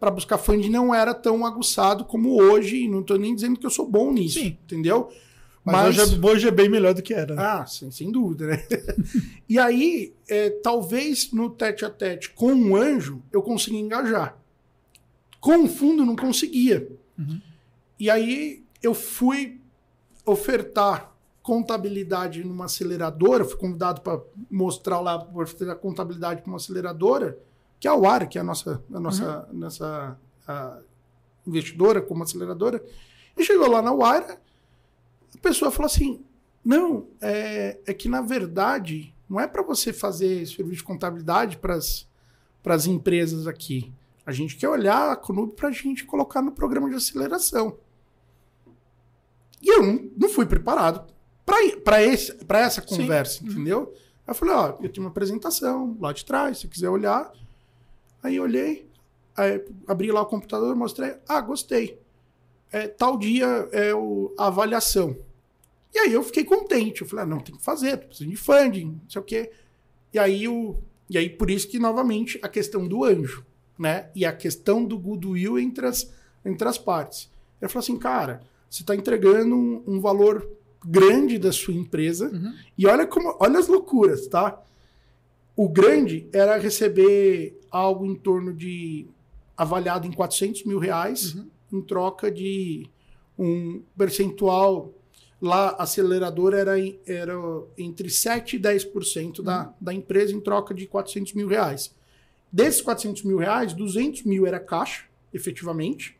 [0.00, 3.66] para buscar funding não era tão aguçado como hoje, e não estou nem dizendo que
[3.66, 4.56] eu sou bom nisso, Sim.
[4.64, 5.12] entendeu?
[5.64, 7.34] Mas, hoje, é, hoje é bem melhor do que era.
[7.34, 7.42] Né?
[7.42, 8.66] Ah, sem, sem dúvida, né?
[9.48, 14.36] e aí, é, talvez no tete a tete com um anjo eu consiga engajar.
[15.40, 16.88] Com o fundo não conseguia.
[17.18, 17.40] Uhum.
[17.98, 19.60] E aí eu fui
[20.26, 27.38] ofertar contabilidade numa aceleradora, fui convidado para mostrar lá, ofertar contabilidade para uma aceleradora,
[27.80, 30.78] que é a UAR, que é a nossa, a nossa, nossa a
[31.46, 32.82] investidora como aceleradora.
[33.36, 34.38] E chegou lá na UAR,
[35.34, 36.24] a pessoa falou assim:
[36.64, 41.76] não, é, é que na verdade não é para você fazer serviço de contabilidade para
[41.76, 43.92] as empresas aqui.
[44.24, 47.78] A gente quer olhar a Conub para a gente colocar no programa de aceleração.
[49.60, 51.12] E eu não, não fui preparado
[51.44, 52.86] para essa Sim.
[52.86, 53.92] conversa, entendeu?
[54.26, 57.32] Aí eu falei, ó, eu tenho uma apresentação lá de trás, se quiser olhar.
[58.22, 58.88] Aí eu olhei,
[59.36, 62.01] aí abri lá o computador, mostrei, ah, gostei.
[62.72, 65.16] É, tal dia é o, a avaliação.
[65.94, 67.02] E aí eu fiquei contente.
[67.02, 69.52] Eu falei, ah, não, tem que fazer, tô precisando de funding, não sei o quê.
[70.12, 70.76] E aí, o,
[71.08, 73.44] e aí por isso que, novamente, a questão do anjo,
[73.78, 74.08] né?
[74.14, 76.10] E a questão do goodwill entre as,
[76.44, 77.30] entre as partes.
[77.60, 80.48] Ele falou assim, cara, você está entregando um, um valor
[80.84, 82.30] grande da sua empresa.
[82.30, 82.54] Uhum.
[82.76, 84.60] E olha como, olha as loucuras, tá?
[85.54, 89.06] O grande era receber algo em torno de
[89.56, 91.46] avaliado em 400 mil reais Uhum.
[91.72, 92.86] Em troca de
[93.38, 94.92] um percentual
[95.42, 97.34] lá a aceleradora era, era
[97.76, 101.92] entre 7% e 10% da, da empresa em troca de 400 mil reais.
[102.50, 106.16] Desses 400 mil reais, 200 mil era caixa, efetivamente,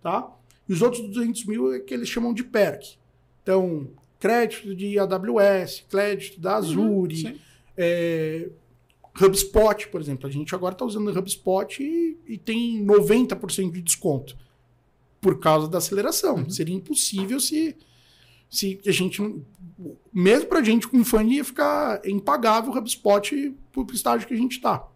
[0.00, 0.30] tá?
[0.66, 2.96] E os outros 200 mil é que eles chamam de PERC.
[3.42, 3.88] Então,
[4.18, 7.38] crédito de AWS, crédito da Azure, Sim.
[7.76, 8.48] é,
[9.20, 10.26] HubSpot, por exemplo.
[10.26, 14.36] A gente agora está usando o HubSpot e, e tem 90% de desconto
[15.22, 16.50] por causa da aceleração.
[16.50, 17.74] Seria impossível se,
[18.50, 19.22] se a gente.
[20.12, 24.34] Mesmo para a gente com fã ia ficar impagável o HubSpot para o estágio que
[24.34, 24.86] a gente está.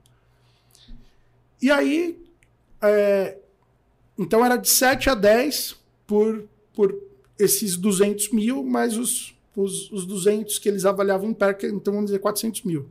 [1.63, 2.19] E aí.
[2.83, 3.39] é,
[4.19, 6.97] então era de 7 a 10 por, por
[7.39, 12.11] esses 200 mil, mais os, os, os 200 que eles avaliavam em perca, então vamos
[12.11, 12.89] dizer 400 mil.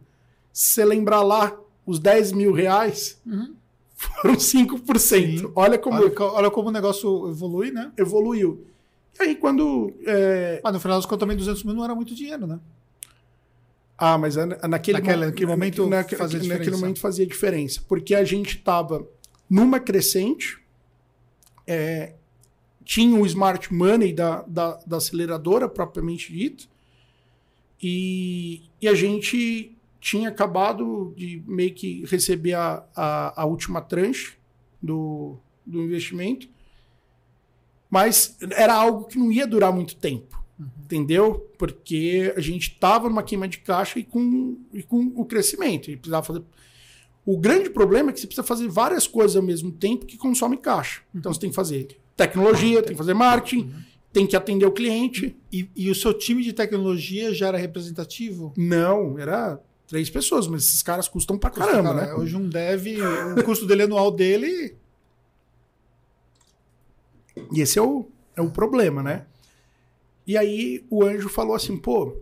[0.53, 3.55] Se você lembrar lá, os 10 mil reais Uhum.
[4.21, 4.99] Foram 5%.
[4.99, 5.51] Sim.
[5.55, 7.91] Olha como Olha, olha como o negócio evolui, né?
[7.97, 8.65] evoluiu.
[9.19, 9.93] E aí quando...
[10.05, 12.59] é, Mas no final das contas também 200 mil não era muito dinheiro, né?
[13.97, 16.81] Ah, mas a- naquele, Naquela- naquele momento naque- fazia naquele diferença.
[16.81, 17.81] momento fazia diferença.
[17.87, 19.07] Porque a gente estava
[19.49, 20.57] numa crescente,
[21.65, 22.13] é,
[22.83, 26.67] tinha o smart money da, da, da aceleradora, propriamente dito,
[27.81, 29.74] e, e a gente
[30.05, 34.37] tinha acabado de meio que receber a, a, a última tranche
[34.79, 36.47] do, do investimento,
[37.89, 40.39] mas era algo que não ia durar muito tempo.
[40.59, 41.49] Entendeu?
[41.57, 45.89] Porque a gente estava numa queima de caixa e com, e com o crescimento.
[45.89, 46.43] E precisava fazer.
[47.25, 50.59] O grande problema é que você precisa fazer várias coisas ao mesmo tempo que consomem
[50.59, 51.01] caixa.
[51.15, 53.73] Então você tem que fazer tecnologia, tem que fazer marketing,
[54.13, 55.35] tem que atender o cliente.
[55.51, 58.53] E, e o seu time de tecnologia já era representativo?
[58.55, 62.13] Não, era três pessoas, mas esses caras custam pra caramba, Cara, né?
[62.13, 62.85] Hoje um dev,
[63.37, 64.75] o custo dele anual dele.
[67.51, 69.25] E esse é o, é o problema, né?
[70.25, 72.17] E aí o anjo falou assim, pô,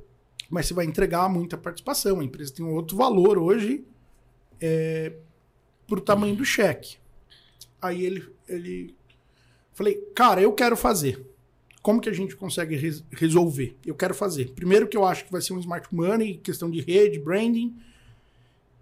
[0.50, 2.20] mas você vai entregar muita participação.
[2.20, 3.86] A empresa tem um outro valor hoje
[4.60, 5.14] é,
[5.88, 6.98] pro tamanho do cheque.
[7.82, 8.96] Aí ele, ele.
[9.74, 11.26] Falei, cara, eu quero fazer.
[11.84, 13.76] Como que a gente consegue res- resolver?
[13.86, 14.52] Eu quero fazer.
[14.54, 17.76] Primeiro que eu acho que vai ser um smart money, questão de rede, branding.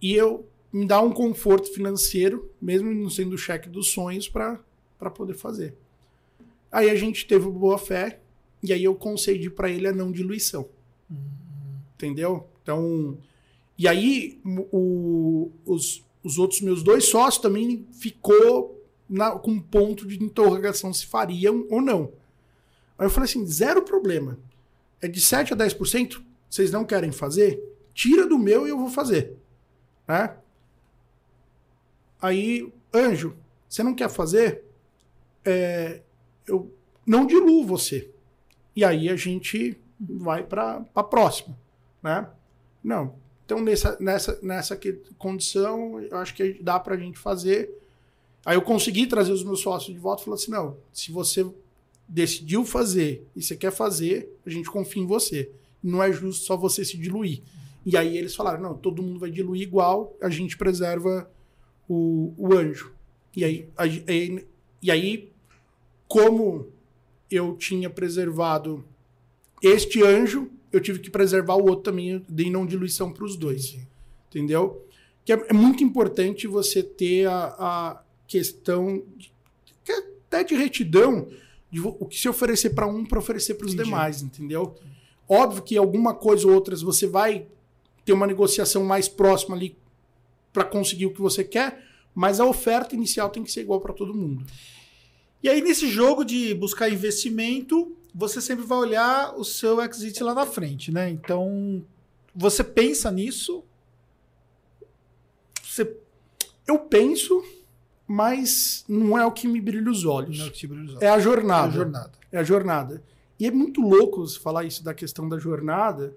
[0.02, 4.58] E eu me dá um conforto financeiro, mesmo não sendo o cheque dos sonhos, para
[5.16, 5.74] poder fazer.
[6.72, 8.20] Aí a gente teve boa fé,
[8.64, 10.70] e aí eu concedi para ele a não diluição.
[11.96, 12.48] Entendeu?
[12.64, 13.18] Então.
[13.78, 14.40] E aí,
[14.72, 18.80] o- os, os outros meus dois sócios também ficou
[19.10, 22.12] na- com um ponto de interrogação se fariam ou não.
[23.02, 24.38] Aí eu falei assim: zero problema.
[25.02, 26.24] É de 7 a 10%?
[26.48, 27.60] Vocês não querem fazer?
[27.96, 29.36] Tira do meu e eu vou fazer.
[30.08, 30.38] Né?
[32.22, 33.36] Aí, Anjo,
[33.68, 34.64] você não quer fazer?
[35.44, 36.04] É,
[36.46, 36.72] eu
[37.04, 38.12] não diluo você.
[38.76, 41.58] E aí a gente vai para a próxima.
[42.04, 42.30] Né?
[42.84, 43.16] Não.
[43.44, 44.80] Então, nessa, nessa, nessa
[45.18, 47.76] condição, eu acho que dá para a gente fazer.
[48.46, 51.44] Aí eu consegui trazer os meus sócios de volta e falar assim: não, se você
[52.14, 55.50] decidiu fazer e você quer fazer, a gente confia em você.
[55.82, 57.42] Não é justo só você se diluir.
[57.86, 61.30] E aí eles falaram: não, todo mundo vai diluir igual, a gente preserva
[61.90, 62.94] o, o anjo.
[63.36, 64.46] E aí, a- e-
[64.84, 65.32] e aí,
[66.08, 66.68] como
[67.30, 68.84] eu tinha preservado
[69.64, 73.78] este anjo, eu tive que preservar o outro também, dei não diluição para os dois.
[74.30, 74.86] Entendeu?
[75.24, 79.32] Que é, é muito importante você ter a, a questão de,
[79.84, 79.98] que é
[80.28, 81.28] até de retidão
[81.72, 84.76] de o que se oferecer para um para oferecer para os demais, entendeu?
[85.28, 87.48] Óbvio que alguma coisa ou outras você vai
[88.04, 89.78] ter uma negociação mais próxima ali
[90.52, 91.82] para conseguir o que você quer,
[92.14, 94.46] mas a oferta inicial tem que ser igual para todo mundo.
[95.42, 100.36] E aí, nesse jogo de buscar investimento, você sempre vai olhar o seu exit lá
[100.36, 101.10] na frente, né?
[101.10, 101.84] Então,
[102.36, 103.64] você pensa nisso?
[105.64, 105.96] Você
[106.68, 107.44] Eu penso,
[108.12, 110.38] mas não é o que me brilha os olhos.
[110.38, 111.02] não é o que te brilha os olhos.
[111.02, 111.68] É a É jornada.
[111.68, 112.12] a jornada.
[112.32, 113.04] É a jornada.
[113.40, 116.16] E é muito louco você falar isso da questão da jornada,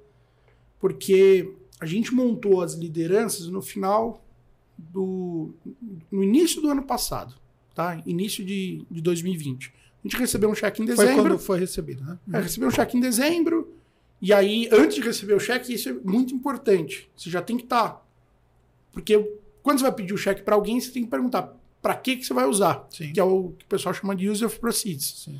[0.80, 4.22] porque a gente montou as lideranças no final
[4.76, 5.54] do.
[6.10, 7.34] no início do ano passado,
[7.74, 8.02] tá?
[8.04, 9.72] Início de, de 2020.
[10.04, 11.22] A gente recebeu um cheque em Foi dezembro.
[11.22, 12.18] quando foi recebido, né?
[12.32, 13.72] É, recebeu um cheque em dezembro.
[14.20, 17.10] E aí, antes de receber o cheque, isso é muito importante.
[17.16, 18.04] Você já tem que estar.
[18.92, 19.18] Porque
[19.62, 21.54] quando você vai pedir o cheque para alguém, você tem que perguntar
[21.84, 22.86] para que, que você vai usar.
[22.88, 23.12] Sim.
[23.12, 25.24] Que é o que o pessoal chama de use of proceeds.
[25.26, 25.38] Sim.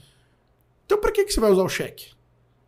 [0.84, 2.12] Então, para que, que você vai usar o cheque?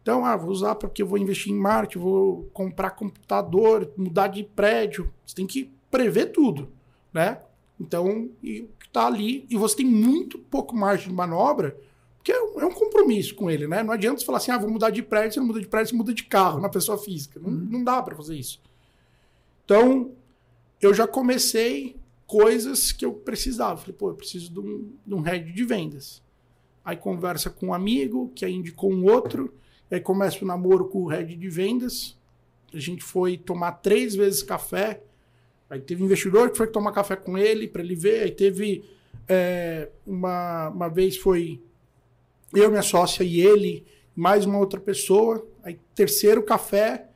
[0.01, 4.45] Então, ah, vou usar porque eu vou investir em marketing, vou comprar computador, mudar de
[4.45, 5.13] prédio.
[5.27, 6.73] Você tem que prever tudo,
[7.13, 7.43] né?
[7.79, 11.77] Então, e tá ali, e você tem muito pouco margem de manobra,
[12.17, 13.83] porque é um, é um compromisso com ele, né?
[13.83, 15.91] Não adianta você falar assim, ah, vou mudar de prédio, você não muda de prédio,
[15.91, 17.39] você muda de carro na pessoa física.
[17.39, 18.59] Não, não dá para fazer isso.
[19.67, 20.13] Então,
[20.81, 21.95] eu já comecei
[22.27, 23.81] coisas que eu precisava.
[23.81, 26.23] Falei, pô, eu preciso de um, de um head de vendas.
[26.85, 29.53] Aí conversa com um amigo, que aí indicou um outro,
[29.91, 32.17] aí começa o namoro com o head de vendas.
[32.73, 35.03] A gente foi tomar três vezes café.
[35.69, 38.23] Aí teve investidor que foi tomar café com ele para ele ver.
[38.23, 38.85] Aí teve
[39.29, 41.61] é, uma, uma vez foi
[42.55, 43.85] eu, minha sócia e ele,
[44.15, 45.47] mais uma outra pessoa.
[45.63, 47.09] Aí terceiro café,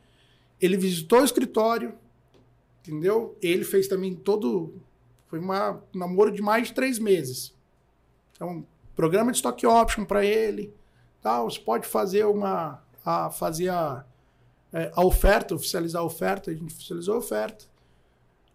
[0.61, 1.95] ele visitou o escritório,
[2.81, 3.37] entendeu?
[3.41, 4.75] Ele fez também todo.
[5.31, 7.55] Foi uma, um namoro de mais de três meses.
[8.33, 8.67] Então,
[8.97, 10.75] programa de stock option para ele.
[11.23, 12.83] Tal, você pode fazer uma.
[13.05, 14.05] A, fazer a,
[14.73, 16.51] é, a oferta, oficializar a oferta.
[16.51, 17.65] A gente oficializou a oferta.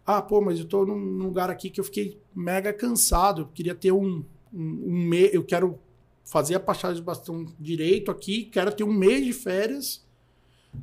[0.04, 3.42] Ah, pô, mas eu estou num, num lugar aqui que eu fiquei mega cansado.
[3.42, 4.22] Eu queria ter um,
[4.52, 5.14] um, um.
[5.14, 5.78] Eu quero
[6.24, 8.44] fazer a passagem de bastão direito aqui.
[8.44, 10.04] Quero ter um mês de férias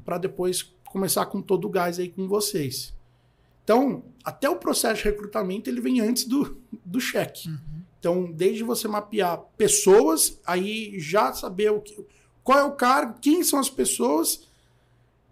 [0.03, 2.93] para depois começar com todo o gás aí com vocês.
[3.63, 7.49] Então, até o processo de recrutamento ele vem antes do, do cheque.
[7.99, 12.05] Então, desde você mapear pessoas, aí já saber o que,
[12.43, 14.47] qual é o cargo, quem são as pessoas,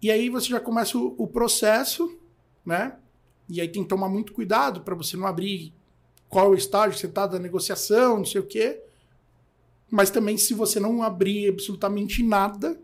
[0.00, 2.18] e aí você já começa o, o processo,
[2.64, 2.96] né?
[3.48, 5.74] E aí tem que tomar muito cuidado para você não abrir
[6.28, 8.82] qual é o estágio que você está da negociação, não sei o quê.
[9.90, 12.80] Mas também, se você não abrir absolutamente nada,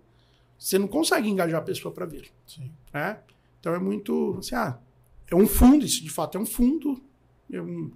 [0.58, 2.30] você não consegue engajar a pessoa para vir.
[2.46, 2.70] Sim.
[2.92, 3.18] Né?
[3.58, 4.78] Então é muito assim, ah,
[5.30, 7.00] é um fundo, isso de fato é um fundo
[7.52, 7.90] é um,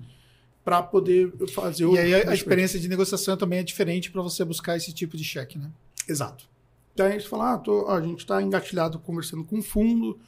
[0.64, 1.94] para poder fazer o.
[1.94, 5.16] E aí a, a experiência de negociação também é diferente para você buscar esse tipo
[5.16, 5.70] de cheque, né?
[6.08, 6.48] Exato.
[6.94, 10.18] Então aí você fala, ah, tô- a gente está engatilhado conversando com o fundo,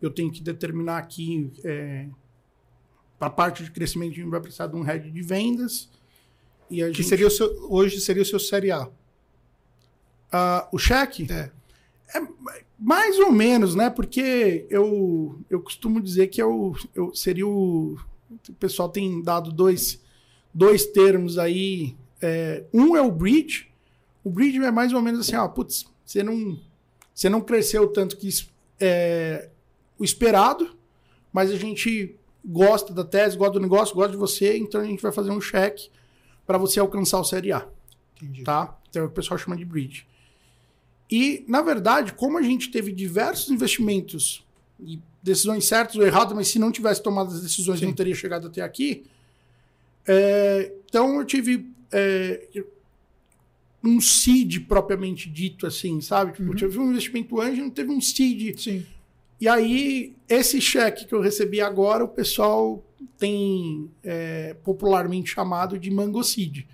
[0.00, 2.06] eu tenho que determinar aqui é,
[3.18, 5.88] para a parte de crescimento a gente vai precisar de um head de vendas.
[6.70, 8.88] E a Que gente, seria o seu, hoje seria o seu série A.
[10.32, 11.50] Ah, o cheque É.
[12.78, 13.90] Mais ou menos, né?
[13.90, 17.98] Porque eu, eu costumo dizer que eu, eu seria o.
[18.48, 20.02] O pessoal tem dado dois,
[20.52, 21.96] dois termos aí.
[22.20, 23.70] É, um é o bridge.
[24.22, 26.58] O bridge é mais ou menos assim, ó, putz, você não,
[27.14, 28.28] você não cresceu tanto que
[28.80, 29.48] é,
[29.98, 30.76] o esperado,
[31.32, 35.02] mas a gente gosta da tese, gosta do negócio, gosta de você, então a gente
[35.02, 35.90] vai fazer um cheque
[36.46, 37.68] para você alcançar o Série A.
[38.16, 38.44] Entendi.
[38.44, 38.78] Tá?
[38.88, 40.06] Então é o pessoal chama de bridge.
[41.10, 44.44] E, na verdade, como a gente teve diversos investimentos
[44.80, 47.86] e decisões certas ou erradas, mas se não tivesse tomado as decisões, Sim.
[47.86, 49.04] não teria chegado até aqui.
[50.06, 52.48] É, então eu tive é,
[53.82, 56.32] um seed propriamente dito, assim, sabe?
[56.32, 56.50] Tipo, uhum.
[56.50, 58.58] Eu tive um investimento anjo, não teve um seed.
[58.58, 58.86] Sim.
[59.40, 62.82] E aí, esse cheque que eu recebi agora, o pessoal
[63.18, 66.64] tem é, popularmente chamado de mango seed.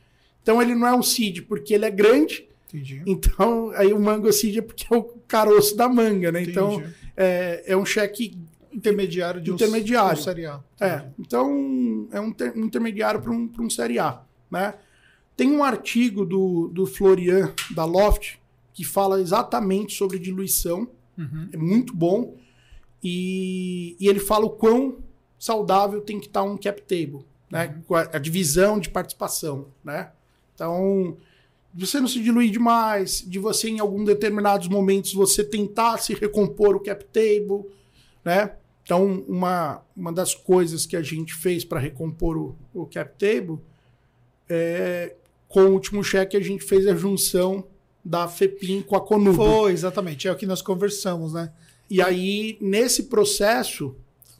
[0.43, 3.03] Então ele não é um seed porque ele é grande, Entendi.
[3.07, 6.43] Então, aí o mango seed é porque é o caroço da manga, né?
[6.43, 6.89] Então, Entendi.
[6.89, 8.39] Então, é, é um cheque
[8.73, 10.19] intermediário de intermediário.
[10.19, 10.61] um, Série A.
[10.81, 14.74] É, então é um, ter, um intermediário para um, um Série A, né?
[15.36, 18.39] Tem um artigo do, do Florian, da Loft,
[18.74, 20.89] que fala exatamente sobre diluição.
[21.16, 21.49] Uhum.
[21.53, 22.36] É muito bom.
[23.03, 24.99] E, e, ele fala o quão
[25.39, 27.82] saudável tem que estar um cap table, né?
[27.89, 27.97] Uhum.
[27.97, 30.12] A, a divisão de participação, né?
[30.55, 31.16] Então,
[31.74, 36.15] de você não se diluir demais, de você em algum determinados momentos você tentar se
[36.15, 37.65] recompor o cap table,
[38.24, 38.53] né?
[38.85, 43.59] Então, uma, uma das coisas que a gente fez para recompor o, o cap table
[44.49, 45.15] é
[45.49, 47.65] com o último cheque a gente fez a junção
[48.05, 49.44] da FEPIM com a Conuba.
[49.44, 51.53] Foi, exatamente, é o que nós conversamos, né?
[51.89, 53.94] E aí, nesse processo,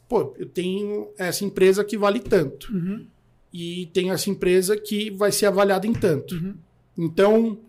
[0.09, 2.73] pô, eu tenho essa empresa que vale tanto.
[2.73, 3.05] Uhum.
[3.53, 6.35] E tenho essa empresa que vai ser avaliada em tanto.
[6.35, 6.55] Uhum.
[6.97, 7.59] Então,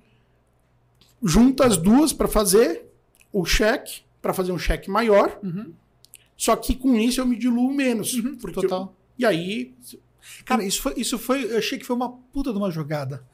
[1.22, 2.86] junta as duas para fazer
[3.32, 5.38] o cheque, para fazer um cheque maior.
[5.42, 5.72] Uhum.
[6.36, 8.14] Só que com isso eu me diluo menos.
[8.14, 8.82] Uhum, total.
[8.82, 9.74] Eu, e aí.
[10.44, 11.52] Cara, isso foi, isso foi.
[11.52, 13.24] Eu achei que foi uma puta de uma jogada.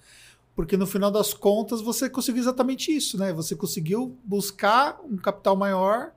[0.54, 3.32] Porque no final das contas você conseguiu exatamente isso, né?
[3.32, 6.12] Você conseguiu buscar um capital maior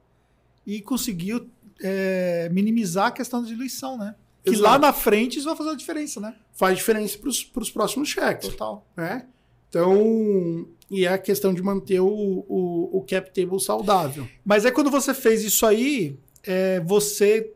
[0.66, 1.50] e conseguiu
[1.82, 4.16] é, minimizar a questão da diluição, né?
[4.44, 4.64] Que Exato.
[4.64, 6.36] lá na frente isso vai fazer a diferença, né?
[6.52, 8.50] Faz diferença para os próximos cheques.
[8.50, 8.86] Total.
[8.98, 9.26] Né?
[9.74, 14.30] Então, e é a questão de manter o, o, o cap table saudável.
[14.46, 17.52] Mas é quando você fez isso aí, é, você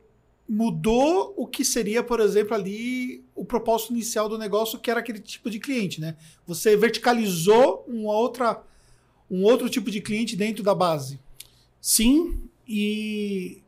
[0.50, 5.20] mudou o que seria, por exemplo, ali o propósito inicial do negócio, que era aquele
[5.20, 6.18] tipo de cliente, né?
[6.48, 8.64] Você verticalizou uma outra,
[9.30, 11.20] um outro tipo de cliente dentro da base.
[11.80, 13.62] Sim, e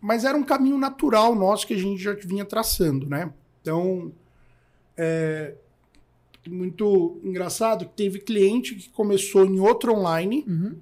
[0.00, 3.30] mas era um caminho natural nosso que a gente já vinha traçando, né?
[3.60, 4.10] Então,
[4.96, 5.54] é,
[6.46, 10.76] muito engraçado que teve cliente que começou em outro online uhum.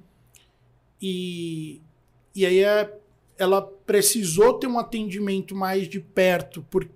[1.00, 1.80] e,
[2.34, 2.98] e aí é,
[3.38, 6.88] ela precisou ter um atendimento mais de perto por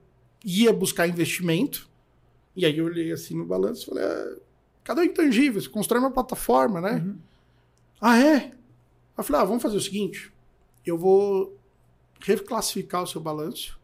[0.45, 1.89] ia buscar investimento.
[2.57, 4.37] E aí eu olhei assim no balanço e falei, ah,
[4.83, 5.61] cadê o intangível?
[5.61, 7.03] Você constrói uma plataforma, né?
[7.05, 7.19] Uhum.
[8.01, 8.53] Ah, é?
[9.17, 10.33] Eu falei, ah, vamos fazer o seguinte,
[10.85, 11.57] eu vou
[12.21, 13.79] reclassificar o seu balanço,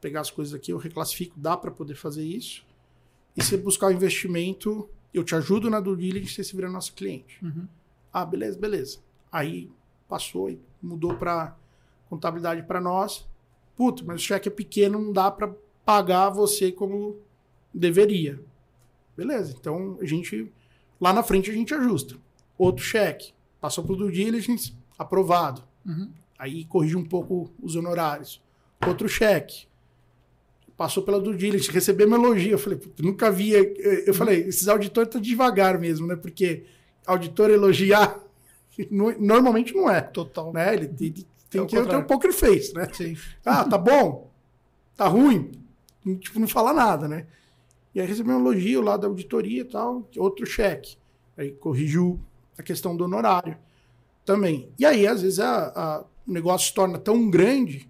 [0.00, 2.64] pegar as coisas aqui, eu reclassifico, dá para poder fazer isso.
[3.38, 6.92] E se buscar o investimento, eu te ajudo na due diligence, você se vira nosso
[6.92, 7.38] cliente.
[7.40, 7.68] Uhum.
[8.12, 8.98] Ah, beleza, beleza.
[9.30, 9.70] Aí
[10.08, 11.56] passou e mudou para
[12.10, 13.28] contabilidade para nós.
[13.76, 15.54] Puta, mas o cheque é pequeno, não dá para
[15.84, 17.16] pagar você como
[17.72, 18.40] deveria.
[19.16, 20.52] Beleza, então a gente
[21.00, 22.16] lá na frente a gente ajusta.
[22.58, 25.62] Outro cheque, passou para o due diligence, aprovado.
[25.86, 26.10] Uhum.
[26.36, 28.42] Aí corrige um pouco os honorários.
[28.84, 29.68] Outro cheque,
[30.78, 32.52] passou pela due diligence, recebemos elogio.
[32.52, 33.58] Eu falei, nunca via.
[34.06, 36.14] Eu falei, esses auditores estão devagar mesmo, né?
[36.14, 36.64] Porque
[37.04, 38.18] auditor elogiar
[38.88, 40.00] normalmente não é.
[40.00, 40.52] Total.
[40.52, 40.74] Né?
[40.74, 42.88] Ele, ele tem é que ter um poker face, né?
[42.92, 43.16] Sim.
[43.44, 44.30] Ah, tá bom?
[44.96, 45.50] Tá ruim?
[46.20, 47.26] Tipo, não fala nada, né?
[47.92, 50.96] E aí recebeu um elogio lá da auditoria e tal, outro cheque.
[51.36, 52.20] Aí corrigiu
[52.56, 53.56] a questão do honorário
[54.24, 54.68] também.
[54.78, 57.88] E aí, às vezes, a, a, o negócio se torna tão grande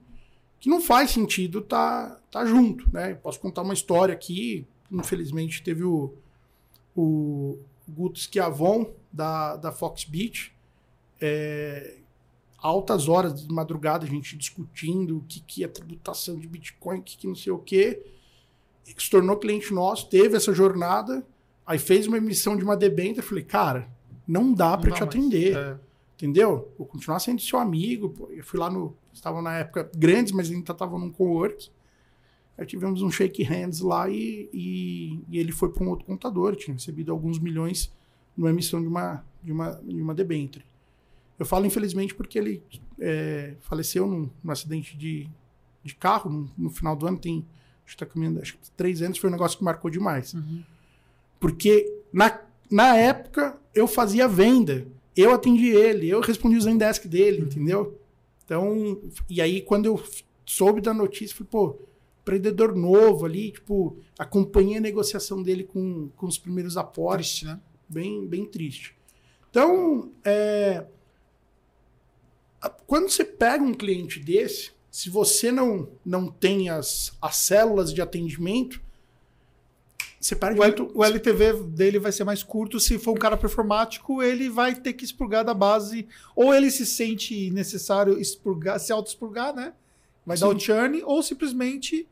[0.59, 3.15] que não faz sentido tá, tá junto, né?
[3.15, 6.13] Posso contar uma história aqui, infelizmente teve o,
[6.97, 10.53] o Guto Schiavon da, da Fox Beach,
[11.21, 11.97] é,
[12.59, 17.03] altas horas de madrugada a gente discutindo o que, que é tributação de Bitcoin, o
[17.03, 18.03] que, que não sei o quê,
[18.85, 21.25] se tornou cliente nosso, teve essa jornada,
[21.67, 23.89] aí fez uma emissão de uma debênture, falei, cara,
[24.27, 25.57] não dá para te atender.
[25.57, 25.79] É.
[26.15, 26.73] Entendeu?
[26.77, 28.11] Vou continuar sendo seu amigo.
[28.11, 28.29] Pô.
[28.33, 28.95] Eu fui lá no.
[29.13, 31.71] Estavam na época grandes, mas ainda estavam num co-work.
[32.59, 36.57] Aí tivemos um shake hands lá e, e, e ele foi para um outro contador.
[36.57, 37.93] Tinha recebido alguns milhões
[38.37, 40.65] numa emissão de uma, de uma, de uma debenture.
[41.39, 42.63] Eu falo infelizmente porque ele
[42.99, 45.29] é, faleceu num, num acidente de,
[45.85, 47.47] de carro no, no final do ano, tem
[47.87, 50.35] acho que tá caminhando, acho que três anos foi um negócio que marcou demais.
[51.41, 52.41] Porque na,
[52.71, 54.87] na época eu fazia venda,
[55.17, 57.99] eu atendi ele, eu respondi o Zendesk dele, entendeu?
[58.45, 60.03] Então, e aí quando eu
[60.45, 61.88] soube da notícia, falei, pô,
[62.29, 67.31] empreendedor novo ali, tipo, acompanhei a negociação dele com, com os primeiros aportes.
[67.31, 67.59] Triste, né?
[67.89, 68.95] Bem, bem triste.
[69.51, 70.85] Então, é,
[72.87, 78.03] quando você pega um cliente desse, se você não, não tem as, as células de
[78.03, 78.83] atendimento,
[80.21, 80.91] você perde O, muito.
[80.95, 82.79] o LTV dele vai ser mais curto.
[82.79, 86.07] Se for um cara performático, ele vai ter que expurgar da base.
[86.37, 89.73] Ou ele se sente necessário expurgar, se auto-expurgar, né?
[90.27, 90.55] Vai dar Sim.
[90.55, 92.07] o churn, ou simplesmente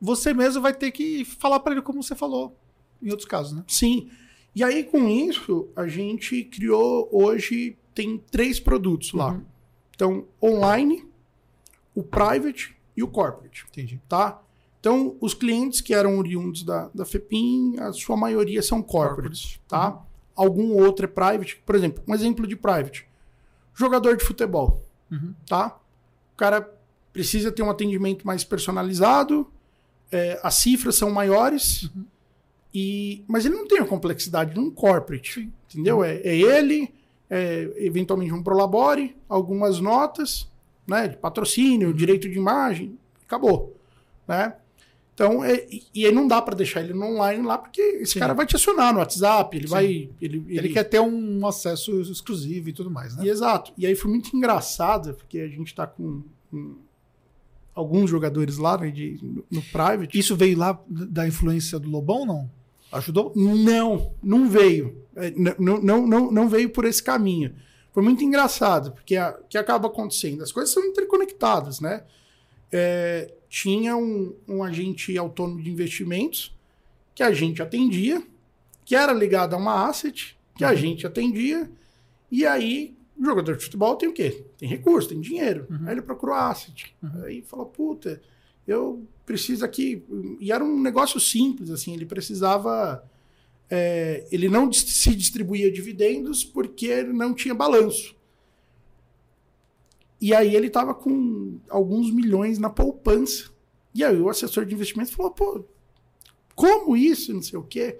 [0.00, 2.56] você mesmo vai ter que falar para ele como você falou
[3.02, 3.64] em outros casos, né?
[3.68, 4.10] Sim.
[4.54, 9.32] E aí, com isso, a gente criou hoje, tem três produtos lá.
[9.32, 9.44] Uhum.
[9.94, 11.04] Então, online,
[11.94, 13.66] o private e o corporate.
[13.70, 14.00] Entendi.
[14.08, 14.40] tá?
[14.80, 20.02] Então, os clientes que eram oriundos da, da FEPIM, a sua maioria são corporates, tá?
[20.34, 21.60] Algum outro é private.
[21.66, 23.06] Por exemplo, um exemplo de private.
[23.74, 25.34] Jogador de futebol, Uhum.
[25.46, 25.78] tá?
[26.34, 26.72] O cara
[27.12, 29.50] precisa ter um atendimento mais personalizado,
[30.10, 31.90] é, as cifras são maiores,
[32.74, 36.04] e, mas ele não tem a complexidade de um corporate, entendeu?
[36.04, 36.92] É, é ele,
[37.28, 40.48] é, eventualmente um prolabore, algumas notas,
[40.86, 43.76] né, de patrocínio, direito de imagem, acabou,
[44.28, 44.54] né?
[45.14, 48.18] Então, é, e- aí não dá para deixar ele no online lá, porque esse Sim.
[48.18, 49.72] cara vai te acionar no WhatsApp, ele Sim.
[49.72, 50.10] vai...
[50.20, 53.24] Ele, Ele, quer ter um acesso exclusivo e tudo mais, né?
[53.24, 53.72] e, exato.
[53.78, 56.76] E aí foi muito engraçado, porque a gente tá com, com
[57.76, 59.20] alguns jogadores lá né, de,
[59.50, 60.18] no, private.
[60.18, 62.50] Isso veio lá da influência do Lobão, não?
[62.90, 63.32] Ajudou?
[63.36, 65.04] Não, não veio.
[65.58, 67.54] Não, não, não, não veio por esse caminho.
[67.92, 70.42] Foi muito engraçado, porque o que acaba acontecendo?
[70.42, 72.02] As coisas são interconectadas, né?
[72.72, 76.54] É, tinha um, um agente autônomo de investimentos
[77.14, 78.22] que a gente atendia,
[78.84, 81.70] que era ligado a uma asset, que a gente atendia,
[82.30, 84.44] e aí o jogador de futebol tem o quê?
[84.58, 85.66] Tem recurso, tem dinheiro.
[85.86, 86.94] Aí ele procurou asset.
[87.24, 88.20] Aí falou, puta,
[88.66, 90.04] eu preciso aqui.
[90.40, 93.02] E era um negócio simples, assim, ele precisava.
[93.70, 98.14] é, ele não se distribuía dividendos porque não tinha balanço.
[100.20, 103.50] E aí ele estava com alguns milhões na poupança.
[103.94, 105.64] E aí o assessor de investimento falou, pô,
[106.54, 107.32] como isso?
[107.32, 107.98] Não sei o quê.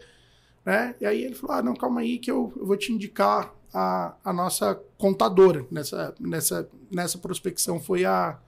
[0.64, 0.94] Né?
[1.01, 4.14] E aí ele falou, ah, não, calma aí que eu, eu vou te indicar a,
[4.24, 7.80] a nossa contadora nessa, nessa, nessa prospecção.
[7.80, 8.38] Foi a,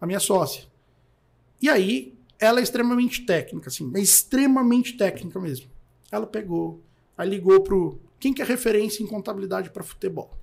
[0.00, 0.64] a minha sócia.
[1.60, 5.70] E aí, ela é extremamente técnica, assim, é extremamente técnica mesmo.
[6.10, 6.82] Ela pegou,
[7.16, 7.98] aí ligou pro.
[8.18, 10.36] Quem que é referência em contabilidade para futebol?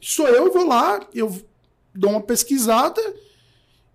[0.00, 1.42] Sou eu, vou lá, eu
[1.94, 3.00] dou uma pesquisada,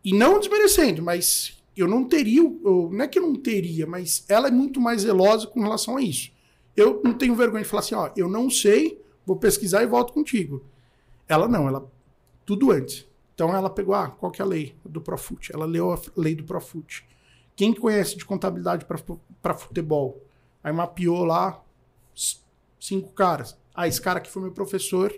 [0.03, 4.25] e não desmerecendo, mas eu não teria, eu, não é que eu não teria, mas
[4.27, 6.31] ela é muito mais zelosa com relação a isso.
[6.81, 10.13] Eu não tenho vergonha de falar assim, ó, eu não sei, vou pesquisar e volto
[10.13, 10.65] contigo.
[11.27, 11.87] Ela não, ela
[12.45, 13.07] tudo antes.
[13.35, 15.53] Então ela pegou, ah, qual que é a lei do Profut?
[15.53, 17.05] Ela leu a lei do Profut.
[17.55, 20.21] Quem conhece de contabilidade para futebol?
[20.63, 21.63] Aí mapeou lá
[22.79, 23.57] cinco caras.
[23.73, 25.13] Ah, esse cara aqui foi meu professor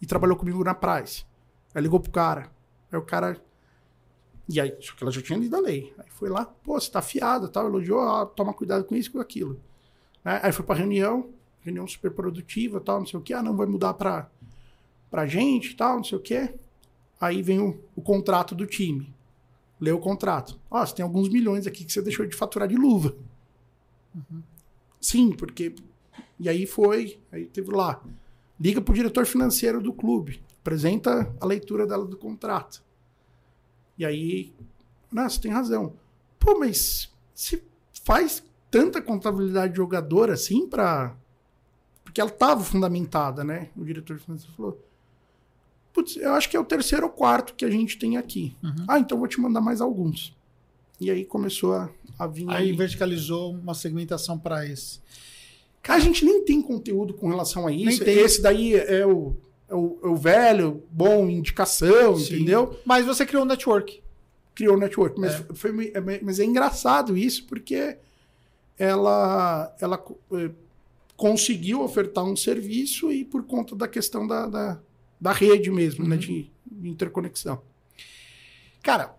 [0.00, 1.24] e trabalhou comigo na Price.
[1.74, 2.50] Aí ligou pro cara.
[2.90, 3.40] Aí o cara.
[4.48, 5.94] E aí, só que ela já tinha lido a lei.
[5.98, 9.20] Aí foi lá, pô, você tá afiada, tal, elogiou, ah, toma cuidado com isso com
[9.20, 9.60] aquilo.
[10.24, 10.40] Né?
[10.42, 11.30] Aí foi pra reunião,
[11.60, 13.34] reunião super produtiva, tal, não sei o que.
[13.34, 14.28] Ah, não, vai mudar pra,
[15.10, 16.54] pra gente, tal, não sei o que.
[17.20, 19.12] Aí vem o, o contrato do time.
[19.80, 20.58] Lê o contrato.
[20.70, 23.14] Ó, você tem alguns milhões aqui que você deixou de faturar de luva.
[25.00, 25.74] Sim, porque.
[26.38, 28.02] E aí foi, aí teve lá.
[28.58, 30.40] Liga pro diretor financeiro do clube.
[30.60, 32.82] Apresenta a leitura dela do contrato.
[33.98, 34.52] E aí.
[35.12, 35.94] Não, você tem razão.
[36.38, 37.62] Pô, mas se
[38.04, 38.42] faz
[38.74, 41.14] tanta contabilidade de jogador assim pra.
[42.02, 43.68] Porque ela tava fundamentada, né?
[43.76, 44.84] O diretor financeiro falou.
[45.92, 48.56] Putz, eu acho que é o terceiro ou quarto que a gente tem aqui.
[48.88, 50.36] Ah, então vou te mandar mais alguns.
[51.00, 51.88] E aí começou a,
[52.18, 52.50] a vir.
[52.50, 52.72] Aí aí.
[52.72, 54.98] verticalizou uma segmentação para esse.
[55.80, 57.84] Cara, a gente nem tem conteúdo com relação a isso.
[57.84, 58.18] Nem tem.
[58.18, 59.36] Esse daí é o,
[59.68, 62.34] é o, é o velho, bom, indicação, Sim.
[62.36, 62.76] entendeu?
[62.84, 64.02] Mas você criou um network.
[64.52, 65.20] Criou o network.
[65.20, 65.54] Mas, É.
[65.54, 67.98] foi, é, mas é engraçado isso, porque
[68.78, 70.50] ela, ela eh,
[71.16, 74.80] conseguiu ofertar um serviço e por conta da questão da, da,
[75.20, 76.10] da rede mesmo, Uhum.
[76.10, 77.60] né, de, de interconexão.
[78.82, 79.14] Cara,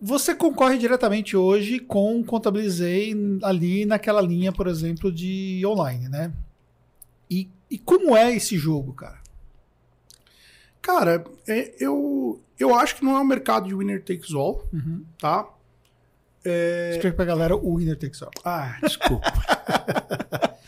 [0.00, 6.32] você concorre diretamente hoje com Contabilizei ali naquela linha, por exemplo, de online, né?
[7.30, 9.20] E, e como é esse jogo, cara?
[10.80, 15.04] Cara, é, eu, eu acho que não é um mercado de winner takes all, Uhum.
[15.18, 15.48] tá?
[16.92, 18.30] Explica pra galera o winner takes all.
[18.44, 19.26] Ah, desculpa.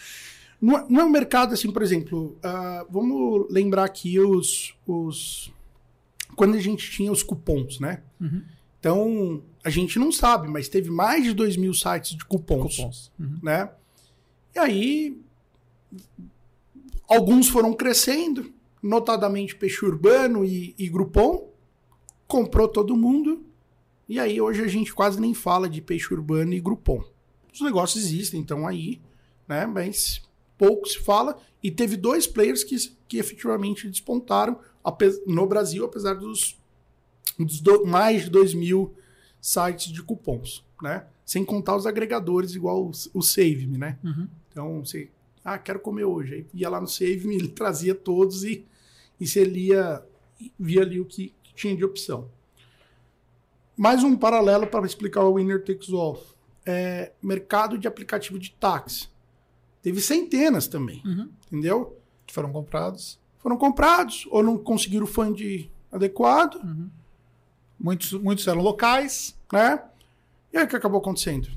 [0.60, 5.52] não, é- não é um mercado assim, por exemplo, ah, vamos lembrar aqui os, os.
[6.36, 8.02] Quando a gente tinha os cupons, né?
[8.20, 8.42] Uhum.
[8.80, 13.12] Então, a gente não sabe, mas teve mais de 2 mil sites de cupons, Cupons.
[13.18, 13.38] Uhum.
[13.42, 13.70] né?
[14.54, 15.18] E aí,
[17.08, 18.52] alguns foram crescendo,
[18.82, 21.48] notadamente Peixe Urbano e, e Groupon,
[22.26, 23.42] comprou todo mundo,
[24.08, 27.02] e aí hoje a gente quase nem fala de Peixe Urbano e Groupon.
[27.52, 29.00] Os negócios existem, então aí,
[29.48, 29.64] né?
[29.66, 30.22] Mas
[30.58, 32.76] pouco se fala, e teve dois players que,
[33.08, 34.58] que efetivamente despontaram
[35.26, 36.60] no Brasil, apesar dos,
[37.38, 38.94] dos do- mais de 2 mil
[39.40, 41.06] sites de cupons, né?
[41.24, 43.98] Sem contar os agregadores, igual o, o Save Me, né?
[44.04, 44.28] Uhum.
[44.50, 45.08] Então, você,
[45.44, 46.34] ah, quero comer hoje.
[46.34, 48.64] Aí ia lá no Save Me, ele trazia todos e,
[49.18, 50.02] e você lia,
[50.58, 52.28] via ali o que, que tinha de opção.
[53.76, 56.22] Mais um paralelo para explicar o Winner Takes All.
[56.66, 59.08] É, mercado de aplicativo de táxi.
[59.82, 61.28] Teve centenas também, Uhum.
[61.46, 61.98] entendeu?
[62.26, 63.18] Que foram comprados.
[63.38, 66.58] Foram comprados ou não conseguiram o fund adequado,
[67.78, 69.36] Muitos, muitos eram locais.
[69.52, 69.82] né?
[70.52, 71.48] E aí o que acabou acontecendo?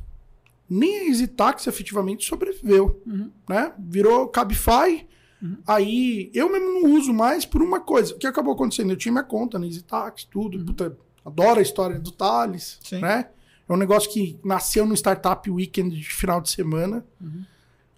[0.70, 3.32] Nem a Easy Taxi efetivamente sobreviveu, Uhum.
[3.48, 3.72] né?
[3.80, 5.08] Virou Cabify.
[5.66, 8.14] Aí eu mesmo não uso mais por uma coisa.
[8.14, 8.90] O que acabou acontecendo?
[8.92, 10.64] Eu tinha minha conta na Easy Taxi, tudo.
[10.66, 13.02] Puta, adoro a história do Thales, Sim.
[13.02, 13.30] né?
[13.68, 17.06] É um negócio que nasceu no Startup Weekend de final de semana.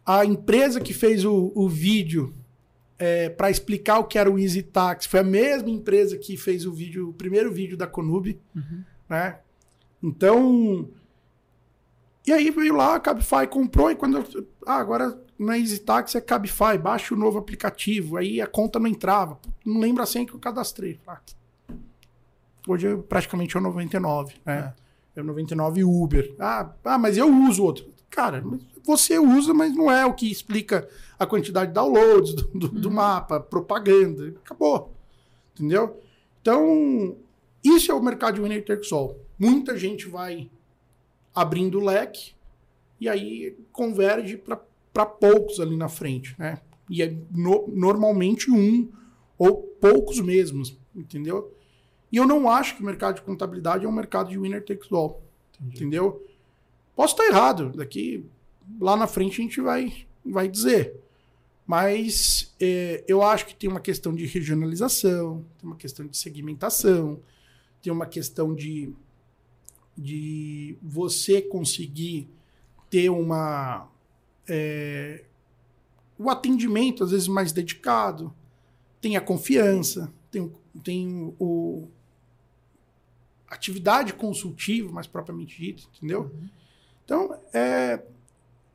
[0.04, 2.34] A empresa que fez o, o vídeo
[3.38, 6.72] para explicar o que era o Easy Taxi foi a mesma empresa que fez o
[6.72, 8.40] vídeo, o primeiro vídeo da Conube,
[9.08, 9.38] né?
[10.02, 10.90] Então,
[12.26, 16.18] e aí veio lá, a Cabify comprou, e quando eu, ah, agora na Easy Taxi
[16.18, 20.26] é Cabify, baixa o novo aplicativo, aí a conta não entrava, não lembra a senha
[20.26, 21.00] que eu cadastrei.
[21.08, 21.20] Ah,
[22.72, 24.74] hoje é praticamente é o 99, né?
[25.16, 26.36] É o 99 Uber.
[26.40, 27.86] Ah, ah, mas eu uso outro.
[28.10, 28.44] Cara,
[28.84, 30.88] você usa, mas não é o que explica
[31.18, 34.34] a quantidade de downloads do, do- do mapa, propaganda.
[34.44, 34.94] Acabou.
[35.54, 36.00] Entendeu?
[36.42, 37.16] Então,
[37.64, 39.18] isso é o mercado de winner takes all.
[39.38, 40.50] Muita gente vai
[41.36, 42.32] abrindo o leque
[43.00, 44.38] e aí converge
[44.94, 46.60] para poucos ali na frente, né?
[46.90, 48.90] E é no- normalmente um
[49.38, 51.54] ou poucos mesmos, entendeu?
[52.12, 54.92] E eu não acho que o mercado de contabilidade é um mercado de winner takes
[54.92, 55.22] all,
[55.62, 56.26] entendeu?
[56.96, 58.26] Posso estar errado, daqui
[58.80, 60.96] lá na frente a gente vai, vai dizer.
[61.66, 67.20] Mas é, eu acho que tem uma questão de regionalização, tem uma questão de segmentação,
[67.82, 68.92] tem uma questão de,
[69.96, 72.28] de você conseguir
[72.90, 73.88] ter uma.
[74.48, 75.26] é,
[76.18, 78.34] o atendimento, às vezes, mais dedicado,
[79.00, 80.52] tem a confiança, tem,
[80.84, 81.88] tem o.
[83.50, 86.32] atividade consultiva, mais propriamente dita, entendeu?
[87.04, 88.02] Então, é,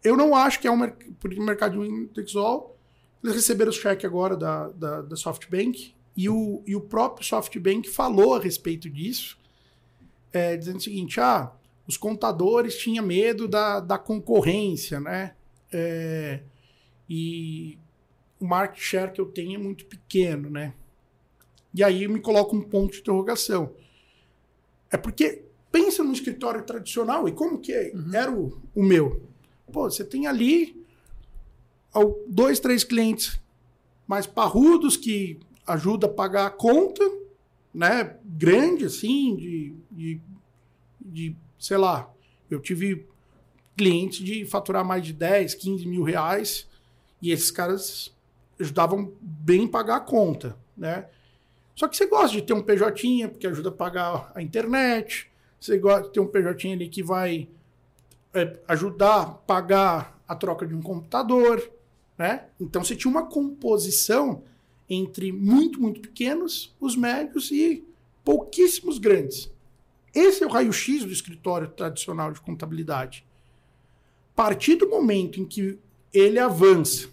[0.02, 2.76] eu não acho que é um mercado de indexol.
[3.22, 7.88] Eles receberam o cheque agora da, da, da SoftBank e o, e o próprio SoftBank
[7.88, 9.38] falou a respeito disso,
[10.32, 11.52] é, dizendo o seguinte: ah,
[11.86, 15.34] os contadores tinham medo da, da concorrência, né?
[15.72, 16.40] É,
[17.08, 17.78] e
[18.38, 20.74] o market share que eu tenho é muito pequeno, né?
[21.72, 23.74] E aí eu me coloco um ponto de interrogação.
[24.94, 25.42] É porque
[25.72, 29.28] pensa no escritório tradicional e como que é- era o, o meu.
[29.72, 30.80] Pô, você tem ali
[32.28, 33.40] dois, três clientes
[34.06, 37.02] mais parrudos que ajuda a pagar a conta,
[37.74, 38.16] né?
[38.24, 40.20] Grande, assim, de, de,
[41.00, 42.08] de, sei lá,
[42.48, 43.04] eu tive
[43.76, 46.68] clientes de faturar mais de 10, 15 mil reais
[47.20, 48.14] e esses caras
[48.60, 51.08] ajudavam bem a pagar a conta, né?
[51.74, 55.78] Só que você gosta de ter um PJ, porque ajuda a pagar a internet, você
[55.78, 57.48] gosta de ter um PJ ali que vai
[58.32, 61.70] é, ajudar a pagar a troca de um computador,
[62.16, 62.46] né?
[62.60, 64.42] Então você tinha uma composição
[64.88, 67.84] entre muito, muito pequenos, os médios e
[68.24, 69.50] pouquíssimos grandes.
[70.14, 73.26] Esse é o raio-x do escritório tradicional de contabilidade.
[74.32, 75.78] A partir do momento em que
[76.12, 77.08] ele avança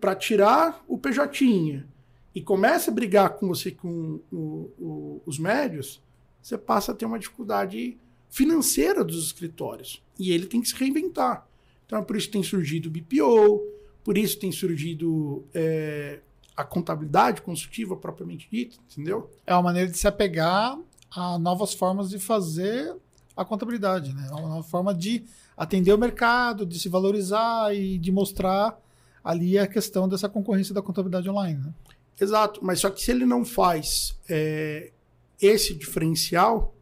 [0.00, 1.86] para tirar o PJ
[2.34, 6.02] e começa a brigar com você com o- o- os médios,
[6.42, 7.96] você passa a ter uma dificuldade
[8.28, 10.02] financeira dos escritórios.
[10.18, 11.46] E ele tem que se reinventar.
[11.86, 13.62] Então, é por isso que tem surgido o BPO,
[14.02, 16.20] por isso tem surgido é,
[16.56, 19.30] a contabilidade consultiva propriamente dita, entendeu?
[19.46, 20.78] É uma maneira de se apegar
[21.10, 22.94] a novas formas de fazer
[23.36, 24.26] a contabilidade, né?
[24.30, 25.24] É uma nova forma de
[25.56, 28.78] atender o mercado, de se valorizar e de mostrar
[29.22, 31.72] ali a questão dessa concorrência da contabilidade online, né?
[32.20, 34.92] Exato, mas só que se ele não faz é,
[35.40, 36.74] esse diferencial,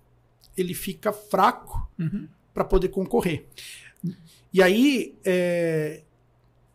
[0.57, 2.29] ele fica fraco Uhum.
[2.53, 3.47] para poder concorrer.
[4.53, 6.03] E aí é,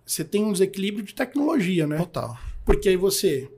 [0.05, 1.97] você tem um desequilíbrio de tecnologia, né?
[1.97, 2.37] Total.
[2.65, 3.51] Porque aí você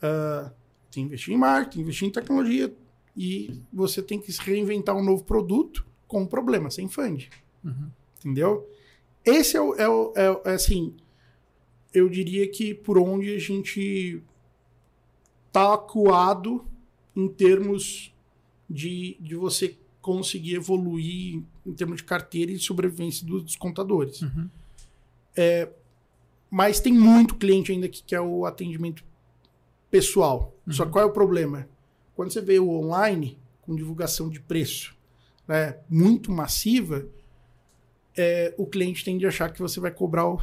[0.00, 0.50] ah,
[0.90, 2.72] tem que investir em marketing, investir em tecnologia
[3.16, 7.28] e você tem que reinventar um novo produto com um problema, sem fund.
[7.64, 7.90] Uhum.
[8.20, 8.68] Entendeu?
[9.24, 10.94] Esse é o, é o- é o- é assim,
[11.92, 14.22] eu diria que por onde a gente
[15.58, 16.64] tá acuado
[17.14, 18.14] em termos
[18.68, 24.22] de, de você conseguir evoluir em termos de carteira e sobrevivência dos, dos contadores.
[24.22, 24.48] Uhum.
[26.50, 29.04] Mas tem muito cliente ainda que quer o atendimento
[29.90, 30.54] pessoal.
[30.70, 30.90] Só Uhum.
[30.90, 31.68] qual é o problema?
[32.14, 34.96] Quando você vê o online com divulgação de preço
[35.46, 37.06] né, muito massiva,
[38.16, 40.40] é, o cliente tende a achar que você vai cobrar o,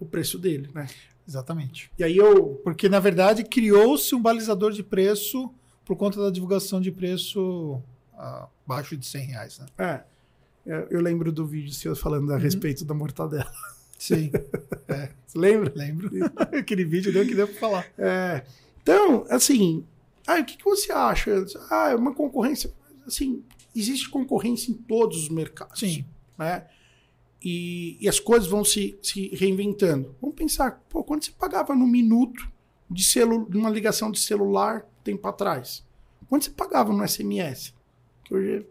[0.00, 0.68] o preço dele.
[0.74, 0.88] Né?
[1.26, 1.90] Exatamente.
[1.98, 2.60] E aí eu.
[2.64, 5.52] Porque, na verdade, criou-se um balizador de preço
[5.84, 7.80] por conta da divulgação de preço
[8.14, 9.58] ah, abaixo de 100 reais.
[9.58, 10.04] Né?
[10.66, 13.50] É, eu lembro do vídeo seu falando a respeito da mortadela.
[13.98, 14.30] Sim,
[15.26, 15.72] Você lembra?
[15.74, 16.10] lembro.
[16.58, 17.86] Aquele vídeo deu que deu para falar.
[17.96, 18.44] É,
[18.82, 19.84] então, assim,
[20.26, 21.44] ah, o que, que você acha?
[21.70, 22.72] Ah, é uma concorrência.
[23.06, 23.44] Assim,
[23.74, 25.78] existe concorrência em todos os mercados.
[25.78, 26.04] Sim.
[26.38, 26.66] Né?
[27.44, 30.14] E, e as coisas vão se, se reinventando.
[30.20, 32.48] Vamos pensar, pô, quando você pagava no minuto
[32.88, 35.84] de, celu, uma ligação de celular tempo atrás?
[36.28, 37.74] Quando você pagava no SMS?
[38.24, 38.66] Que hoje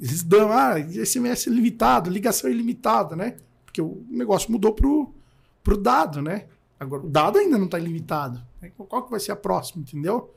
[0.00, 3.36] eles dão, ah, SMS limitado, ligação ilimitada, né?
[3.64, 5.12] Porque o negócio mudou pro,
[5.62, 6.46] pro dado, né?
[6.80, 8.42] Agora, o dado ainda não está ilimitado.
[8.60, 8.72] né?
[8.76, 10.34] Qual que vai ser a próxima, entendeu?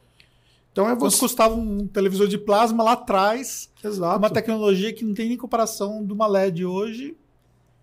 [0.72, 1.20] Então é Quanto você.
[1.20, 4.20] custava um televisor de plasma lá atrás, Exato.
[4.20, 7.18] uma tecnologia que não tem nem comparação de uma LED hoje,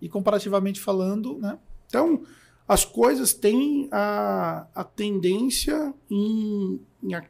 [0.05, 1.59] e comparativamente falando, né?
[1.87, 2.23] Então,
[2.69, 7.25] as coisas têm a, a tendência em, em a-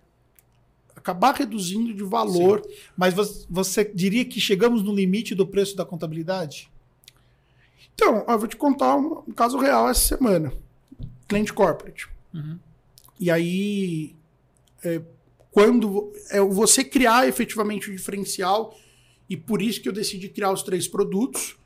[0.96, 2.66] acabar reduzindo de valor.
[2.96, 6.68] Mas você, você diria que chegamos no limite do preço da contabilidade?
[7.94, 10.52] Então, eu vou te contar um, um caso real essa semana.
[11.28, 12.08] Cliente corporate.
[12.34, 12.58] Uhum.
[13.20, 14.16] E aí,
[14.82, 15.00] é,
[15.52, 18.76] quando é você criar efetivamente o diferencial,
[19.30, 21.56] e por isso que eu decidi criar os três produtos,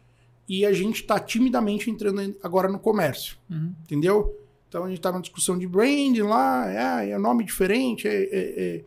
[0.49, 3.37] e a gente está timidamente entrando agora no comércio.
[3.51, 3.75] Uhum.
[3.83, 4.35] entendeu?
[4.69, 8.31] Então a gente está numa discussão de branding lá, é, é nome diferente, é, é-
[8.31, 8.85] é-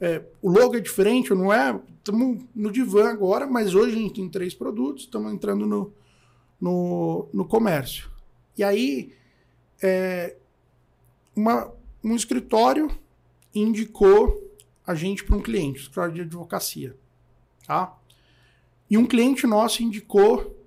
[0.00, 1.78] é, o logo é diferente, não é?
[1.98, 5.92] Estamos no divã agora, mas hoje a gente tem três produtos, estamos entrando no,
[6.60, 8.08] no, no comércio.
[8.56, 9.12] E aí,
[9.82, 10.36] é,
[11.34, 11.72] uma,
[12.02, 12.88] um escritório
[13.52, 14.40] indicou
[14.86, 16.96] a gente para um cliente, um escritório de advocacia,
[17.66, 17.94] tá?
[18.88, 20.57] E um cliente nosso indicou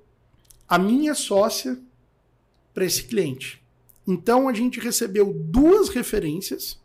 [0.71, 1.77] a minha sócia
[2.73, 3.61] para esse cliente.
[4.07, 6.79] Então a gente recebeu duas referências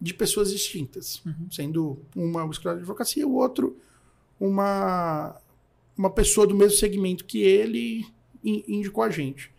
[0.00, 3.76] de pessoas distintas, sendo uma o escritório de advocacia e o outro
[4.40, 5.38] uma
[5.96, 8.06] uma pessoa do mesmo segmento que ele
[8.42, 9.52] in- indicou a gente.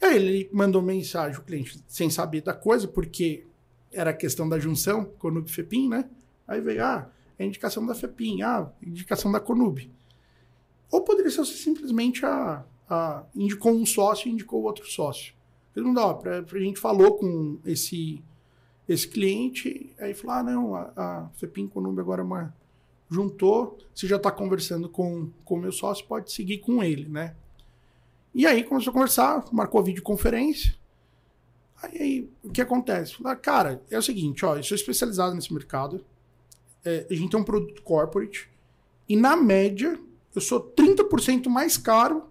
[0.00, 3.44] E aí ele mandou mensagem o cliente sem saber da coisa, porque
[3.92, 6.08] era a questão da junção Conub Fepim, né?
[6.46, 9.90] Aí veio, ah, é indicação da Fepim, ah, indicação da Conub.
[10.90, 15.34] Ou poderia ser simplesmente a, a indicou um sócio e indicou outro sócio.
[15.76, 18.22] Ele não dá, a gente falou com esse
[18.88, 22.54] esse cliente, aí falou: ah, não, a, a Fepim Conumbi agora é uma,
[23.10, 27.34] juntou, você já está conversando com o meu sócio, pode seguir com ele, né?
[28.34, 30.74] E aí começou a conversar, marcou a videoconferência.
[31.82, 33.14] Aí, aí o que acontece?
[33.14, 36.04] Falei, ah, cara, é o seguinte, ó, eu sou especializado nesse mercado,
[36.84, 38.48] é, a gente tem um produto corporate,
[39.08, 39.98] e na média
[40.34, 42.24] eu sou 30% mais caro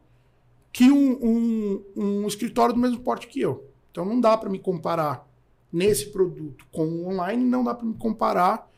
[0.78, 3.68] que um, um, um escritório do mesmo porte que eu.
[3.90, 5.28] Então não dá para me comparar
[5.74, 8.72] nesse produto com o online, não dá para me comparar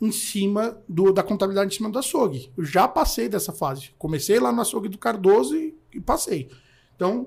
[0.00, 2.50] em cima do, da contabilidade em cima do açougue.
[2.56, 3.90] Eu já passei dessa fase.
[3.98, 6.48] Comecei lá no açougue do Cardoso e, e passei.
[6.96, 7.26] Então,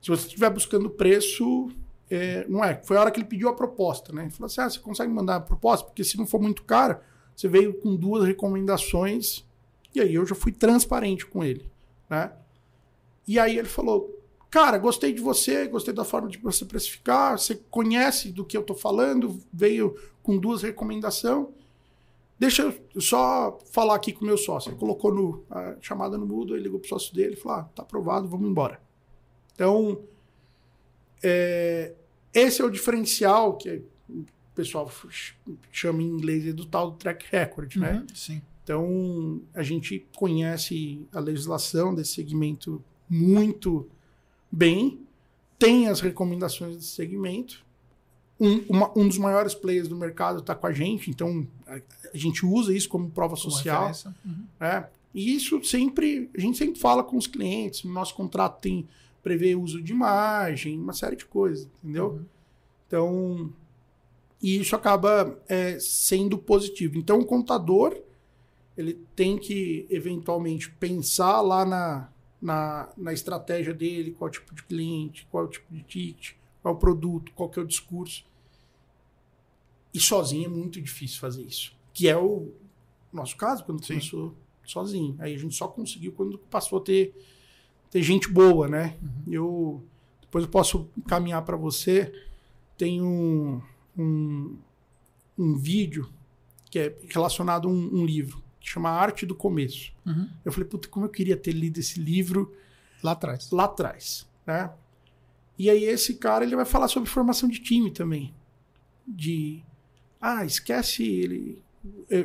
[0.00, 1.72] se você estiver buscando preço,
[2.08, 2.80] é, não é.
[2.84, 4.22] Foi a hora que ele pediu a proposta, né?
[4.22, 5.84] Ele falou assim: ah, você consegue mandar a proposta?
[5.84, 7.02] Porque se não for muito cara,
[7.34, 9.44] você veio com duas recomendações.
[9.92, 11.68] E aí eu já fui transparente com ele,
[12.08, 12.30] né?
[13.28, 14.18] E aí ele falou:
[14.50, 18.62] Cara, gostei de você, gostei da forma de você precificar, você conhece do que eu
[18.62, 21.46] tô falando, veio com duas recomendações.
[22.38, 24.70] Deixa eu só falar aqui com o meu sócio.
[24.70, 27.64] Ele colocou no, a chamada no mudo, ele ligou pro sócio dele e falou: ah,
[27.74, 28.80] tá aprovado, vamos embora.
[29.54, 30.00] Então,
[31.22, 31.92] é,
[32.32, 34.24] esse é o diferencial que o
[34.54, 34.90] pessoal
[35.70, 37.94] chama em inglês do tal do track record, né?
[37.94, 38.42] Uhum, Sim.
[38.62, 43.86] Então, a gente conhece a legislação desse segmento muito
[44.50, 45.00] bem,
[45.58, 47.64] tem as recomendações desse segmento,
[48.40, 51.80] um, uma- um dos maiores players do mercado está com a gente, então a,
[52.14, 53.90] a gente usa isso como prova Como social.
[54.24, 54.44] Uhum.
[54.60, 54.88] né?
[55.14, 58.86] E isso sempre, a gente sempre fala com os clientes, no nosso contrato tem
[59.22, 62.10] prevê uso de imagem, uma série de coisas, entendeu?
[62.12, 62.24] Uhum.
[62.86, 63.52] Então,
[64.40, 66.96] e isso acaba é, sendo positivo.
[66.96, 68.00] Então, o contador,
[68.76, 72.08] ele tem que, eventualmente, pensar lá na,
[72.40, 76.78] na, na estratégia dele, qual tipo de cliente, qual o tipo de ticket, qual o
[76.78, 78.24] produto, qual que é o discurso.
[79.92, 81.76] E sozinho é muito difícil fazer isso.
[81.92, 82.52] Que é o
[83.12, 83.94] nosso caso, quando Sim.
[83.94, 84.34] começou
[84.64, 85.16] sozinho.
[85.18, 87.14] Aí a gente só conseguiu quando passou a ter,
[87.90, 88.96] ter gente boa, né?
[89.26, 89.82] Eu
[90.20, 92.12] depois eu posso caminhar para você.
[92.76, 93.62] Tem um,
[93.96, 94.58] um,
[95.38, 96.08] um vídeo
[96.70, 99.92] que é relacionado a um, um livro que chama Arte do Começo.
[100.04, 100.28] Uhum.
[100.44, 102.52] Eu falei, puta, como eu queria ter lido esse livro
[103.02, 103.50] Lá atrás.
[103.50, 104.70] lá atrás, né?
[105.58, 108.32] E aí esse cara ele vai falar sobre formação de time também,
[109.06, 109.62] de
[110.20, 111.62] ah esquece ele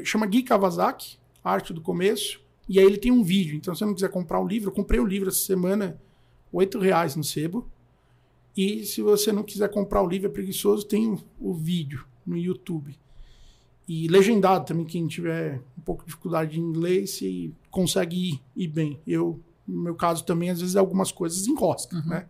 [0.03, 3.55] chama Gui Kawasaki, arte do começo, e aí ele tem um vídeo.
[3.55, 5.99] Então se você não quiser comprar o livro, eu comprei o livro essa semana,
[6.51, 7.67] oito reais no sebo.
[8.55, 12.37] E se você não quiser comprar o livro é preguiçoso, tem o, o vídeo no
[12.37, 12.95] YouTube.
[13.87, 18.67] E legendado também, quem tiver um pouco de dificuldade em inglês, se consegue ir, ir
[18.67, 18.99] bem.
[19.05, 22.07] Eu, no meu caso também, às vezes algumas coisas enroscam, Uhum.
[22.07, 22.27] né?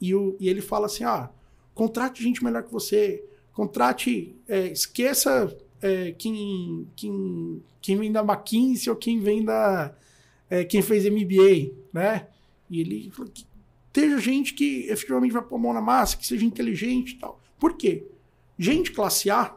[0.00, 1.30] E, o, e ele fala assim, ah,
[1.74, 8.90] contrate gente melhor que você, contrate, é, esqueça é, quem, quem, quem vem da McKinsey
[8.90, 9.94] ou quem vem da...
[10.50, 12.26] é, quem fez MBA, né?
[12.68, 13.46] E ele falou que
[13.88, 17.40] esteja gente que efetivamente vai pôr a mão na massa, que seja inteligente e tal.
[17.58, 18.06] Por quê?
[18.58, 19.56] Gente classe A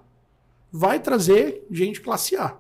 [0.77, 2.57] vai trazer gente classe A.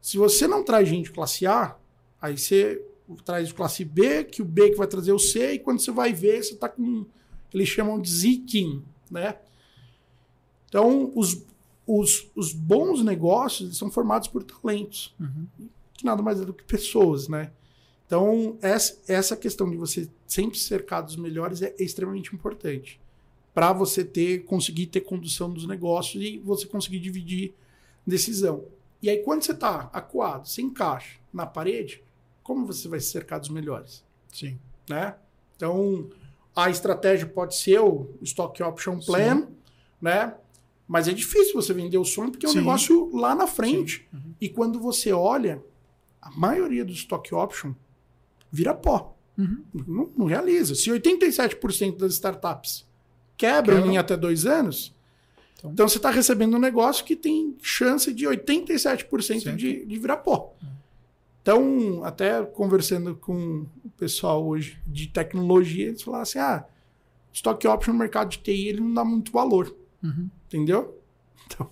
[0.00, 1.74] Se você não traz gente classe A,
[2.20, 2.84] aí você
[3.24, 6.12] traz classe B, que o B que vai trazer o C, e quando você vai
[6.12, 7.06] ver, você está com.
[7.54, 9.38] Eles chamam de Zikin, né?
[10.68, 11.42] Então, os,
[11.86, 15.46] os, os bons negócios são formados por talentos, Uhum.
[15.94, 17.52] que nada mais é do que pessoas, né?
[18.06, 23.00] Então, essa, essa questão de você sempre cercar dos melhores é extremamente importante
[23.56, 27.54] para você ter conseguir ter condução dos negócios e você conseguir dividir
[28.06, 28.66] decisão.
[29.00, 32.04] E aí, quando você está acuado, sem caixa, na parede,
[32.42, 34.04] como você vai se cercar dos melhores?
[34.30, 34.58] Sim.
[34.86, 35.16] né?
[35.56, 36.10] Então,
[36.54, 39.48] a estratégia pode ser o Stock Option Plan,
[40.02, 40.34] né?
[40.86, 42.58] Mas é difícil você vender o sonho porque é um Sim.
[42.58, 44.06] negócio lá na frente.
[44.10, 44.18] Sim.
[44.18, 44.34] Uhum.
[44.38, 45.64] E quando você olha,
[46.20, 47.72] a maioria do Stock Option
[48.52, 49.16] vira pó.
[49.38, 49.64] Uhum.
[49.72, 50.74] Não, não realiza.
[50.74, 52.85] Se 87% das startups
[53.36, 53.92] quebram Quebram.
[53.92, 54.94] em até dois anos,
[55.58, 59.56] Então- então, você está recebendo um negócio que tem chance de 87% Certo.
[59.56, 60.54] de, de virar pó.
[61.42, 66.64] Então, até conversando com o pessoal hoje de tecnologia, eles falaram assim: ah,
[67.32, 70.28] stock option no mercado de TI ele não dá muito valor, Uhum.
[70.46, 70.92] entendeu?
[71.48, 71.70] Então,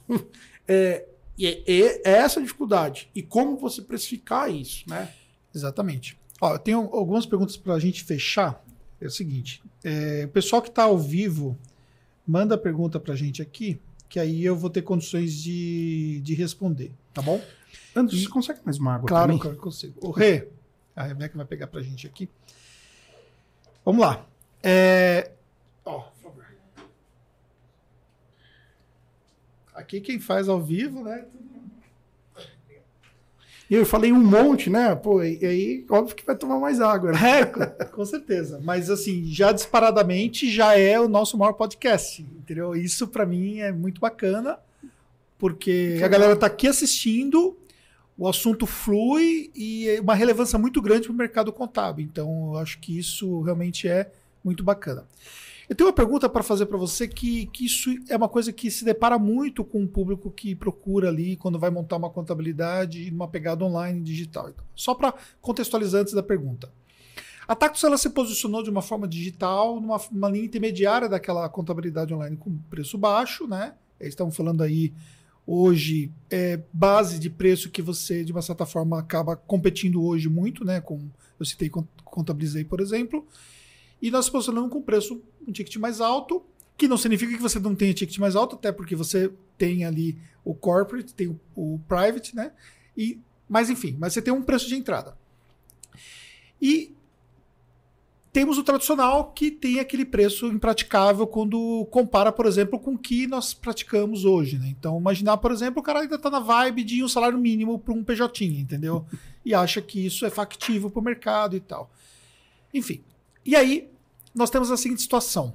[0.68, 1.04] é,
[1.36, 3.10] é, é essa a dificuldade.
[3.12, 5.12] E como você precificar isso, né?
[5.52, 6.16] Exatamente.
[6.40, 8.64] Ó, eu tenho algumas perguntas para a gente fechar.
[9.00, 11.56] É o seguinte: é, o pessoal que está ao vivo,
[12.26, 16.34] manda a pergunta para a gente aqui, que aí eu vou ter condições de, de
[16.34, 17.40] responder, tá bom?
[17.94, 19.94] Anderson, você consegue mais uma água Claro, claro que eu consigo.
[20.00, 20.48] O Rê,
[20.96, 22.28] a Rebeca vai pegar pra gente aqui.
[23.84, 24.26] Vamos lá.
[24.62, 25.32] É,
[25.84, 26.14] ó.
[29.74, 31.26] Aqui quem faz ao vivo, né?
[33.70, 34.94] E eu falei um monte, né?
[34.94, 37.40] Pô, e aí, óbvio que vai tomar mais água, né?
[37.40, 37.44] É,
[37.86, 38.60] com- certeza.
[38.62, 42.74] Mas assim, já disparadamente já é o nosso maior podcast, entendeu?
[42.76, 44.58] Isso pra mim é muito bacana,
[45.38, 47.56] porque a galera tá aqui assistindo,
[48.18, 52.04] o assunto flui e é uma relevância muito grande para o mercado contábil.
[52.04, 54.10] Então, eu acho que isso realmente é
[54.44, 55.06] muito bacana.
[55.68, 58.70] Eu tenho uma pergunta para fazer para você que, que isso é uma coisa que
[58.70, 63.28] se depara muito com o público que procura ali quando vai montar uma contabilidade numa
[63.28, 64.50] pegada online digital.
[64.50, 66.70] Então, só para contextualizar antes da pergunta.
[67.46, 72.12] A Tactus ela se posicionou de uma forma digital, numa uma linha intermediária daquela contabilidade
[72.12, 73.74] online com preço baixo, né?
[74.00, 74.92] Eles estão falando aí
[75.46, 80.64] hoje é base de preço que você de uma certa forma acaba competindo hoje muito,
[80.64, 80.80] né?
[80.80, 81.08] Com
[81.38, 83.26] eu citei Cont- contabilizei, por exemplo,
[84.04, 86.44] e nós posicionamos com preço um ticket mais alto,
[86.76, 90.18] que não significa que você não tenha ticket mais alto, até porque você tem ali
[90.44, 92.52] o corporate, tem o, o private, né?
[92.94, 93.18] E
[93.48, 95.16] mas enfim, mas você tem um preço de entrada.
[96.60, 96.94] E
[98.30, 103.26] temos o tradicional que tem aquele preço impraticável quando compara, por exemplo, com o que
[103.26, 104.58] nós praticamos hoje.
[104.58, 104.68] Né?
[104.68, 107.94] Então, imaginar, por exemplo, o cara ainda está na vibe de um salário mínimo para
[107.94, 109.06] um PJ, entendeu?
[109.42, 111.90] E acha que isso é factível para o mercado e tal.
[112.74, 113.02] Enfim.
[113.46, 113.93] E aí,
[114.34, 115.54] nós temos a seguinte situação.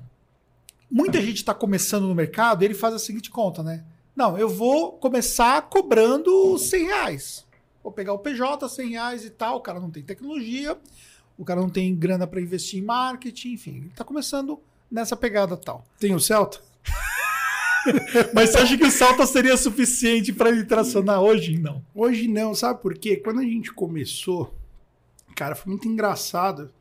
[0.89, 3.84] muita gente está começando no mercado e ele faz a seguinte conta, né?
[4.15, 7.45] Não, eu vou começar cobrando 100 reais.
[7.84, 9.57] Vou pegar o PJ, 100 reais e tal.
[9.57, 10.77] O cara não tem tecnologia,
[11.38, 13.77] o cara não tem grana para investir em marketing, enfim.
[13.77, 14.60] Ele está começando
[14.91, 15.85] nessa pegada tal.
[15.99, 16.60] Tem o Celta?
[18.34, 21.57] Mas você acha que o Celta seria suficiente para ele tracionar hoje?
[21.57, 21.84] Não.
[21.95, 23.15] Hoje não, sabe por quê?
[23.15, 24.53] Quando a gente começou,
[25.35, 26.72] cara, foi muito engraçado.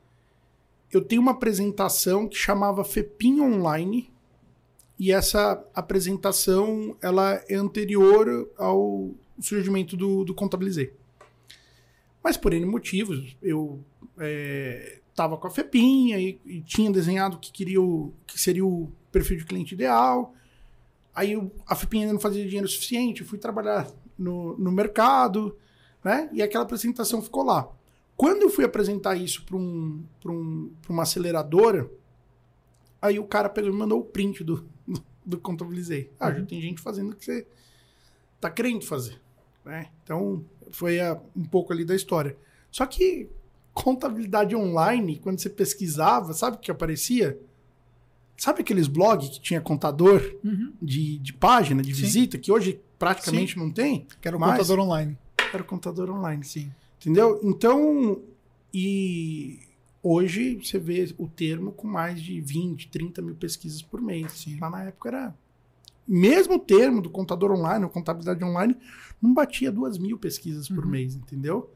[0.92, 4.10] Eu tenho uma apresentação que chamava FEPIM Online,
[4.98, 10.92] e essa apresentação ela é anterior ao surgimento do, do Contabilizei.
[12.22, 13.84] Mas por N motivos, eu
[15.08, 18.66] estava é, com a FEPINha e, e, tinha desenhado o que queria o que seria
[18.66, 20.34] o perfil de cliente ideal.
[21.14, 23.88] Aí eu, a FEPINha ainda não fazia dinheiro suficiente, fui trabalhar
[24.18, 25.56] no, no mercado,
[26.02, 26.28] né?
[26.32, 27.68] E aquela apresentação ficou lá.
[28.18, 31.88] Quando eu fui apresentar isso para um, um, uma aceleradora,
[33.00, 36.10] aí o cara pegou me mandou o print do, do, do Contabilizei.
[36.18, 36.44] Ah, já uhum.
[36.44, 37.46] tem gente fazendo o que você
[38.40, 39.20] tá querendo fazer.
[39.64, 39.86] Né?
[40.02, 42.36] Então, foi a, um pouco ali da história.
[42.72, 43.28] Só que
[43.72, 47.38] contabilidade online, quando você pesquisava, sabe o que aparecia?
[48.36, 50.72] Sabe aqueles blogs que tinha contador uhum.
[50.82, 52.02] de, de página, de sim.
[52.02, 53.60] visita, que hoje praticamente sim.
[53.60, 54.08] não tem?
[54.20, 55.16] Que era o contador online.
[55.54, 56.72] Era o contador online, sim.
[57.00, 57.40] Entendeu?
[57.42, 58.22] Então,
[58.72, 59.60] e
[60.02, 64.32] hoje você vê o termo com mais de 20, 30 mil pesquisas por mês.
[64.32, 64.58] Sim.
[64.60, 65.34] Lá na época era.
[66.06, 68.74] Mesmo o termo do contador online, ou contabilidade online,
[69.20, 70.90] não batia duas mil pesquisas por uhum.
[70.90, 71.70] mês, entendeu?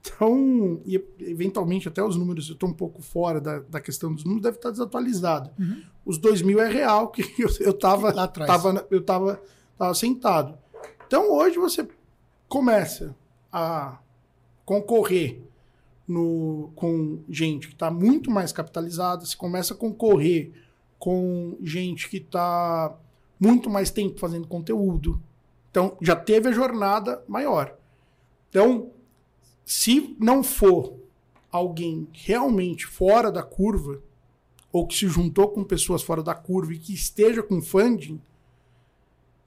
[0.00, 4.24] Então, e eventualmente até os números, eu estou um pouco fora da, da questão dos
[4.24, 5.50] números, deve estar desatualizado.
[5.58, 5.82] Uhum.
[6.04, 8.50] Os dois mil é real, que eu, eu tava, Lá atrás.
[8.50, 9.40] Tava, eu tava,
[9.76, 10.58] tava sentado.
[11.06, 11.86] Então hoje você
[12.48, 13.14] começa
[13.52, 13.98] a
[14.68, 15.40] concorrer
[16.06, 20.52] no, com gente que está muito mais capitalizada, você começa a concorrer
[20.98, 22.94] com gente que está
[23.40, 25.22] muito mais tempo fazendo conteúdo.
[25.70, 27.74] Então, já teve a jornada maior.
[28.50, 28.90] Então,
[29.64, 30.98] se não for
[31.50, 34.02] alguém realmente fora da curva,
[34.70, 38.20] ou que se juntou com pessoas fora da curva e que esteja com funding,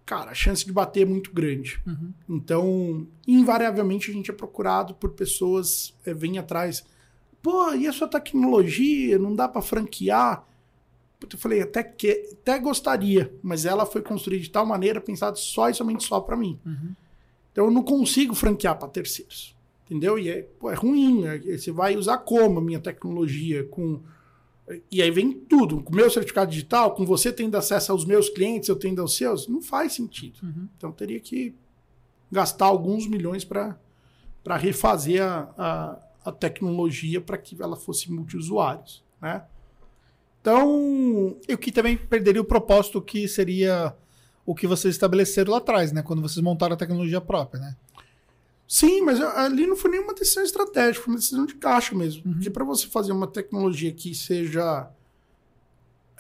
[0.06, 1.82] cara, a chance de bater é muito grande.
[1.86, 2.14] Uhum.
[2.30, 6.84] Então, invariavelmente a gente é procurado por pessoas, é, vem atrás,
[7.42, 10.46] pô, e a sua tecnologia, não dá para franquear?
[11.22, 15.70] Eu falei, até que até gostaria, mas ela foi construída de tal maneira, pensada só
[15.70, 16.60] e somente só para mim.
[16.66, 16.96] Uhum.
[17.52, 19.56] Então eu não consigo franquear para terceiros.
[19.86, 20.18] Entendeu?
[20.18, 21.26] E é, pô, é ruim.
[21.26, 24.02] É, você vai usar como a minha tecnologia com
[24.90, 25.82] e aí vem tudo.
[25.82, 29.16] Com o meu certificado digital, com você tendo acesso aos meus clientes, eu tendo aos
[29.16, 30.40] seus, não faz sentido.
[30.44, 30.68] Uhum.
[30.78, 31.56] Então teria que
[32.32, 33.78] gastar alguns milhões para
[34.58, 39.04] refazer a, a, a tecnologia para que ela fosse multiusuários.
[39.22, 39.44] Né?
[40.40, 41.38] Então.
[41.48, 43.96] E o que também perderia o propósito que seria
[44.46, 46.02] o que vocês estabeleceram lá atrás, né?
[46.02, 47.76] Quando vocês montaram a tecnologia própria, né?
[48.72, 52.24] Sim, mas ali não foi nenhuma decisão estratégica, foi uma decisão de caixa mesmo.
[52.26, 52.36] Uhum.
[52.36, 54.90] Porque para você fazer uma tecnologia que seja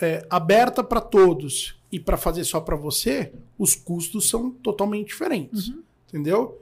[0.02, 5.70] é, aberta para todos e para fazer só para você, os custos são totalmente diferentes.
[5.70, 5.82] Uhum.
[6.10, 6.62] Entendeu?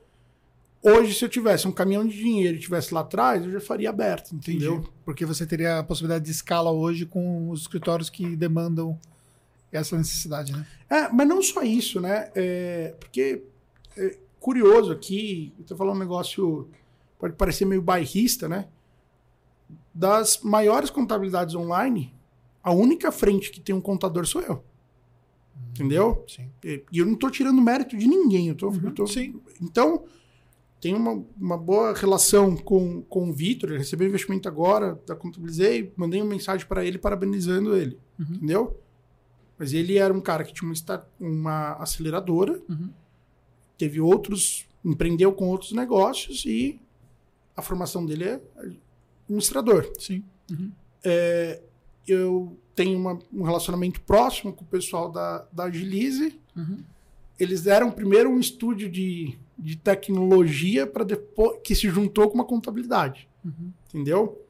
[0.80, 3.90] Hoje, se eu tivesse um caminhão de dinheiro e tivesse lá atrás, eu já faria
[3.90, 4.76] aberto, entendeu?
[4.76, 4.92] Entendi.
[5.04, 8.96] Porque você teria a possibilidade de escala hoje com os escritórios que demandam
[9.72, 10.68] essa necessidade, né?
[10.88, 12.30] É, mas não só isso, né?
[12.36, 13.42] É, porque
[13.98, 16.70] é, curioso aqui, eu tô falando um negócio,
[17.18, 18.68] pode parecer meio bairrista, né?
[19.94, 22.14] Das maiores contabilidades online,
[22.64, 24.64] a única frente que tem um contador sou eu.
[25.56, 26.24] Hum, Entendeu?
[26.28, 26.50] Sim.
[26.64, 28.48] E, eu não estou tirando mérito de ninguém.
[28.48, 29.40] Eu tô, uhum, eu tô, sim.
[29.62, 30.06] Então,
[30.80, 33.70] tenho uma, uma boa relação com, com o Vitor.
[33.70, 38.00] Ele recebeu investimento agora, da Contabilizei, mandei uma mensagem para ele parabenizando ele.
[38.18, 38.36] Uhum.
[38.36, 38.80] Entendeu?
[39.58, 42.62] Mas ele era um cara que tinha uma, uma aceleradora.
[42.70, 42.90] Uhum
[43.80, 46.80] teve outros, empreendeu com outros negócios e
[47.56, 48.42] a formação dele é
[49.26, 49.92] administrador.
[49.98, 50.24] Sim.
[50.52, 50.72] Uhum.
[51.04, 51.62] É,
[52.06, 56.38] eu tenho uma, um relacionamento próximo com o pessoal da, da Agilize.
[56.56, 56.84] Uhum.
[57.40, 62.46] Eles deram primeiro um estúdio de, de tecnologia para depois que se juntou com uma
[62.46, 63.30] contabilidade.
[63.44, 63.72] Uhum.
[63.88, 64.46] Entendeu?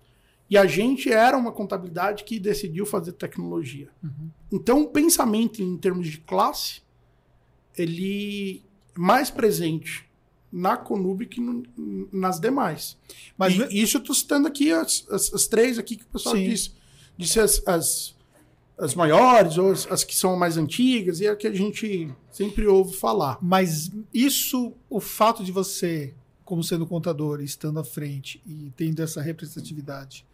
[0.49, 3.89] E a gente era uma contabilidade que decidiu fazer tecnologia.
[4.03, 4.29] Uhum.
[4.51, 6.81] Então, o pensamento em termos de classe,
[7.77, 8.63] ele
[8.99, 10.03] mais presente
[10.51, 11.39] na Conub que
[12.11, 12.97] nas demais.
[13.37, 16.35] Mas e, isso eu estou citando aqui as, as, as, três aqui que o pessoal
[16.35, 16.49] Sim.
[16.49, 16.71] disse.
[17.17, 18.15] Disse as, as,
[18.77, 22.13] as maiores, ou as, as, que são mais antigas, e é a que a gente
[22.29, 23.37] sempre ouve falar.
[23.41, 26.13] Mas isso, o fato de você,
[26.43, 30.25] como sendo contador, estando à frente e tendo essa representatividade,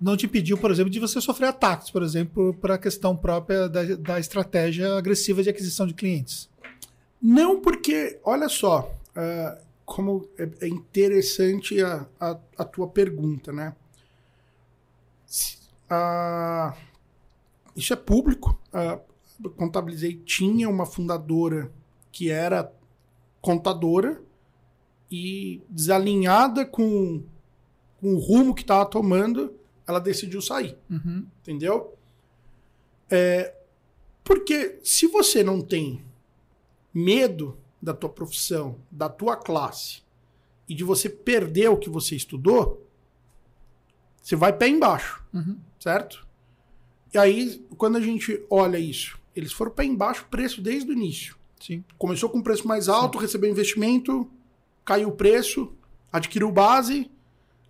[0.00, 3.68] não te impediu, por exemplo, de você sofrer ataques, por exemplo, para a questão própria
[3.68, 6.48] da, da estratégia agressiva de aquisição de clientes.
[7.26, 13.74] Não, porque, olha só, uh, como é, é interessante a, a, a, tua pergunta, né?
[15.90, 16.76] Uh,
[17.74, 18.60] isso é público.
[18.74, 21.72] Uh, contabilizei, tinha uma fundadora
[22.12, 22.70] que era
[23.40, 24.20] contadora
[25.10, 27.24] e desalinhada com,
[28.02, 29.54] com o rumo que estava tomando,
[29.86, 30.76] ela decidiu sair.
[30.90, 31.26] Uhum.
[31.40, 31.96] Entendeu?
[33.10, 33.54] É,
[34.22, 36.04] porque se você não tem
[36.94, 40.02] medo da tua profissão, da tua classe
[40.68, 42.86] e de você perder o que você estudou,
[44.22, 45.58] você vai pé embaixo, uhum.
[45.78, 46.26] certo?
[47.12, 51.36] E aí, quando a gente olha isso, eles foram pé embaixo preço desde o início.
[51.60, 51.84] Sim.
[51.98, 53.24] Começou com preço mais alto, Sim.
[53.24, 54.30] recebeu investimento,
[54.84, 55.72] caiu o preço,
[56.12, 57.10] adquiriu base,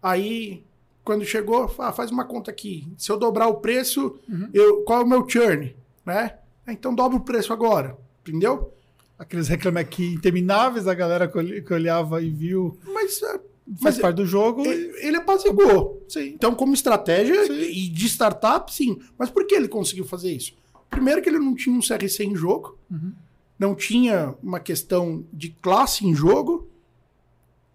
[0.03, 0.65] aí
[1.05, 2.91] quando chegou, ah, faz uma conta aqui.
[2.97, 4.49] Se eu dobrar o preço, uhum.
[4.55, 5.77] eu, qual é o meu churn?
[6.05, 6.39] Né?
[6.67, 8.73] Ah, então dobra o preço agora, entendeu?
[9.19, 12.78] Aqueles reclame aqui intermináveis, a galera que olhava e viu.
[12.85, 13.41] Mas é,
[13.81, 14.65] faz parte do jogo.
[14.66, 16.05] Ele, ele apaziguou.
[16.09, 16.27] Sim.
[16.27, 17.53] Então, como estratégia Sim.
[17.53, 19.01] e de startup, sim.
[19.16, 20.55] Mas por que ele conseguiu fazer isso?
[20.91, 23.12] Primeiro que ele não tinha um CRC em jogo, uhum.
[23.59, 26.69] não tinha uma questão de classe em jogo.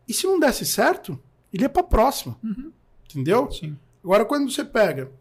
[0.07, 1.19] E se não desse certo,
[1.53, 2.37] ele ia para a próxima.
[2.43, 2.71] Uhum.
[3.09, 3.49] Entendeu?
[3.51, 3.77] Sim.
[4.03, 5.11] Agora, quando você pega,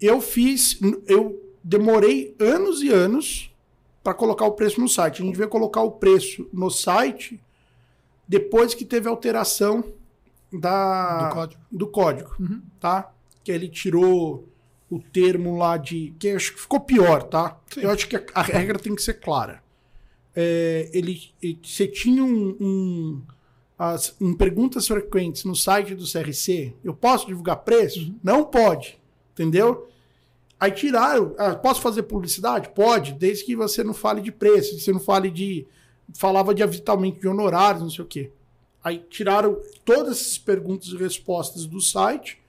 [0.00, 3.50] eu fiz, eu demorei anos e anos
[4.06, 5.20] para colocar o preço no site.
[5.20, 7.40] A gente veio colocar o preço no site
[8.28, 9.82] depois que teve alteração
[10.52, 12.62] da, do código, do código uhum.
[12.78, 13.12] tá?
[13.42, 14.48] Que ele tirou
[14.88, 16.14] o termo lá de.
[16.20, 17.58] que acho que ficou pior, tá?
[17.68, 17.80] Sim.
[17.80, 19.60] Eu acho que a, a, regra tem que ser clara.
[20.36, 21.20] É, ele,
[21.60, 23.22] você tinha um, um
[23.76, 27.98] as, em perguntas frequentes no site do CRC, eu posso divulgar preço?
[27.98, 28.20] Uhum.
[28.22, 29.00] Não pode,
[29.32, 29.88] entendeu?
[30.58, 32.70] Aí tiraram, ah, posso fazer publicidade?
[32.70, 35.66] Pode, desde que você não fale de preço, você não fale de.
[36.14, 38.30] Falava de avitamento de honorários, não sei o quê.
[38.82, 42.40] Aí tiraram todas essas perguntas e respostas do site,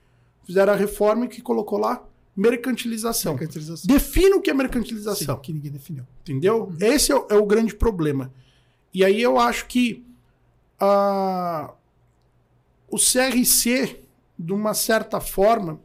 [0.46, 2.04] fizeram a reforma que colocou lá
[2.36, 3.32] mercantilização.
[3.34, 3.84] mercantilização.
[3.86, 5.36] Defina o que é mercantilização.
[5.36, 6.04] Sim, que ninguém definiu.
[6.22, 6.72] Entendeu?
[6.80, 8.32] Esse é o, é o grande problema.
[8.94, 10.06] E aí eu acho que
[10.78, 11.74] ah,
[12.88, 14.00] o CRC,
[14.38, 15.80] de uma certa forma,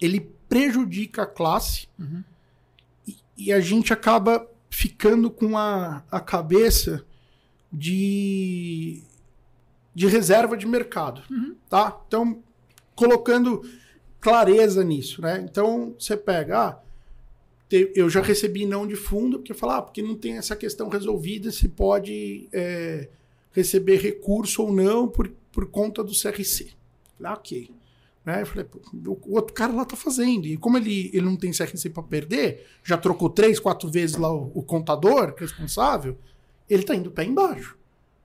[0.00, 2.24] ele prejudica a classe uhum.
[3.06, 7.04] e, e, a gente acaba ficando com a, a cabeça
[7.72, 9.02] de,
[9.94, 11.22] de reserva de mercado.
[11.30, 11.54] Uhum.
[11.68, 12.00] Tá?
[12.06, 12.42] Então,
[12.94, 13.62] colocando
[14.20, 15.22] clareza nisso.
[15.22, 15.44] Né?
[15.48, 16.58] Então, você pega.
[16.58, 16.80] Ah,
[17.70, 21.50] eu já recebi não de fundo, porque falar, ah, porque não tem essa questão resolvida
[21.52, 23.08] se pode é,
[23.52, 26.70] receber recurso ou não por, por conta do CRC.
[27.22, 27.70] Ah, ok.
[28.28, 28.42] Né?
[28.42, 28.66] Eu falei,
[29.06, 30.44] o outro cara lá tá fazendo.
[30.46, 34.30] E como ele, ele não tem CRC para perder, já trocou três, quatro vezes lá
[34.30, 36.14] o, o, contador responsável,
[36.68, 37.78] ele tá indo pé embaixo.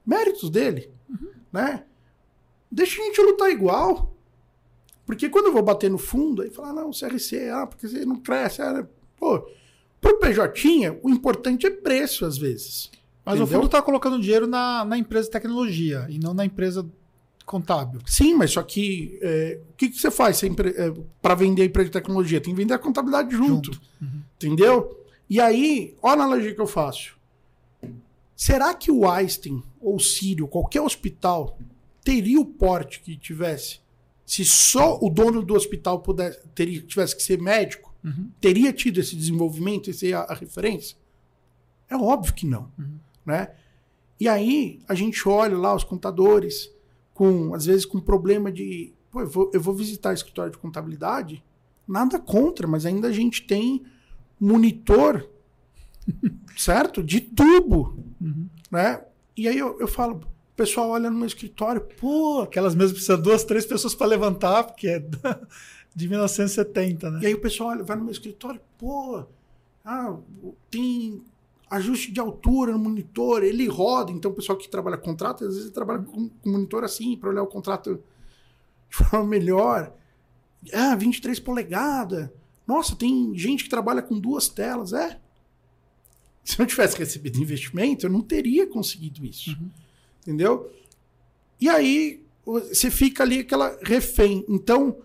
[0.05, 0.91] Méritos dele.
[1.09, 1.29] Uhum.
[1.53, 1.85] Né?
[2.69, 4.13] Deixa a gente lutar igual.
[5.05, 8.17] Porque quando eu vou bater no fundo, aí fala, não, CRC, ah, porque você não
[8.17, 8.61] cresce.
[8.61, 8.85] Ah,
[9.15, 9.47] pô,
[10.01, 12.91] pro PJ, o importante é preço, às vezes.
[13.25, 13.45] Mas Entendeu?
[13.45, 16.85] o fundo está colocando dinheiro na, na empresa de tecnologia e não na empresa
[17.45, 18.01] contábil.
[18.05, 20.49] Sim, mas só que é, o que, que você faz é,
[21.21, 22.41] para vender a empresa de tecnologia?
[22.41, 23.73] Tem que vender a contabilidade junto.
[23.73, 23.81] junto.
[24.01, 24.21] Uhum.
[24.35, 25.05] Entendeu?
[25.29, 27.17] E aí, olha a analogia que eu faço.
[28.35, 31.57] Será que o Einstein ou o Sírio, qualquer hospital,
[32.03, 33.79] teria o porte que tivesse
[34.25, 37.93] se só o dono do hospital pudesse, teria, tivesse que ser médico?
[38.03, 38.29] Uhum.
[38.39, 40.97] Teria tido esse desenvolvimento, essa é a, a referência?
[41.89, 42.71] É óbvio que não.
[42.77, 42.97] Uhum.
[43.25, 43.49] Né?
[44.19, 46.72] E aí a gente olha lá os contadores
[47.13, 48.93] com, às vezes, com problema de.
[49.11, 51.43] Pô, eu vou, eu vou visitar escritório de contabilidade,
[51.87, 53.83] nada contra, mas ainda a gente tem
[54.39, 55.29] monitor,
[56.57, 57.03] certo?
[57.03, 57.97] De tubo.
[58.19, 58.47] Uhum.
[58.71, 59.03] Né?
[59.37, 62.41] E aí eu, eu falo, o pessoal olha no meu escritório, pô.
[62.41, 64.99] Aquelas mesmas precisam duas, três pessoas para levantar, porque é
[65.95, 67.19] de 1970, né?
[67.21, 69.25] E aí o pessoal olha, vai no meu escritório, pô,
[69.85, 70.17] ah,
[70.69, 71.23] tem
[71.73, 74.11] ajuste de altura no monitor, ele roda.
[74.11, 77.29] Então, o pessoal que trabalha com contrato, às vezes trabalha com, com monitor assim, para
[77.29, 78.01] olhar o contrato
[78.89, 79.91] de forma melhor.
[80.71, 82.29] Ah, 23 polegadas.
[82.67, 84.93] Nossa, tem gente que trabalha com duas telas.
[84.93, 85.19] É.
[86.43, 89.51] Se eu tivesse recebido investimento, eu não teria conseguido isso.
[89.51, 89.69] Uhum.
[90.21, 90.71] Entendeu?
[91.59, 94.45] E aí, você fica ali aquela refém.
[94.47, 94.97] Então,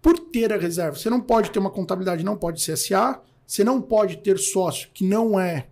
[0.00, 3.64] por ter a reserva, você não pode ter uma contabilidade, não pode ser SA, você
[3.64, 5.68] não pode ter sócio que não é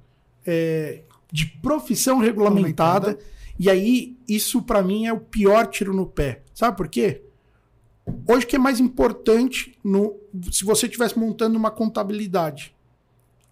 [0.47, 3.19] é, de profissão regulamentada.
[3.59, 6.43] E aí, isso para mim é o pior tiro no pé.
[6.55, 7.23] Sabe por quê?
[8.29, 10.16] Hoje, que é mais importante no,
[10.53, 12.75] se você estivesse montando uma contabilidade?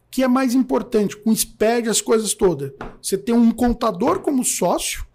[0.06, 2.72] O que é mais importante com SPED, as coisas todas?
[3.00, 5.06] Você tem um contador como sócio,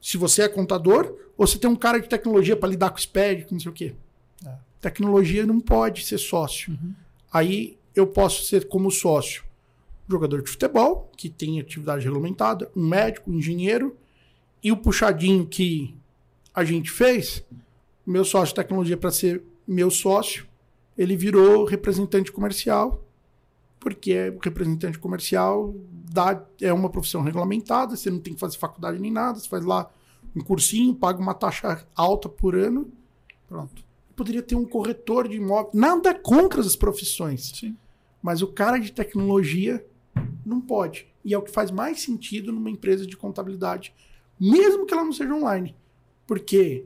[0.00, 3.46] se você é contador, ou você tem um cara de tecnologia para lidar com SPED,
[3.46, 3.94] com não sei o quê.
[4.44, 4.54] É.
[4.80, 6.72] Tecnologia não pode ser sócio.
[6.72, 6.92] Uhum.
[7.32, 9.42] Aí eu posso ser como sócio
[10.12, 13.96] jogador de futebol, que tem atividade regulamentada, um médico, um engenheiro,
[14.62, 15.94] e o puxadinho que
[16.54, 17.44] a gente fez,
[18.06, 20.46] meu sócio de tecnologia para ser meu sócio,
[20.96, 23.04] ele virou representante comercial,
[23.80, 25.74] porque é representante comercial
[26.12, 29.64] dá, é uma profissão regulamentada, você não tem que fazer faculdade nem nada, você faz
[29.64, 29.90] lá
[30.36, 32.90] um cursinho, paga uma taxa alta por ano,
[33.48, 33.82] pronto.
[34.14, 37.52] Poderia ter um corretor de imóvel, nada contra as profissões.
[37.54, 37.76] Sim.
[38.22, 39.84] Mas o cara de tecnologia
[40.44, 41.06] não pode.
[41.24, 43.94] E é o que faz mais sentido numa empresa de contabilidade,
[44.38, 45.74] mesmo que ela não seja online.
[46.26, 46.84] Porque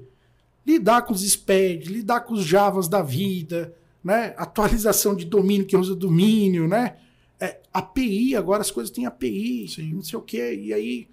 [0.66, 4.34] lidar com os SPED, lidar com os Javas da vida, né?
[4.36, 6.96] atualização de domínio que usa domínio, né?
[7.38, 9.94] É, API, agora as coisas têm API, Sim.
[9.94, 10.54] não sei o quê.
[10.54, 11.08] E aí,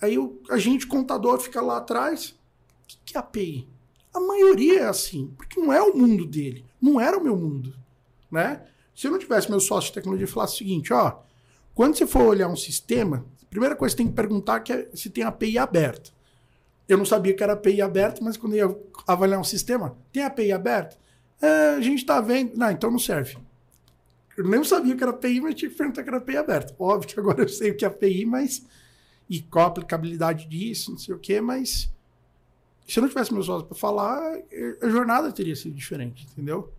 [0.00, 2.30] aí o, a gente, contador, fica lá atrás.
[2.30, 3.68] O que, que é API?
[4.12, 7.72] A maioria é assim, porque não é o mundo dele, não era o meu mundo,
[8.30, 8.66] né?
[9.00, 11.20] Se eu não tivesse meu sócio de tecnologia e falasse o seguinte, ó,
[11.74, 14.90] quando você for olhar um sistema, a primeira coisa que você tem que perguntar é
[14.92, 16.10] se tem API aberta.
[16.86, 20.22] Eu não sabia que era API aberta, mas quando eu ia avaliar um sistema, tem
[20.22, 20.98] API aberta?
[21.40, 22.54] É, a gente está vendo.
[22.54, 23.38] Não, então não serve.
[24.36, 26.76] Eu nem sabia que era API, mas tinha que perguntar que era API aberta.
[26.78, 28.66] Óbvio que agora eu sei o que é API, mas.
[29.30, 31.90] E qual a aplicabilidade disso, não sei o quê, mas.
[32.86, 34.20] Se eu não tivesse meus sócios para falar,
[34.82, 36.70] a jornada teria sido diferente, entendeu?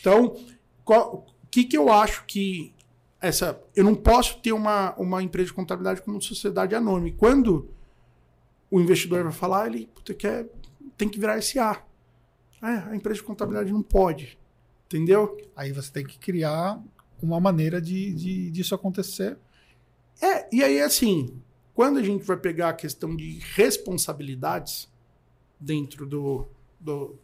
[0.00, 0.36] Então,
[0.84, 2.74] qual, que, que eu acho que
[3.20, 3.62] essa.
[3.76, 7.14] Eu não posso ter uma, uma empresa de contabilidade como sociedade anônima.
[7.16, 7.68] quando
[8.70, 10.48] o investidor vai falar, ele puta, quer,
[10.96, 11.84] tem que virar SA.
[12.62, 14.38] É, a empresa de contabilidade não pode.
[14.86, 15.36] Entendeu?
[15.54, 16.82] Aí você tem que criar
[17.22, 19.38] uma maneira de, de disso acontecer.
[20.20, 21.38] É, e aí assim,
[21.74, 24.90] quando a gente vai pegar a questão de responsabilidades
[25.60, 26.46] dentro do,
[26.80, 27.18] do,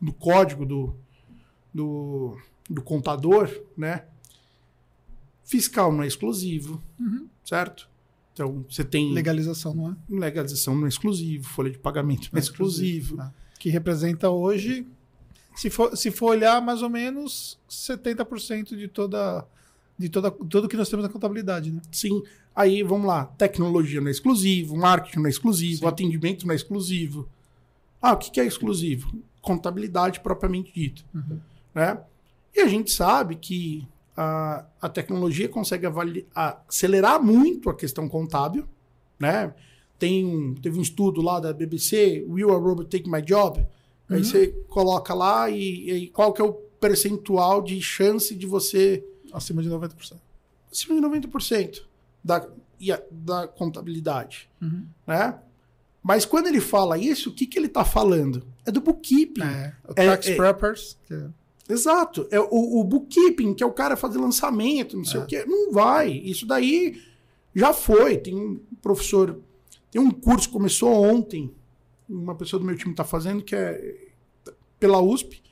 [0.00, 0.96] do código do,
[1.72, 2.36] do,
[2.68, 4.04] do contador, né?
[5.44, 7.28] Fiscal não é exclusivo, uhum.
[7.44, 7.88] certo?
[8.32, 9.12] Então, você tem.
[9.12, 9.96] Legalização não é?
[10.08, 13.16] Legalização não é exclusivo, folha de pagamento não é, é exclusivo.
[13.16, 13.32] Né?
[13.58, 14.86] Que representa hoje,
[15.54, 19.46] se for, se for olhar, mais ou menos 70% de toda.
[19.96, 21.80] De toda, tudo que nós temos na contabilidade, né?
[21.92, 22.20] Sim.
[22.52, 23.26] Aí, vamos lá.
[23.26, 25.86] Tecnologia não é exclusivo, marketing não é exclusivo, Sim.
[25.86, 27.28] atendimento não é exclusivo.
[28.02, 29.16] Ah, o que é exclusivo?
[29.40, 31.04] Contabilidade propriamente dito.
[31.14, 31.38] Uhum.
[31.72, 31.96] Né?
[32.54, 33.86] E a gente sabe que
[34.16, 35.86] a, a tecnologia consegue
[36.34, 38.68] acelerar muito a questão contábil,
[39.18, 39.52] né?
[39.98, 43.58] Tem um, teve um estudo lá da BBC, Will a Robot Take My Job?
[43.58, 44.16] Uhum.
[44.16, 49.04] Aí você coloca lá e, e, qual que é o percentual de chance de você...
[49.32, 50.16] Acima de 90%.
[50.70, 51.82] Acima de 90%
[52.22, 52.46] da,
[53.10, 54.86] da contabilidade, uhum.
[55.06, 55.38] né?
[56.02, 58.46] Mas quando ele fala isso, o que, que ele está falando?
[58.66, 59.42] É do bookkeeping.
[59.42, 60.98] É, o tax é, preppers.
[61.10, 61.28] É,
[61.68, 62.26] Exato.
[62.30, 65.22] É o, o bookkeeping, que é o cara fazer lançamento, não sei é.
[65.22, 65.44] o quê.
[65.46, 66.10] Não vai.
[66.10, 67.00] Isso daí
[67.54, 68.18] já foi.
[68.18, 69.40] Tem um professor.
[69.90, 71.54] Tem um curso que começou ontem.
[72.08, 74.08] Uma pessoa do meu time está fazendo, que é
[74.78, 75.42] pela USP.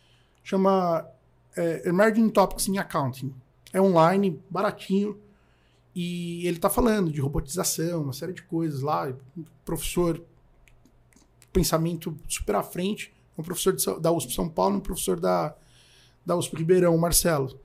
[0.43, 1.07] Chama
[1.57, 3.35] é, Emerging Topics in Accounting.
[3.73, 5.19] É online, baratinho.
[5.95, 9.13] E ele está falando de robotização, uma série de coisas lá.
[9.65, 10.23] Professor,
[11.53, 13.15] pensamento super à frente.
[13.37, 15.55] Um professor de, da USP São Paulo, um professor da
[16.24, 17.59] da USP Ribeirão, Marcelo.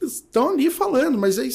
[0.00, 1.50] Eles estão ali falando, mas aí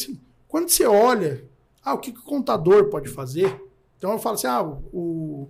[0.47, 1.45] quando você olha,
[1.83, 3.61] ah, o que, que o contador pode fazer?
[3.97, 5.47] Então eu falo assim, ah, o,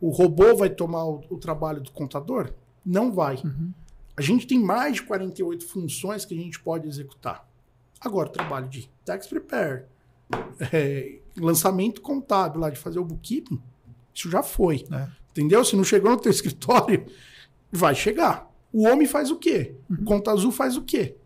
[0.00, 2.52] o robô vai tomar o, o trabalho do contador?
[2.84, 3.36] Não vai.
[3.36, 3.72] Uhum.
[4.16, 7.48] A gente tem mais de 48 funções que a gente pode executar.
[8.00, 9.84] Agora, o trabalho de tax prepare,
[10.72, 13.60] é, lançamento contábil lá, de fazer o bookkeeping,
[14.12, 14.84] isso já foi.
[14.92, 15.08] É.
[15.30, 15.64] Entendeu?
[15.64, 17.06] Se não chegou no teu escritório,
[17.70, 18.51] vai chegar.
[18.72, 19.74] O homem faz o quê?
[19.90, 19.96] Uhum.
[20.00, 21.16] O Conta Azul faz o quê?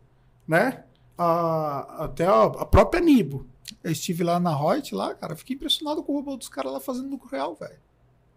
[0.47, 0.85] Né?
[1.16, 3.47] A, até a, a, própria Nibo.
[3.82, 6.81] Eu estive lá na Reut, lá, cara, fiquei impressionado com o robô dos caras lá
[6.81, 7.78] fazendo lucro real, velho.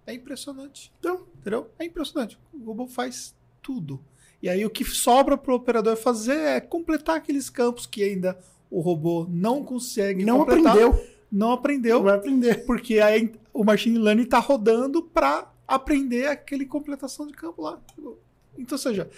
[0.06, 0.92] É impressionante.
[1.00, 1.70] Então, entendeu?
[1.78, 2.38] É impressionante.
[2.54, 4.00] O robô faz tudo.
[4.42, 8.40] E aí o que sobra para o operador fazer é completar aqueles campos que ainda
[8.72, 10.72] o robô não consegue não completar.
[10.72, 11.06] aprendeu.
[11.32, 11.98] Não aprendeu.
[11.98, 12.66] Não vai aprender.
[12.66, 17.80] Porque aí o machine learning está rodando para aprender aquele completação de campo lá.
[18.60, 19.10] Então, ou seja,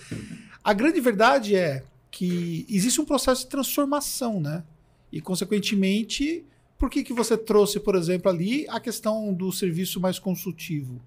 [0.63, 4.63] a grande verdade é que existe um processo de transformação, né?
[5.11, 6.45] E, consequentemente,
[6.77, 11.01] por que, que você trouxe, por exemplo, ali a questão do serviço mais consultivo?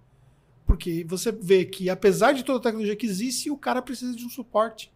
[0.66, 4.24] Porque você vê que, apesar de toda a tecnologia que existe, o cara precisa de
[4.24, 4.93] um suporte.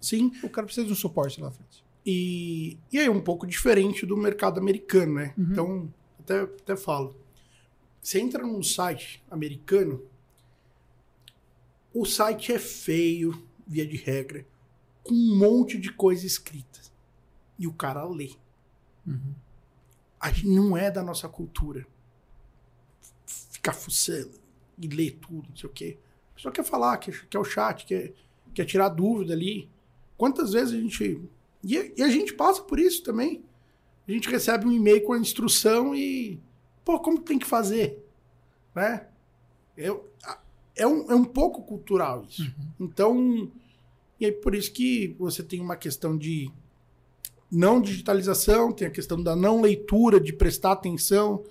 [0.00, 0.32] Sim.
[0.42, 1.84] O cara precisa de um suporte lá na frente.
[2.04, 5.34] E, e aí, um pouco diferente do mercado americano, né?
[5.36, 5.46] Uhum.
[5.50, 7.16] Então, até, até falo.
[8.00, 10.02] Você entra num site americano,
[12.00, 14.46] o site é feio, via de regra,
[15.02, 16.80] com um monte de coisa escrita.
[17.58, 18.30] E o cara lê.
[19.06, 19.34] Uhum.
[20.20, 21.86] A gente não é da nossa cultura.
[23.26, 24.30] Ficar fuçando
[24.78, 25.98] e ler tudo, não sei o quê.
[26.34, 28.12] Pessoa quer falar, quer, quer o chat, quer,
[28.54, 29.68] quer tirar dúvida ali.
[30.16, 31.20] Quantas vezes a gente.
[31.64, 33.44] E, a- e a gente passa por isso também.
[34.06, 36.40] A gente recebe um e-mail com a instrução e.
[36.84, 38.04] Pô, como tem que fazer?
[38.74, 39.08] Né?
[39.76, 39.88] É,
[40.78, 42.50] é, um, é um pouco cultural isso.
[42.80, 43.50] Então.
[44.20, 46.50] E aí por isso que você tem uma questão de
[47.50, 51.44] não digitalização, tem a questão da não leitura, de prestar atenção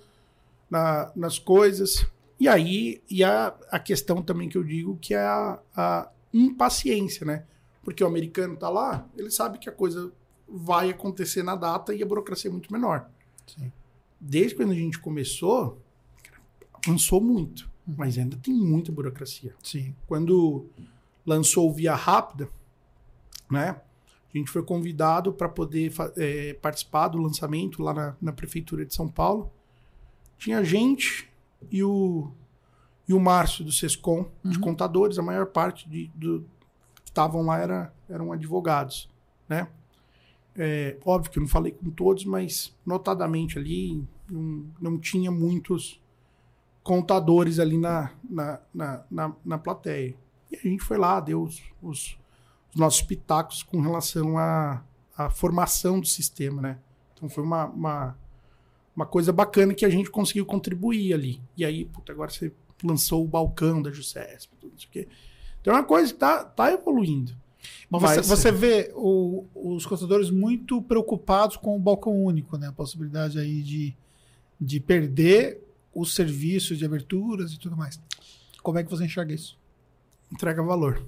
[0.70, 2.06] na- nas coisas.
[2.38, 7.24] E aí, e a, a questão também que eu digo que é a, a impaciência,
[7.26, 7.44] né?
[7.82, 10.12] Porque o americano tá lá, ele sabe que a coisa
[10.46, 13.08] vai acontecer na data e a burocracia é muito menor.
[13.46, 13.72] Sim.
[14.20, 15.78] Desde quando a gente começou,
[16.86, 17.68] avançou muito, Uhum.
[17.96, 19.94] Mas ainda tem muita burocracia Sim.
[20.06, 20.66] quando
[21.24, 22.48] lançou o Via Rápida,
[23.50, 23.80] né?
[24.32, 28.94] A gente foi convidado para poder eh, participar do lançamento lá na, na prefeitura de
[28.94, 29.50] São Paulo.
[30.36, 31.28] Tinha gente
[31.70, 32.30] e o
[33.08, 34.62] e o Márcio do Sescom, de Uhum.
[34.62, 36.40] contadores, a maior parte de, do,
[37.02, 39.08] que estavam lá era, eram advogados,
[39.48, 39.66] né?
[40.54, 45.98] É, óbvio que eu não falei com todos, mas notadamente ali não, não tinha muitos
[46.88, 50.14] contadores ali na, na, na, na, na plateia.
[50.50, 52.18] E a gente foi lá, deu os, os,
[52.72, 54.82] os nossos pitacos com relação à,
[55.14, 56.78] à formação do sistema, né?
[57.12, 58.18] Então foi uma, uma,
[58.96, 61.42] uma coisa bacana que a gente conseguiu contribuir ali.
[61.54, 62.50] E aí, puta, agora você
[62.82, 65.06] lançou o balcão da Jusesp, tudo isso aqui.
[65.60, 67.36] Então é uma coisa que tá, tá evoluindo.
[67.90, 72.68] Mas você, você vê o- os contadores muito preocupados com o balcão único, né?
[72.68, 73.94] A possibilidade aí de,
[74.58, 75.60] de perder
[75.94, 78.00] os serviços de aberturas e tudo mais.
[78.62, 79.58] Como é que você enxerga isso?
[80.32, 81.02] entrega valor.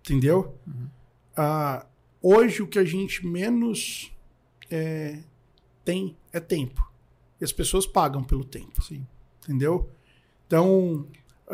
[0.00, 0.58] Entendeu?
[1.36, 1.86] Ah,
[2.20, 4.12] hoje o que a gente menos
[4.70, 5.22] é,
[5.84, 6.90] tem é tempo.
[7.40, 8.82] E as pessoas pagam pelo tempo.
[8.82, 9.06] Sim.
[9.42, 9.88] Entendeu?
[10.46, 11.06] Então,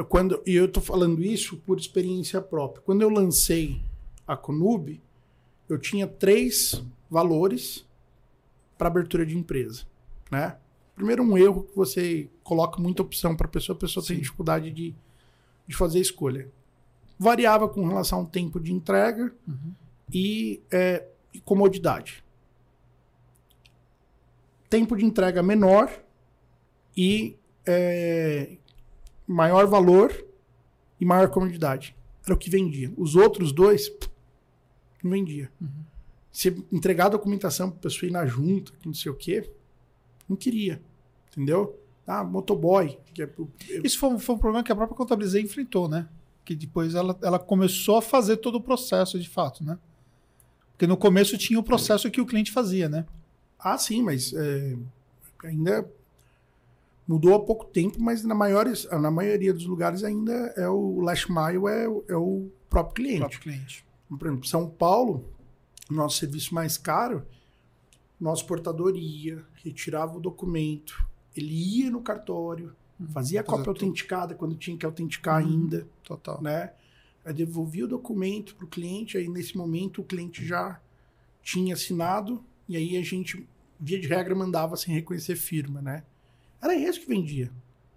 [0.09, 2.83] quando e eu tô falando isso por experiência própria.
[2.83, 3.81] Quando eu lancei
[4.27, 5.01] a Conub,
[5.69, 7.87] eu tinha três valores
[8.77, 9.85] para abertura de empresa,
[10.31, 10.57] né?
[10.99, 14.23] Primeiro um erro que você coloca muita opção para a pessoa, a pessoa tem Sim.
[14.23, 14.93] dificuldade de,
[15.65, 16.51] de fazer a escolha.
[17.17, 19.73] Variava com relação ao tempo de entrega Uhum.
[20.13, 22.25] e, é, e comodidade.
[24.69, 25.89] Tempo de entrega menor
[26.97, 28.57] e é,
[29.25, 30.13] maior valor
[31.01, 31.95] e maior comodidade.
[32.27, 32.93] Era o que vendia.
[32.97, 33.89] Os outros dois,
[35.01, 35.49] não vendia.
[36.33, 39.49] Se entregar a documentação para a pessoa ir na junta, que não sei o quê,
[40.29, 40.83] não queria.
[41.39, 41.79] Entendeu?
[42.05, 42.99] Ah, motoboy.
[43.15, 43.31] Que é,
[43.85, 46.09] Isso foi, um- foi um problema que a própria Contabilizei enfrentou, né?
[46.45, 49.79] Que depois ela, ela começou a fazer todo o processo de fato, né?
[50.73, 53.07] Porque no começo tinha o processo que o cliente fazia, né?
[53.59, 54.77] Ah, sim, mas é,
[55.45, 55.89] ainda
[57.07, 61.31] mudou há pouco tempo, mas na, maiores, na maioria dos lugares ainda é o last
[61.31, 63.19] mile é, o- é o próprio O cliente.
[63.21, 63.85] próprio cliente.
[64.09, 65.25] Por exemplo, São Paulo,
[65.91, 67.25] o nosso serviço mais caro,
[68.21, 71.05] nosso portador ia, retirava o documento,
[71.37, 72.75] ele ia no cartório,
[73.13, 73.77] fazia a cópia tudo.
[73.85, 75.49] autenticada quando tinha que autenticar Uhum.
[75.49, 76.43] ainda, Total.
[76.43, 76.73] né?
[77.25, 80.81] Aí devolvia o documento para o cliente, aí nesse momento o cliente já
[81.43, 83.47] tinha assinado, e aí a gente,
[83.79, 86.03] via de regra, mandava sem reconhecer firma, né?
[86.61, 87.51] Era isso que vendia.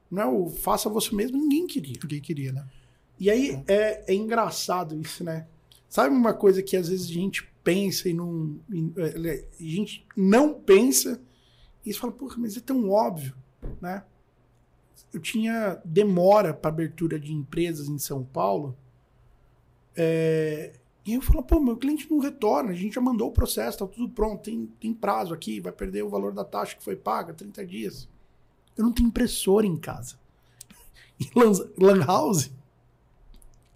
[0.09, 1.95] Não é o faça você mesmo, ninguém queria.
[2.03, 2.65] Ninguém queria, né?
[3.19, 5.47] E aí é, é engraçado isso, né?
[5.87, 8.59] Sabe uma coisa que às vezes a gente pensa e não.
[8.97, 11.21] é, a gente não pensa
[11.85, 13.35] e você fala, porra, mas é tão óbvio,
[13.81, 14.03] né?
[15.13, 18.77] Eu tinha demora para abertura de empresas em São Paulo.
[19.95, 23.79] é, e eu falo, pô, meu cliente não retorna, a gente já mandou o processo,
[23.79, 26.95] tá tudo pronto, tem, tem prazo aqui, vai perder o valor da taxa que foi
[26.95, 28.07] paga, 30 dias.
[28.77, 30.19] Eu não tenho impressora em casa.
[31.19, 31.29] E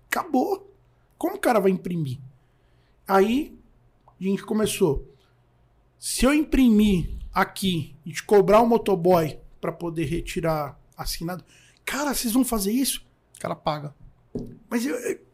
[0.09, 0.73] acabou.
[1.17, 2.19] Como o cara vai imprimir?
[3.07, 3.55] Aí
[4.19, 5.07] a gente começou.
[5.99, 11.43] Se eu imprimir aqui e te cobrar um motoboy para poder retirar assinado,
[11.83, 13.05] cara, vocês vão fazer isso?
[13.35, 13.93] O cara paga.
[14.69, 14.85] Mas,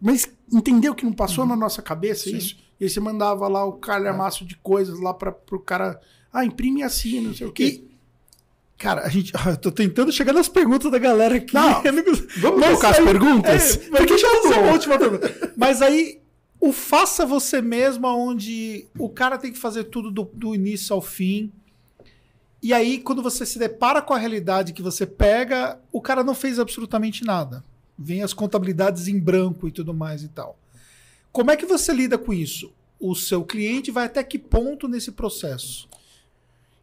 [0.01, 2.37] mas entendeu que não passou na nossa cabeça Sim.
[2.37, 2.57] isso?
[2.79, 6.01] E aí você mandava lá o calhamaço de coisas lá para o cara.
[6.33, 7.83] Ah, imprime assim, não sei o quê.
[7.85, 7.91] E,
[8.81, 9.31] Cara, a gente.
[9.45, 11.53] Eu tô tentando chegar nas perguntas da galera aqui.
[11.53, 11.83] Não,
[12.41, 13.77] vamos tocar aí, as perguntas?
[13.77, 15.53] É, porque já é a última pergunta.
[15.55, 16.19] Mas aí,
[16.59, 21.01] o faça você mesmo, onde o cara tem que fazer tudo do, do início ao
[21.01, 21.53] fim.
[22.61, 26.35] E aí, quando você se depara com a realidade que você pega, o cara não
[26.35, 27.63] fez absolutamente nada.
[27.97, 30.57] Vem as contabilidades em branco e tudo mais e tal.
[31.31, 32.71] Como é que você lida com isso?
[32.99, 35.89] O seu cliente vai até que ponto nesse processo?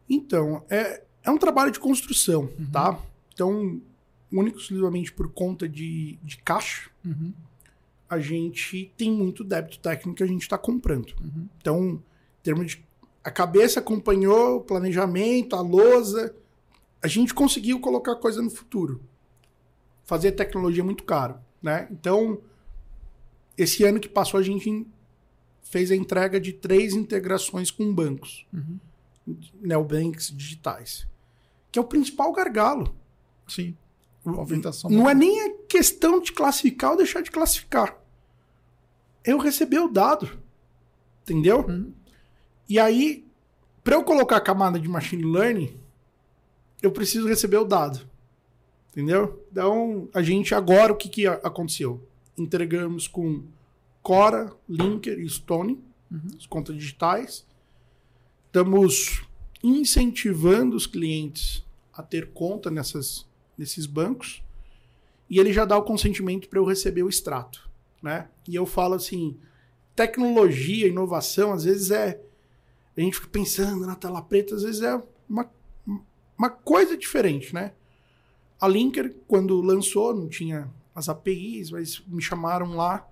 [0.09, 2.69] Então, é, é um trabalho de construção, uhum.
[2.71, 2.99] tá?
[3.33, 3.79] Então,
[4.31, 7.31] único exclusivamente por conta de, de caixa, uhum.
[8.09, 11.13] a gente tem muito débito técnico que a gente está comprando.
[11.21, 11.47] Uhum.
[11.57, 12.01] Então, em
[12.43, 12.88] termos de.
[13.29, 16.35] A cabeça acompanhou o planejamento, a lousa.
[17.01, 19.01] A gente conseguiu colocar coisa no futuro.
[20.03, 21.87] Fazer tecnologia é muito caro, né?
[21.91, 22.41] Então,
[23.57, 24.87] esse ano que passou, a gente
[25.61, 28.47] fez a entrega de três integrações com bancos.
[28.51, 28.79] Uhum.
[29.61, 31.07] Neobanks digitais
[31.71, 32.95] que é o principal gargalo.
[33.47, 33.75] Sim.
[34.25, 34.89] Movimentação.
[34.89, 37.97] Não é nem a questão de classificar ou deixar de classificar.
[39.23, 40.39] Eu receber o dado.
[41.23, 41.65] Entendeu?
[41.67, 41.93] Hum.
[42.69, 43.25] E aí,
[43.83, 45.75] para eu colocar a camada de machine learning,
[46.81, 48.07] eu preciso receber o dado.
[48.91, 49.43] Entendeu?
[49.51, 52.01] Então, a gente agora, o que, que aconteceu?
[52.37, 53.43] Entregamos com
[54.03, 55.79] Cora, Linker e Stone,
[56.11, 56.21] uhum.
[56.37, 57.45] as contas digitais.
[58.45, 59.23] Estamos
[59.63, 63.25] incentivando os clientes a ter conta nessas,
[63.57, 64.41] nesses bancos
[65.29, 67.69] e ele já dá o consentimento para eu receber o extrato,
[68.01, 68.27] né?
[68.47, 69.37] E eu falo assim,
[69.95, 72.19] tecnologia, inovação, às vezes é
[73.01, 75.49] a gente fica pensando na tela preta, às vezes é uma,
[76.37, 77.73] uma coisa diferente, né?
[78.59, 83.07] A Linker, quando lançou, não tinha as APIs, mas me chamaram lá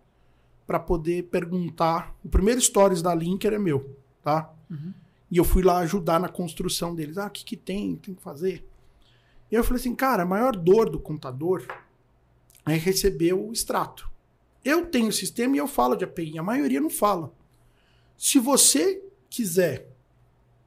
[0.66, 2.14] para poder perguntar.
[2.24, 4.54] O primeiro stories da Linker é meu, tá?
[4.70, 4.94] Uhum.
[5.32, 7.18] E eu fui lá ajudar na construção deles.
[7.18, 7.96] Ah, o que, que tem?
[7.96, 8.68] Tem que fazer.
[9.50, 11.66] E eu falei assim, cara, a maior dor do contador
[12.66, 14.10] é receber o extrato.
[14.66, 17.32] Eu tenho o sistema e eu falo de API, a maioria não fala.
[18.18, 19.90] Se você quiser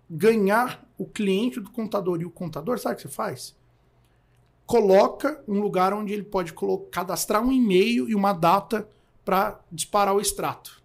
[0.09, 3.57] ganhar o cliente do contador e o contador, sabe o que você faz?
[4.67, 6.55] Coloca um lugar onde ele pode
[6.91, 8.89] cadastrar um e-mail e uma data
[9.25, 10.83] para disparar o extrato.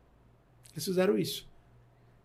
[0.73, 1.47] Eles fizeram isso.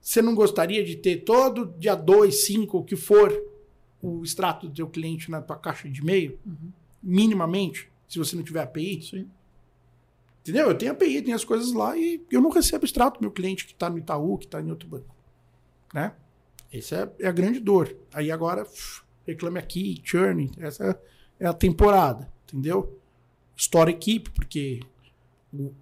[0.01, 3.31] Você não gostaria de ter todo dia 2, 5, o que for,
[4.02, 6.39] o extrato do seu cliente na tua caixa de e-mail?
[6.44, 6.72] Uhum.
[7.02, 9.02] Minimamente, se você não tiver API?
[9.02, 9.31] Sim.
[10.40, 10.68] Entendeu?
[10.68, 13.66] Eu tenho API, tenho as coisas lá e eu não recebo extrato do meu cliente
[13.66, 15.14] que está no Itaú, que está em outro banco.
[15.93, 16.12] Né?
[16.73, 17.97] Essa é, é, a grande dor.
[18.12, 18.67] Aí agora,
[19.27, 21.01] reclame aqui, churn, essa
[21.39, 22.99] é a temporada, entendeu?
[23.57, 24.81] Store equipe, porque
[25.53, 25.73] o,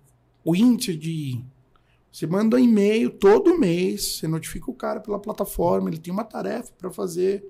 [0.44, 1.44] o índice de
[2.10, 6.24] você manda um e-mail todo mês, você notifica o cara pela plataforma, ele tem uma
[6.24, 7.46] tarefa para fazer.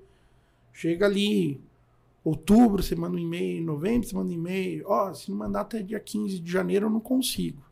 [0.71, 1.59] Chega ali,
[2.23, 4.83] outubro, você manda um e-mail, novembro, você manda um e-mail.
[4.85, 7.63] Ó, oh, se não mandar até dia 15 de janeiro, eu não consigo.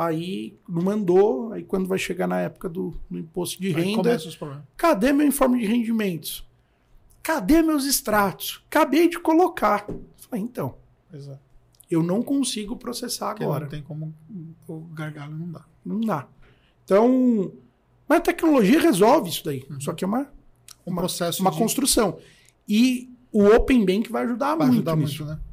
[0.00, 4.16] Aí não mandou, aí quando vai chegar na época do, do imposto de renda.
[4.74, 6.48] Cadê meu informe de rendimentos?
[7.22, 8.64] Cadê meus extratos?
[8.66, 9.86] Acabei de colocar.
[10.16, 10.74] Falei, então.
[11.12, 11.38] Exato.
[11.90, 13.64] Eu não consigo processar Porque agora.
[13.66, 14.14] Não tem como.
[14.66, 15.64] O gargalo não dá.
[15.84, 16.26] Não dá.
[16.82, 17.52] Então,
[18.08, 19.66] mas a tecnologia resolve isso daí.
[19.68, 19.82] Uhum.
[19.82, 20.20] Só que é uma,
[20.86, 21.58] um uma, processo uma de...
[21.58, 22.16] construção.
[22.66, 25.26] E o Open Bank vai ajudar vai muito ajudar nisso.
[25.26, 25.49] Muito, né?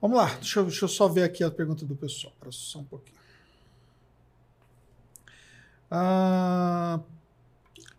[0.00, 2.32] Vamos lá, deixa eu, deixa eu, só ver aqui a pergunta do pessoal.
[2.38, 3.18] Para só um pouquinho.
[5.90, 7.00] Ah,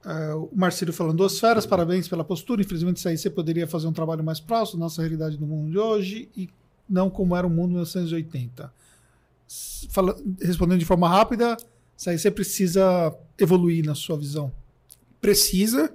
[0.04, 2.62] ah, o Marcelo falando, duas feras, parabéns pela postura.
[2.62, 5.78] Infelizmente, aí você poderia fazer um trabalho mais próximo da nossa realidade do mundo de
[5.78, 6.50] hoje e
[6.90, 8.80] não como era o mundo em 1980
[9.90, 11.58] fala, respondendo de forma rápida,
[12.08, 14.52] aí você precisa evoluir na sua visão.
[15.20, 15.92] Precisa.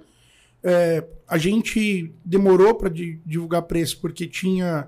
[0.63, 4.87] É, a gente demorou para divulgar preço porque tinha.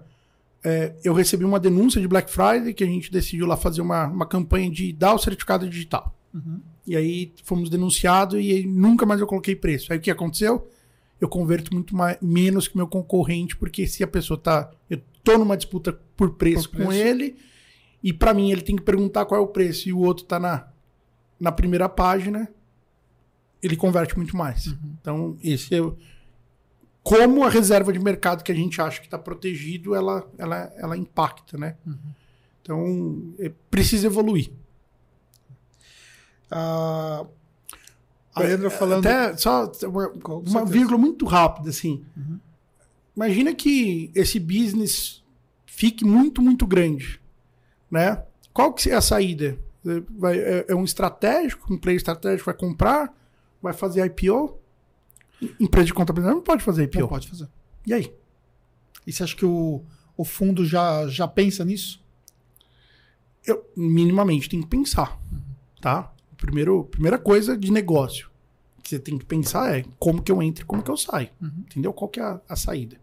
[0.69, 4.05] É, eu recebi uma denúncia de Black Friday que a gente decidiu lá fazer uma,
[4.07, 6.13] uma campanha de dar o certificado digital.
[6.33, 6.59] Uhum.
[6.85, 9.93] E aí fomos denunciados e nunca mais eu coloquei preço.
[9.93, 10.67] Aí o que aconteceu?
[11.21, 14.69] Eu converto muito mais, menos que meu concorrente, porque se a pessoa tá.
[14.89, 16.89] Eu tô numa disputa por preço, por preço.
[16.89, 17.37] com ele
[18.03, 20.37] e para mim ele tem que perguntar qual é o preço e o outro tá
[20.37, 20.67] na,
[21.39, 22.49] na primeira página,
[23.63, 24.67] ele converte muito mais.
[24.67, 24.77] Uhum.
[24.99, 25.79] Então, esse é
[27.09, 30.97] como a reserva de mercado que a gente acha que está protegido, ela, ela, ela
[30.97, 31.75] impacta, né?
[31.85, 31.97] Uhum.
[32.61, 34.51] Então, é, precisa evoluir.
[36.51, 37.25] Ah,
[38.35, 39.05] a Leandra falando.
[39.05, 40.11] Até só uma,
[40.45, 42.03] uma vírgula muito rápida, assim.
[42.15, 42.39] Uhum.
[43.15, 45.23] Imagina que esse business
[45.65, 47.19] fique muito, muito grande
[47.89, 48.23] né?
[48.53, 49.57] Qual que é a saída?
[50.17, 53.13] Vai, é, é, um estratégico, um player estratégico vai comprar,
[53.61, 54.57] vai fazer IPO.
[55.59, 56.99] Empresa de contabilidade não pode fazer IPO.
[56.99, 57.47] Não pode fazer.
[57.85, 58.13] E aí?
[59.05, 59.83] E você acha que o,
[60.15, 62.03] o fundo já, já pensa nisso?
[63.45, 65.19] Eu, minimamente, tem que pensar.
[65.79, 66.11] Tá?
[66.35, 68.29] Primeiro, primeira coisa de negócio
[68.87, 71.29] que você tem que pensar é como que eu entro e como que eu saio.
[71.41, 71.91] Entendeu?
[71.91, 72.97] Qual que é a, a saída?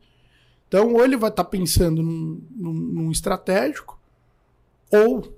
[0.66, 4.01] Então, ou ele vai estar pensando num, num, num estratégico,
[4.90, 5.36] ou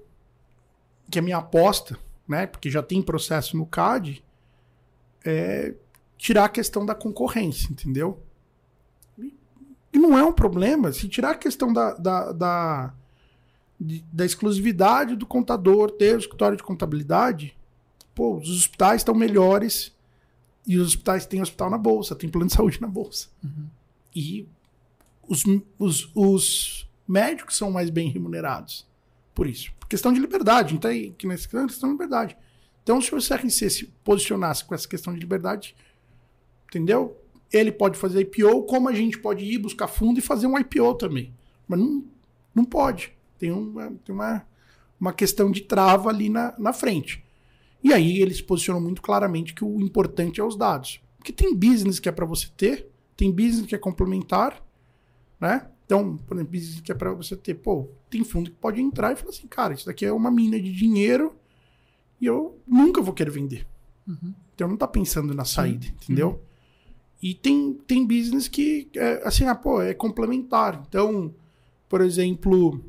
[1.11, 1.99] que a minha aposta,
[2.29, 2.47] né?
[2.47, 4.25] Porque já tem processo no CAD,
[5.25, 5.75] é
[6.17, 8.23] tirar a questão da concorrência, entendeu?
[9.93, 10.93] E não é um problema.
[10.93, 12.95] Se tirar a questão da, da, da,
[14.13, 17.57] da exclusividade do contador ter o escritório de contabilidade,
[18.15, 19.95] pô, os hospitais estão melhores
[20.67, 23.29] e os hospitais têm hospital na bolsa, tem plano de saúde na bolsa.
[24.15, 24.47] E
[25.29, 25.45] os,
[25.79, 28.87] os, os médicos são mais bem remunerados
[29.37, 29.71] por isso.
[29.79, 30.75] Por questão de liberdade.
[30.75, 32.37] Então, aí, que nessa é questão de liberdade.
[32.83, 35.77] Então, se o CRC se posicionasse com essa questão de liberdade,
[36.69, 37.17] entendeu?
[37.53, 40.95] Ele pode fazer IPO, como a gente pode ir buscar fundo e fazer um IPO
[40.95, 41.33] também.
[41.67, 42.05] Mas não,
[42.55, 43.13] não pode.
[43.39, 44.47] Tem, uma, tem uma,
[45.01, 47.25] uma questão de trava ali na, na frente.
[47.83, 51.01] E aí ele se posicionou muito claramente que o importante é os dados.
[51.19, 54.63] Porque tem business que é para você ter, tem business que é complementar,
[55.41, 55.69] né?
[55.85, 59.13] Então, por exemplo, business que é para você ter, pô, tem fundo que pode entrar
[59.13, 61.37] e falar assim, cara, isso daqui é uma mina de dinheiro
[62.21, 63.67] e eu nunca vou querer vender.
[64.55, 66.43] Então não tá pensando na saída, entendeu?
[67.23, 70.83] E tem, tem business que, é, assim, ah, pô, é complementar.
[70.89, 71.35] Então,
[71.89, 72.81] por exemplo,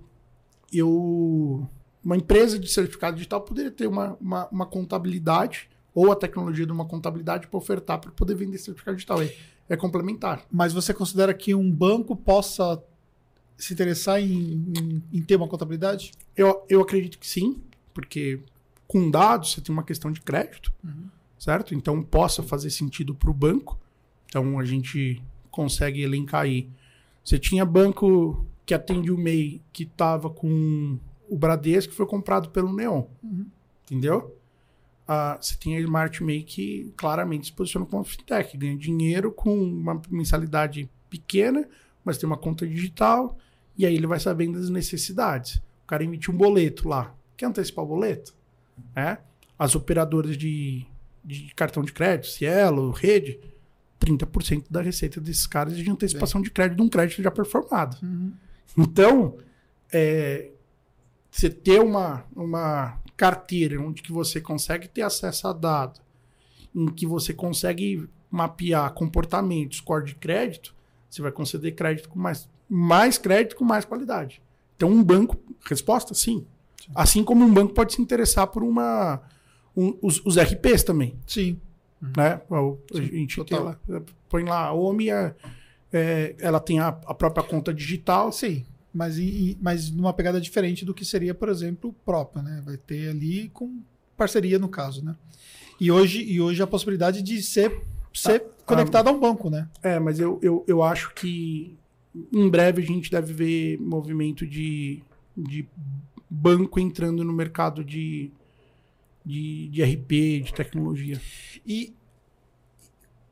[0.71, 1.67] eu.
[2.03, 6.71] Uma empresa de certificado digital poderia ter uma, uma, uma contabilidade ou a tecnologia de
[6.71, 9.21] uma contabilidade para ofertar para poder vender certificado digital.
[9.21, 9.33] É,
[9.67, 10.45] é complementar.
[10.49, 12.81] Mas você considera que um banco possa
[13.57, 16.11] se interessar em, em, em ter uma contabilidade?
[16.35, 17.59] Eu, eu acredito que sim,
[17.93, 18.39] porque
[18.87, 20.71] com dados você tem uma questão de crédito,
[21.37, 21.73] certo?
[21.73, 23.77] Então possa fazer sentido para o banco.
[24.27, 26.69] Então a gente consegue elencar aí.
[27.23, 30.99] Você tinha banco que atende o MEI que estava com
[31.29, 33.03] o Bradesco que foi comprado pelo Neon.
[33.83, 34.35] Entendeu?
[35.07, 39.57] Ah, você tem a Smart MEI que claramente se posiciona como fintech, ganha dinheiro com
[39.57, 41.67] uma mensalidade pequena,
[42.03, 43.37] mas tem uma conta digital
[43.77, 45.55] e aí ele vai sabendo das necessidades.
[45.83, 47.15] O cara emitiu um boleto lá.
[47.37, 48.35] Quer antecipar o boleto?
[48.95, 49.17] É?
[49.57, 50.85] As operadoras de,
[51.23, 53.39] de cartão de crédito, Cielo, Rede,
[54.07, 57.97] 30% da receita desses caras de antecipação de crédito de um crédito já performado.
[58.77, 59.37] Então,
[59.91, 60.49] é,
[61.31, 65.99] você ter uma, uma carteira onde que você consegue ter acesso a dado,
[66.75, 70.75] em que você consegue mapear comportamento, score de crédito,
[71.09, 74.41] você vai conceder crédito com mais, mais crédito com mais qualidade.
[74.75, 76.45] Então, um banco, resposta, sim.
[76.93, 79.21] Assim como um banco pode se interessar por uma.
[79.75, 81.59] um- os, os RPs também Sim.
[82.01, 82.41] Né?
[82.49, 83.77] O- a gente lá,
[84.29, 85.35] põe lá a OMI, é,
[85.91, 88.31] é, ela tem a, a própria conta digital.
[88.31, 88.65] Sim.
[88.93, 92.61] Mas, em- mas numa pegada diferente do que seria, por exemplo, o próprio, né?
[92.65, 93.79] Vai ter ali com
[94.15, 95.15] parceria no caso, né?
[95.79, 97.79] E hoje, e hoje a possibilidade de ser,
[98.13, 99.69] ser Ah, conectado a um banco, né?
[99.83, 101.77] É, mas eu, eu, eu acho que
[102.33, 105.03] em breve a gente deve ver movimento de,
[105.35, 105.67] de
[106.27, 108.31] banco entrando no mercado de,
[109.27, 111.21] de, de RP, de tecnologia.
[111.65, 111.93] E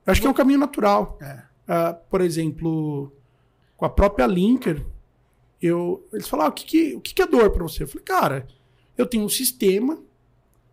[0.06, 1.18] acho que é um caminho natural.
[1.22, 1.44] É.
[1.68, 3.12] Ah, por exemplo,
[3.78, 4.86] com a própria Linker,
[5.62, 7.84] eu, eles falaram: ah, o, que, que, o que, que é dor para você?
[7.84, 8.48] Eu falei, cara,
[8.98, 10.04] eu tenho um sistema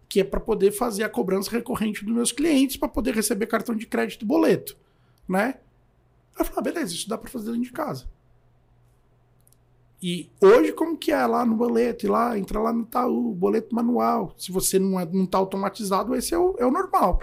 [0.09, 3.75] que é para poder fazer a cobrança recorrente dos meus clientes para poder receber cartão
[3.75, 4.77] de crédito e boleto,
[5.27, 5.55] né?
[6.35, 8.07] Aí eu falei, ah, beleza, isso dá para fazer dentro de casa.
[10.03, 12.11] E hoje, como que é lá no boleto?
[12.11, 14.35] Lá, entra lá no Itaú, boleto manual.
[14.37, 17.23] Se você não, é, não tá automatizado, esse é o, é o normal.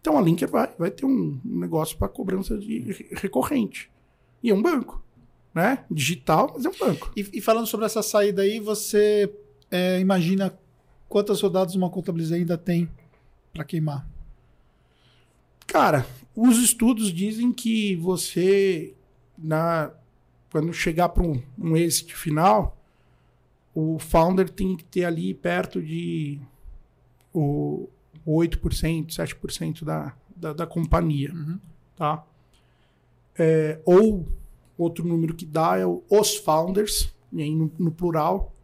[0.00, 3.90] Então a Linker vai, vai ter um negócio para cobrança de re- recorrente.
[4.42, 5.04] E é um banco,
[5.54, 5.84] né?
[5.90, 7.12] Digital, mas é um banco.
[7.14, 9.30] E, e falando sobre essa saída aí, você
[9.70, 10.58] é, imagina
[11.06, 12.90] quantas rodadas uma contabilidade ainda tem
[13.52, 14.08] para queimar?
[15.66, 18.94] Cara, os estudos dizem que você,
[19.38, 19.92] na,
[20.52, 22.76] quando chegar para um, um exit final,
[23.74, 26.38] o founder tem que ter ali perto de
[27.32, 27.88] o
[28.26, 31.32] 8%, 7% da, da, da companhia.
[31.96, 32.22] Tá?
[33.38, 34.28] É, ou
[34.76, 38.54] outro número que dá é o- os founders, e aí no, no plural,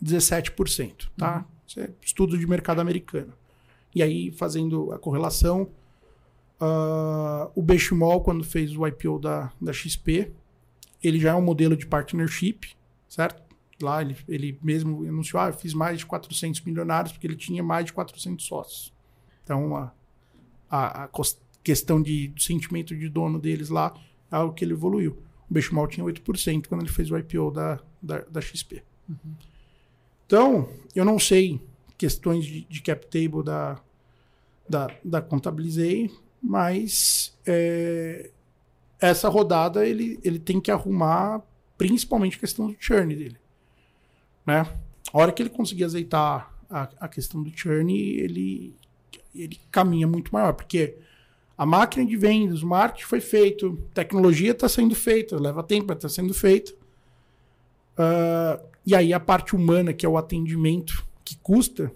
[0.00, 1.10] 17%.
[1.16, 1.44] Tá?
[1.66, 3.32] Isso é estudo de mercado americano.
[3.94, 5.68] E aí, fazendo a correlação,
[6.60, 10.32] ah, o Benchimol, quando fez o IPO da, da XP,
[11.02, 12.70] ele já é um modelo de partnership,
[13.08, 13.42] certo?
[13.80, 17.62] Lá ele, ele mesmo anunciou, ah, eu fiz mais de 400 milionários, porque ele tinha
[17.62, 18.92] mais de 400 sócios.
[19.42, 19.92] Então, a,
[20.70, 21.10] a, a
[21.62, 23.94] questão de do sentimento de dono deles lá,
[24.30, 25.18] é algo que ele evoluiu.
[25.50, 28.82] O Benchmark tinha 8% quando ele fez o IPO da, da, da XP.
[29.08, 29.34] Uhum.
[30.26, 31.60] Então, eu não sei
[31.98, 33.78] questões de, de cap table da,
[34.68, 36.10] da, da Contabilizei,
[36.42, 38.30] mas é,
[39.02, 41.42] essa rodada ele, ele tem que arrumar
[41.76, 43.36] principalmente a questão do churn dele.
[44.46, 44.64] Né?
[45.12, 48.74] A hora que ele conseguir azeitar a, a questão do churn, ele,
[49.34, 50.96] ele caminha muito maior, porque
[51.58, 55.96] a máquina de vendas, o marketing foi feito, tecnologia está sendo feita, leva tempo para
[55.96, 56.72] estar tá sendo feita.
[57.92, 61.92] Uh, e aí a parte humana, que é o atendimento, que custa,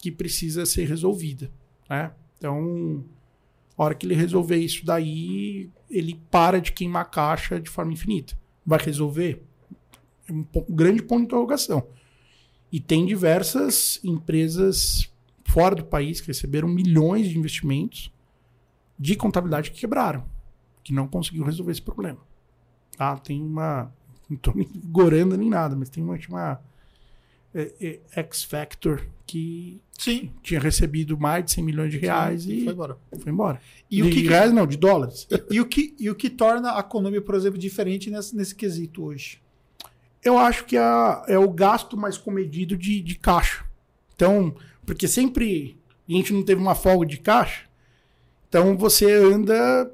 [0.00, 1.50] que precisa ser resolvida.
[1.88, 2.10] Né?
[2.38, 3.04] Então,
[3.78, 8.36] a hora que ele resolver isso daí, ele para de queimar caixa de forma infinita.
[8.66, 9.40] Vai resolver?
[10.28, 11.86] É um, grande ponto de interrogação.
[12.72, 15.08] E tem diversas empresas
[15.46, 18.12] fora do país que receberam milhões de investimentos
[18.98, 20.24] de contabilidade que quebraram,
[20.82, 22.18] que não conseguiu resolver esse problema.
[22.96, 23.16] Tá?
[23.16, 23.94] Tem uma.
[24.28, 26.60] Não estou me gorando nem nada, mas tem uma, uma
[28.10, 30.30] X Factor que Sim.
[30.42, 32.98] tinha recebido mais de 100 milhões de reais Sim, e foi embora.
[33.20, 33.60] Foi embora.
[33.90, 35.26] E de o que, reais não, de dólares.
[35.30, 38.54] E, e, o que, e o que torna a economia, por exemplo, diferente nesse, nesse
[38.54, 39.40] quesito hoje?
[40.22, 40.82] Eu acho que é,
[41.28, 43.64] é o gasto mais comedido de, de caixa.
[44.14, 44.54] Então,
[44.84, 47.68] porque sempre a gente não teve uma folga de caixa,
[48.48, 49.92] então você anda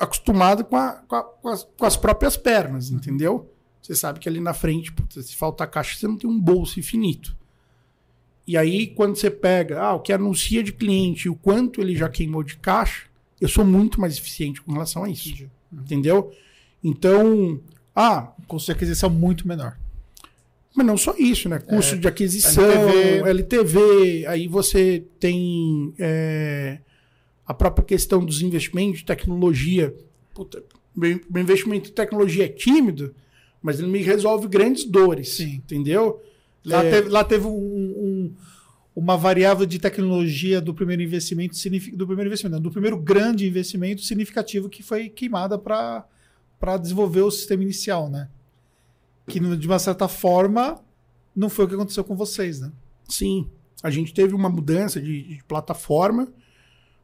[0.00, 3.50] acostumado com, a, com, a, com, as, com as, próprias pernas, entendeu?
[3.88, 7.34] Você sabe que ali na frente, se falta caixa, você não tem um bolso infinito.
[8.46, 11.96] E aí, quando você pega ah, o que anuncia de cliente e o quanto ele
[11.96, 13.06] já queimou de caixa,
[13.40, 15.30] eu sou muito mais eficiente com relação a isso.
[15.30, 15.50] Entendi.
[15.72, 16.30] Entendeu?
[16.84, 17.58] Então,
[17.96, 18.30] ah.
[18.46, 19.78] Custo de aquisição muito menor.
[20.76, 21.58] Mas não só isso, né?
[21.58, 23.30] Custo é, de aquisição, LTV.
[23.30, 26.78] LTV, aí você tem é,
[27.46, 29.96] a própria questão dos investimentos de tecnologia.
[30.34, 30.62] Puta,
[30.94, 33.14] meu investimento em tecnologia é tímido,
[33.62, 35.56] mas ele me resolve grandes dores, Sim.
[35.56, 36.22] entendeu?
[36.64, 36.90] Lá é...
[36.90, 38.34] teve, lá teve um, um,
[38.94, 41.54] uma variável de tecnologia do primeiro investimento,
[41.94, 47.30] do primeiro investimento, não, do primeiro grande investimento significativo que foi queimada para desenvolver o
[47.30, 48.28] sistema inicial, né?
[49.26, 50.82] Que de uma certa forma
[51.34, 52.72] não foi o que aconteceu com vocês, né?
[53.08, 53.48] Sim,
[53.82, 56.28] a gente teve uma mudança de, de plataforma,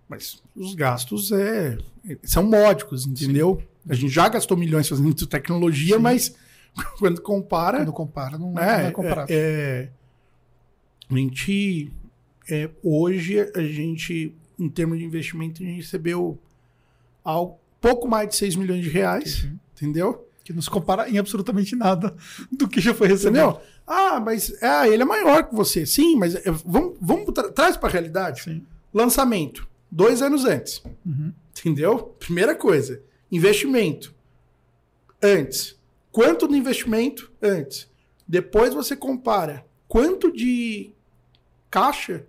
[0.09, 1.79] mas os gastos é,
[2.23, 3.59] são módicos, entendeu?
[3.61, 3.67] Sim.
[3.89, 6.03] A gente já gastou milhões fazendo tecnologia, Sim.
[6.03, 6.35] mas
[6.99, 7.79] quando compara.
[7.79, 9.37] Quando compara, não, é, não é comparável.
[9.37, 9.89] É,
[11.11, 11.93] a gente.
[12.51, 16.39] É, hoje, a gente, em termos de investimento, a gente recebeu
[17.25, 19.45] algo, pouco mais de 6 milhões de reais.
[19.45, 19.59] Uhum.
[19.75, 20.29] Entendeu?
[20.45, 22.15] Que não se compara em absolutamente nada
[22.53, 23.39] do que já foi recebido.
[23.39, 23.61] Entendeu?
[23.87, 25.87] Ah, mas é, ele é maior que você.
[25.87, 28.43] Sim, mas é, vamos, vamos tra traz para a realidade.
[28.43, 28.67] Sim.
[28.93, 30.83] Lançamento, dois anos antes.
[31.05, 31.33] Uhum.
[31.59, 32.15] Entendeu?
[32.19, 33.01] Primeira coisa.
[33.33, 34.15] Investimento,
[35.23, 35.77] antes
[36.15, 37.91] quanto do investimento antes.
[38.27, 40.93] Depois você compara quanto de
[41.69, 42.25] caixa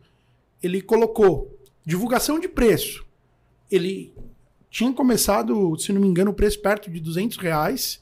[0.61, 1.55] ele colocou.
[1.85, 3.05] Divulgação de preço.
[3.69, 4.11] Ele
[4.71, 8.01] tinha começado, se não me engano, o preço perto de 200 reais.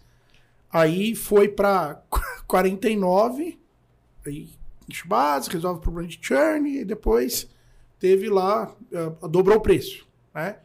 [0.71, 2.01] Aí foi para
[2.47, 3.59] 49.
[4.25, 4.49] Aí
[4.87, 6.79] nicho base, resolve o problema de churn.
[6.79, 7.49] E depois
[7.99, 8.73] teve lá,
[9.21, 10.07] uh, dobrou o preço.
[10.33, 10.55] Né?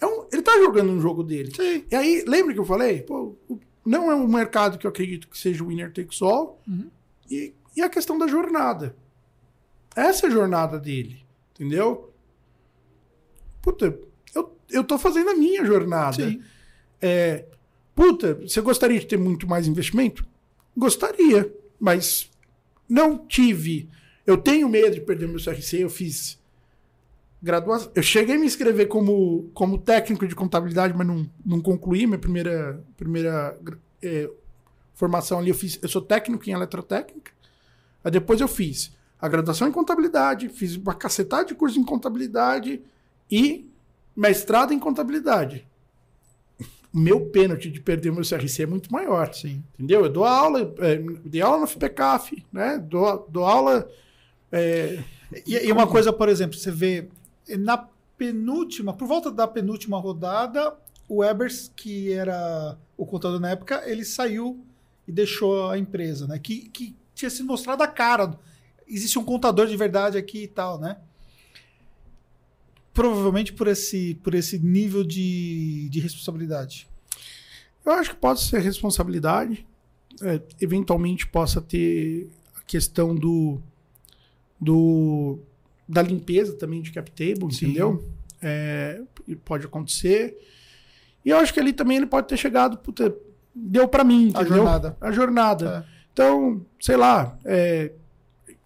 [0.00, 1.54] É um, ele tá jogando um jogo dele.
[1.54, 1.84] Sim.
[1.90, 3.02] E aí, lembra que eu falei?
[3.02, 6.60] Pô, o não é um mercado que eu acredito que seja o winner takes all.
[6.66, 6.90] Uhum.
[7.30, 8.94] E, e a questão da jornada.
[9.94, 11.24] Essa é a jornada dele.
[11.54, 12.12] Entendeu?
[13.62, 13.98] Puta,
[14.34, 16.30] eu, eu tô fazendo a minha jornada.
[16.30, 16.42] Sim.
[17.00, 17.44] É,
[17.94, 20.26] puta, você gostaria de ter muito mais investimento?
[20.76, 22.30] Gostaria, mas
[22.88, 23.88] não tive.
[24.26, 26.39] Eu tenho medo de perder meu CRC, eu fiz
[27.42, 27.90] graduação.
[27.94, 32.18] Eu cheguei a me inscrever como, como técnico de contabilidade, mas não, não concluí minha
[32.18, 33.58] primeira, primeira
[34.02, 34.30] é,
[34.94, 35.50] formação ali.
[35.50, 37.32] Eu, fiz, eu sou técnico em eletrotécnica.
[38.04, 42.80] Aí depois eu fiz a graduação em contabilidade, fiz uma cacetada de curso em contabilidade
[43.30, 43.70] e
[44.16, 45.66] mestrado em contabilidade.
[46.92, 49.32] O meu pênalti de perder o meu CRC é muito maior.
[49.32, 49.62] Sim.
[49.74, 50.04] Entendeu?
[50.04, 52.78] Eu dou aula, é, dei aula no FPCAF, né?
[52.78, 53.88] Dou, dou aula.
[54.50, 54.98] É,
[55.46, 57.08] e, e uma coisa, por exemplo, você vê
[57.56, 60.76] na penúltima, por volta da penúltima rodada,
[61.08, 64.64] o Ebers, que era o contador na época, ele saiu
[65.08, 66.38] e deixou a empresa, né?
[66.38, 68.38] Que, que tinha se mostrado a cara.
[68.86, 70.98] Existe um contador de verdade aqui e tal, né?
[72.92, 76.88] Provavelmente por esse, por esse nível de, de responsabilidade.
[77.84, 79.66] Eu acho que pode ser responsabilidade.
[80.22, 83.60] É, eventualmente possa ter a questão do,
[84.60, 85.38] do
[85.90, 87.66] da limpeza também de cap table, Sim.
[87.66, 88.04] entendeu?
[88.40, 89.02] É,
[89.44, 90.36] pode acontecer.
[91.24, 93.14] E eu acho que ali também ele pode ter chegado, puta,
[93.54, 94.56] deu para mim, A entendeu?
[94.58, 94.96] jornada.
[95.00, 95.86] A jornada.
[95.86, 96.00] É.
[96.12, 97.92] Então, sei lá, é,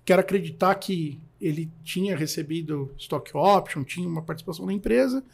[0.05, 5.25] quero acreditar que ele tinha recebido stock option, tinha uma participação na empresa.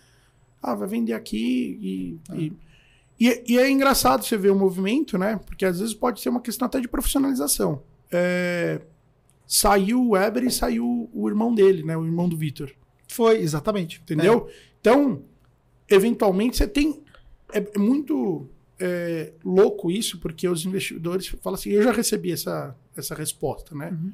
[0.63, 2.19] Ah, vai vender aqui e.
[2.37, 2.53] E,
[3.19, 5.39] e, e é engraçado você ver o movimento, né?
[5.45, 7.83] Porque às vezes pode ser uma questão até de profissionalização.
[8.11, 8.81] É,
[9.51, 11.97] saiu o Weber e saiu o irmão dele, né?
[11.97, 12.71] O irmão do Vitor.
[13.09, 14.01] Foi, exatamente.
[14.01, 14.49] Entendeu?
[14.81, 15.25] Então,
[15.89, 17.03] eventualmente, você tem.
[17.53, 18.49] É, é muito
[18.79, 23.91] é, louco isso, porque os investidores falam assim: eu já recebi essa, essa resposta, né?
[23.91, 24.13] Uhum.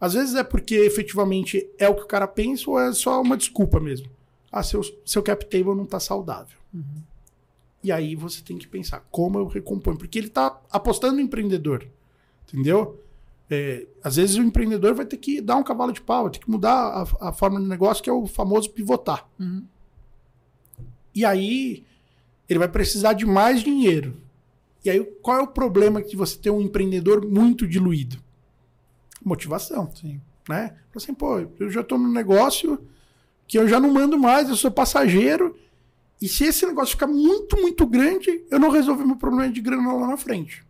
[0.00, 3.36] Às vezes é porque efetivamente é o que o cara pensa ou é só uma
[3.36, 4.10] desculpa mesmo.
[4.50, 6.58] Ah, seu, seu cap table não tá saudável.
[7.82, 9.96] E aí você tem que pensar como eu recomponho.
[9.96, 11.86] Porque ele tá apostando no empreendedor.
[12.48, 13.00] Entendeu?
[13.50, 16.38] É, às vezes o empreendedor vai ter que dar um cavalo de pau, vai ter
[16.38, 16.72] que mudar
[17.20, 19.28] a, a forma de negócio, que é o famoso pivotar.
[19.38, 19.64] Uhum.
[21.14, 21.84] E aí
[22.48, 24.16] ele vai precisar de mais dinheiro.
[24.84, 28.18] E aí qual é o problema de você ter um empreendedor muito diluído?
[29.24, 30.20] Motivação, Sim.
[30.48, 30.76] né?
[30.94, 32.78] Assim, pô, eu já tô no negócio
[33.46, 35.56] que eu já não mando mais, eu sou passageiro.
[36.20, 39.92] E se esse negócio ficar muito, muito grande, eu não resolvo meu problema de grana
[39.92, 40.64] lá na frente.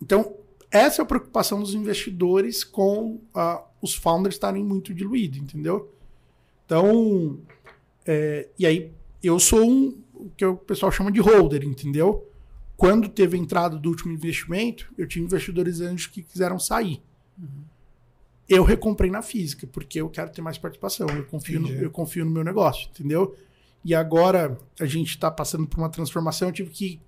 [0.00, 0.34] Então,
[0.76, 5.92] essa é a preocupação dos investidores com ah, os founders estarem muito diluídos, entendeu?
[6.64, 7.38] Então,
[8.04, 8.92] é, e aí
[9.22, 12.28] eu sou um, o que o pessoal chama de holder, entendeu?
[12.76, 17.02] Quando teve a entrada do último investimento, eu tinha investidores anjos que quiseram sair.
[18.48, 21.08] Eu recomprei na física, porque eu quero ter mais participação.
[21.08, 23.34] Eu confio, no, eu confio no meu negócio, entendeu?
[23.84, 26.48] E agora a gente está passando por uma transformação.
[26.48, 27.00] Eu tive que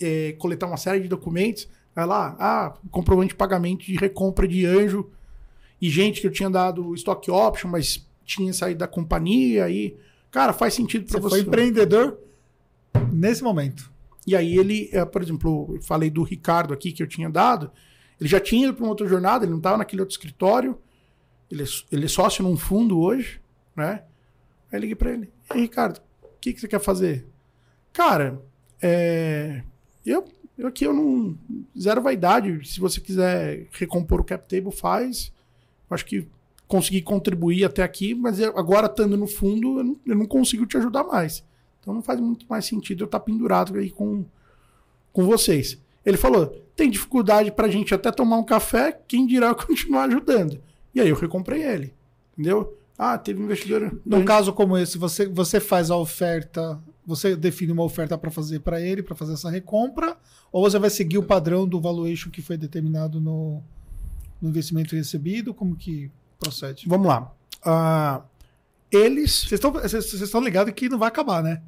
[0.00, 1.68] é, coletar uma série de documentos.
[2.00, 5.10] Vai lá, ah, comprovante de pagamento de recompra de anjo.
[5.78, 9.66] E gente que eu tinha dado stock option, mas tinha saído da companhia.
[9.66, 9.98] Aí,
[10.30, 11.36] cara, faz sentido para Você você.
[11.36, 12.18] foi empreendedor
[13.12, 13.92] nesse momento.
[14.26, 17.70] E aí ele, eh, por exemplo, eu falei do Ricardo aqui que eu tinha dado,
[18.18, 20.78] ele já tinha ido para uma outra jornada, ele não estava naquele outro escritório,
[21.50, 23.42] ele é, ele é sócio num fundo hoje,
[23.76, 24.04] né?
[24.72, 27.26] Aí eu liguei para ele, e aí, Ricardo, o que, que você quer fazer?
[27.92, 28.40] Cara,
[28.80, 29.62] é,
[30.06, 30.24] eu,
[30.60, 31.36] eu aqui eu não.
[31.78, 32.60] Zero vaidade.
[32.68, 35.32] Se você quiser recompor o cap table, faz.
[35.90, 36.26] Eu acho que
[36.68, 40.64] consegui contribuir até aqui, mas eu- agora estando no fundo, eu não, eu não consigo
[40.66, 41.44] te ajudar mais.
[41.80, 44.24] Então não faz muito mais sentido eu estar pendurado aí com,
[45.12, 45.78] com vocês.
[46.04, 50.60] Ele falou: tem dificuldade pra gente até tomar um café, quem dirá continuar ajudando.
[50.94, 51.92] E aí eu recomprei ele.
[52.32, 52.76] Entendeu?
[52.98, 53.98] Ah, teve investidor.
[54.04, 56.78] Num caso como esse, você, você faz a oferta,
[57.10, 60.16] você define uma oferta para fazer para ele, para fazer essa recompra,
[60.52, 63.60] ou você vai seguir o padrão do valuation que foi determinado no,
[64.40, 65.52] no investimento recebido?
[65.52, 66.88] Como que procede?
[66.88, 67.32] Vamos lá.
[67.64, 68.22] Ah,
[68.90, 69.44] eles.
[69.44, 71.60] Vocês estão ligados que não vai acabar, né?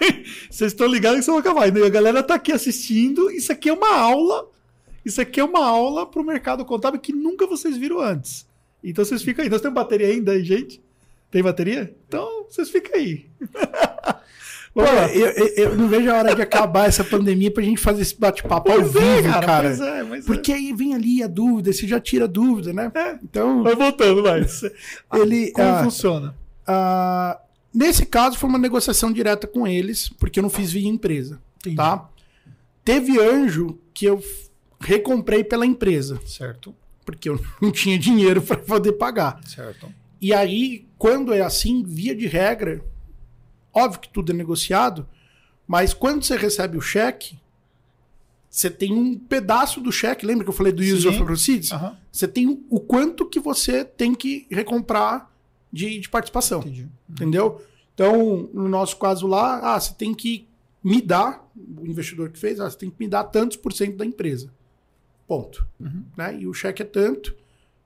[0.50, 1.76] Vocês estão ligados que isso vai acabar.
[1.76, 3.30] E a galera tá aqui assistindo.
[3.30, 4.48] Isso aqui é uma aula.
[5.04, 8.46] Isso aqui é uma aula pro mercado contábil que nunca vocês viram antes.
[8.84, 9.50] Então vocês ficam aí.
[9.50, 10.80] Nós temos bateria ainda aí, gente?
[11.30, 11.96] Tem bateria?
[12.06, 13.30] Então vocês ficam aí.
[14.74, 15.26] Pô, eu,
[15.56, 18.80] eu- não vejo a hora de acabar essa pandemia pra gente fazer esse bate-papo ao
[18.80, 19.68] é, vivo, cara.
[19.68, 22.90] Pois é, mas Porque aí vem ali a dúvida, você já tira a dúvida, né?
[22.94, 23.18] É.
[23.22, 24.62] Então, Vai voltando, mais.
[25.14, 25.50] ele.
[25.52, 26.34] Como ah, funciona?
[26.66, 27.38] ah,
[27.74, 31.38] nesse caso, foi uma negociação direta com eles, porque eu não fiz via empresa.
[31.58, 31.76] Entendi.
[31.76, 32.08] Tá?
[32.84, 34.22] Teve anjo que eu
[34.80, 39.38] recomprei pela empresa, Certo, porque eu não tinha dinheiro para poder pagar.
[39.46, 39.86] certo.
[40.20, 42.80] E aí, quando é assim, via de regra,
[43.74, 45.08] óbvio que tudo é negociado,
[45.66, 47.38] mas quando você recebe o cheque,
[48.50, 50.92] você tem um pedaço do cheque, lembra que eu falei do Sim.
[50.92, 51.72] use of proceeds?
[51.72, 55.30] Aham, Você tem o quanto que você tem que recomprar
[55.72, 56.60] de, de participação.
[56.60, 56.86] entendi.
[57.08, 57.62] Entendeu?
[57.94, 60.46] Então, no nosso caso lá, ah, você tem que
[60.84, 63.96] me dar, o investidor que fez, ah, você tem que me dar tantos por cento
[63.96, 64.52] da empresa.
[65.26, 65.66] Ponto.
[65.80, 66.04] Uhum.
[66.16, 66.40] Né?
[66.40, 67.34] E o cheque é tanto.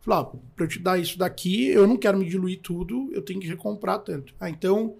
[0.00, 3.22] Falar, ah, para eu te dar isso daqui, eu não quero me diluir tudo, eu
[3.22, 4.34] tenho que recomprar tanto.
[4.40, 4.96] Ah, então,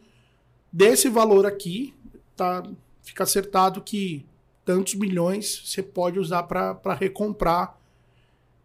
[0.73, 1.95] desse valor aqui,
[2.37, 2.63] tá,
[3.03, 4.25] fica acertado que
[4.65, 7.79] tantos milhões você pode usar para recomprar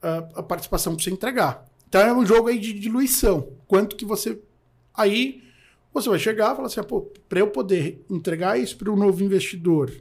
[0.02, 1.66] ah, a participação para você entregar.
[1.88, 3.50] Então é um jogo aí de diluição.
[3.68, 4.42] Quanto que você.
[4.94, 5.44] Aí
[5.94, 9.24] você vai chegar e falar assim: pô, para eu poder entregar isso para um novo
[9.24, 9.94] investidor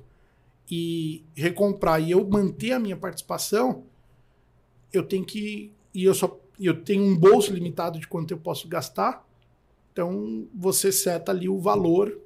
[0.70, 3.84] e recomprar e eu manter a minha participação,
[4.92, 5.72] eu tenho que.
[5.92, 6.38] E eu só.
[6.58, 9.26] Eu tenho um bolso limitado de quanto eu posso gastar.
[10.00, 12.18] Então você seta ali o valor,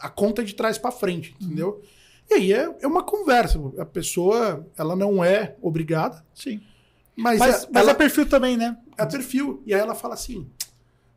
[0.00, 1.80] a conta de trás para frente, entendeu?
[2.30, 3.58] E aí é, é uma conversa.
[3.78, 6.60] A pessoa, ela não é obrigada, Sim.
[7.16, 8.76] mas, Mas, é- mas ela é perfil também, né?
[8.98, 9.62] é perfil.
[9.64, 10.46] E aí ela fala assim: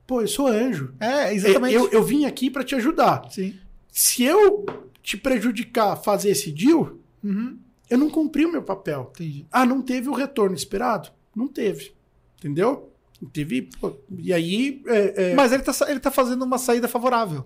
[0.08, 0.94] Pô, eu sou anjo.
[1.00, 1.74] É, exatamente.
[1.76, 3.30] Eu, eu vim aqui para te ajudar.
[3.30, 3.56] Sim.
[3.92, 4.66] Se eu
[5.04, 7.58] te prejudicar fazer esse deal, Uhum.
[7.90, 9.12] eu não cumpri o meu papel.
[9.16, 9.46] Entendi.
[9.52, 11.10] Ah, não teve o retorno esperado?
[11.36, 11.92] Não teve.
[12.38, 12.90] Entendeu?
[13.34, 13.70] Teve.
[13.80, 14.82] pô, e aí.
[14.88, 17.46] É, é, Mas ele tá, sa- ele tá fazendo uma saída favorável.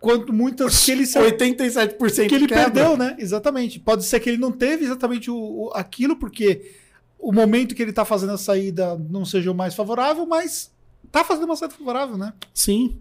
[0.00, 2.64] Quanto muitas que ele, se- 87% que ele quebra.
[2.64, 3.16] perdeu, né?
[3.18, 3.80] Exatamente.
[3.80, 6.72] Pode ser que ele não teve exatamente o, o- aquilo, porque
[7.18, 10.70] o momento que ele tá fazendo a saída não seja o mais favorável, mas
[11.10, 12.32] tá fazendo uma saída favorável, né?
[12.52, 12.98] Sim.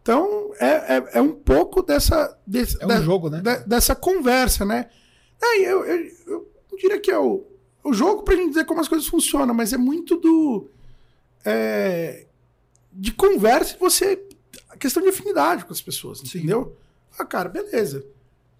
[0.00, 0.66] Então, é,
[0.96, 2.36] é, é um pouco dessa.
[2.46, 3.40] desse- É um da- jogo, né?
[3.40, 4.88] da- dessa conversa, né?
[5.42, 6.46] É, eu, eu, eu
[6.78, 7.44] diria que é o,
[7.82, 10.70] o jogo pra gente dizer como as coisas funcionam, mas é muito do.
[11.44, 12.26] É,
[12.92, 14.22] de conversa e você.
[14.70, 16.38] A questão de afinidade com as pessoas, Sim.
[16.38, 16.76] entendeu?
[17.18, 18.04] Ah, cara, beleza.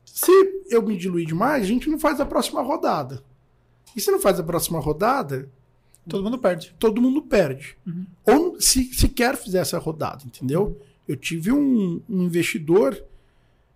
[0.05, 0.31] Se
[0.71, 3.23] eu me diluir demais, a gente não faz a próxima rodada.
[3.97, 5.49] E se não faz a próxima rodada,
[6.09, 6.75] Todo mundo perde.
[6.79, 7.77] todo mundo perde.
[7.87, 8.07] Uhum.
[8.27, 10.81] Ou se sequer fizer essa rodada, entendeu?
[11.09, 13.03] Eu tive um, um investidor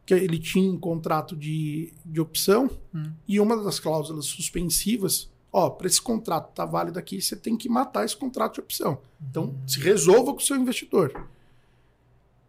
[0.06, 3.10] que ele tinha um contrato de, de opção Hum.
[3.26, 7.68] e uma das cláusulas suspensivas, ó, para esse contrato estar válido aqui, você tem que
[7.68, 9.00] matar esse contrato de opção.
[9.30, 11.28] Então, se resolva com o seu investidor.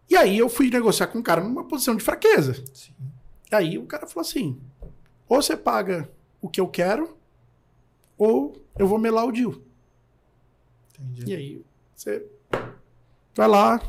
[0.09, 2.55] E aí eu fui negociar com o cara numa posição de fraqueza.
[2.73, 2.93] Sim.
[3.51, 4.59] Aí o cara falou assim:
[5.27, 6.09] ou você paga
[6.41, 7.15] o que eu quero,
[8.17, 9.55] ou eu vou melar o deal.
[10.99, 11.31] Entendi.
[11.31, 12.25] E aí você
[13.35, 13.81] vai lá,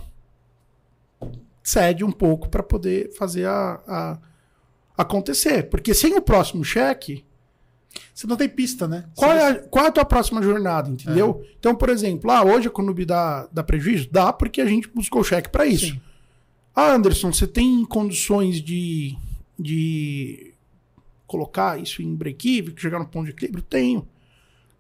[1.63, 4.19] cede um pouco para poder fazer a, a-
[4.97, 5.69] acontecer.
[5.71, 7.25] Porque sem o próximo cheque,
[8.15, 9.07] Você não tem pista, né?
[9.15, 11.45] qual é, a, qual é a tua próxima jornada, entendeu?
[11.59, 14.09] Então, por exemplo, ah, hoje a Conub dá, dá prejuízo?
[14.11, 15.87] Dá porque a gente buscou o cheque para isso.
[15.87, 16.01] Sim.
[16.75, 19.17] Ah, Anderson, você tem condições de,
[19.59, 20.55] de
[21.27, 23.63] colocar isso em break-even, chegar no ponto de equilíbrio?
[23.63, 24.07] Tenho.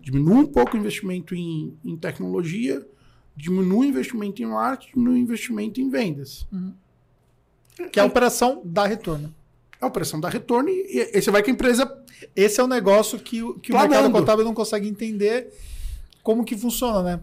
[0.00, 2.86] Diminua um pouco o investimento em, em tecnologia,
[3.36, 6.46] diminua o investimento em marketing, diminua o investimento em vendas.
[7.92, 9.34] Que a operação dá retorno.
[9.80, 11.86] A operação dá retorno e, e aí você vai com a empresa.
[12.36, 13.90] Esse é um negócio que, o- que o Planando.
[13.90, 15.52] mercado contábil não consegue entender
[16.22, 17.20] como que funciona, né?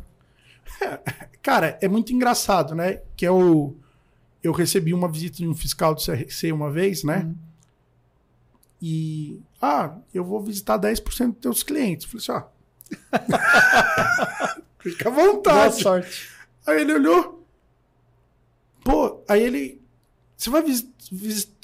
[1.41, 3.01] Cara, é muito engraçado, né?
[3.15, 3.73] Que é o.
[4.43, 7.23] Eu recebi uma visita de um fiscal do CRC uma vez, né?
[7.25, 7.35] Uhum.
[8.81, 9.39] E.
[9.61, 12.05] Ah, eu vou visitar 10% dos teus clientes.
[12.11, 12.57] Eu falei assim, ó.
[14.79, 15.81] Fica à Boa vontade.
[15.81, 16.29] sorte.
[16.65, 17.45] Aí ele olhou.
[18.83, 19.81] Pô, aí ele.
[20.37, 20.63] Você vai,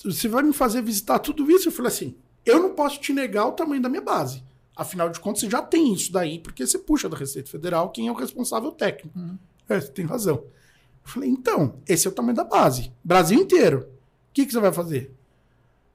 [0.03, 1.67] você vai me fazer visitar tudo isso?
[1.67, 2.15] Eu falei assim:
[2.45, 4.43] eu não posso te negar o tamanho da minha base.
[4.75, 8.07] Afinal de contas, você já tem isso daí, porque você puxa da Receita Federal quem
[8.07, 9.17] é o responsável técnico.
[9.69, 10.35] É, você tem razão.
[10.35, 12.91] Eu falei, então, esse é o tamanho da base.
[13.03, 13.81] Brasil inteiro.
[13.81, 15.13] O que, que você vai fazer?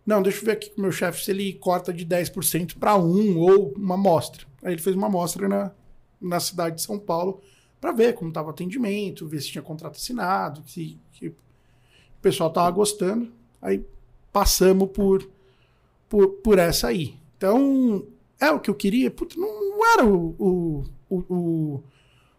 [0.06, 2.96] Não, deixa eu ver aqui com o meu chefe se ele corta de 10% para
[2.96, 4.46] um ou uma amostra.
[4.62, 5.70] Aí ele fez uma amostra na,
[6.20, 7.42] na cidade de São Paulo
[7.80, 11.36] para ver como estava o atendimento, ver se tinha contrato assinado, se, que o
[12.22, 13.30] pessoal estava gostando.
[13.60, 13.84] Aí
[14.32, 15.28] passamos por,
[16.08, 17.16] por, por essa aí.
[17.36, 18.06] Então,
[18.40, 19.10] é o que eu queria.
[19.10, 21.82] Puta, não, era o, o, o,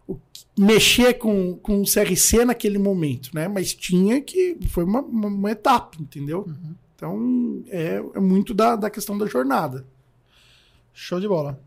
[0.07, 0.19] o-
[0.57, 3.47] mexer com, com o CRC naquele momento, né?
[3.47, 4.57] Mas tinha que.
[4.69, 6.49] Foi uma, uma, uma etapa, entendeu?
[6.95, 9.85] Então, é, é muito da, da questão da jornada.
[10.93, 11.61] Show de bola.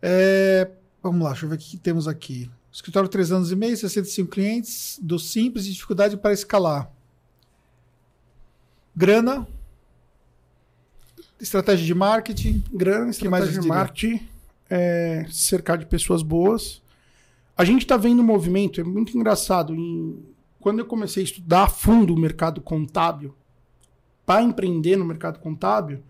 [0.00, 0.70] É,
[1.02, 2.50] vamos lá, deixa eu ver o que temos aqui.
[2.72, 6.90] Escritório 3 anos e meio, 65 clientes, do simples e dificuldade para escalar.
[8.96, 9.46] Grana.
[11.40, 12.62] Estratégia de marketing.
[12.72, 14.20] grana, que mais estratégia de marketing,
[14.70, 16.82] é, cercar de pessoas boas.
[17.56, 19.74] A gente está vendo um movimento, é muito engraçado.
[19.74, 20.18] em-
[20.60, 23.34] quando eu comecei a estudar a fundo o mercado contábil,
[24.24, 26.02] para empreender no mercado contábil,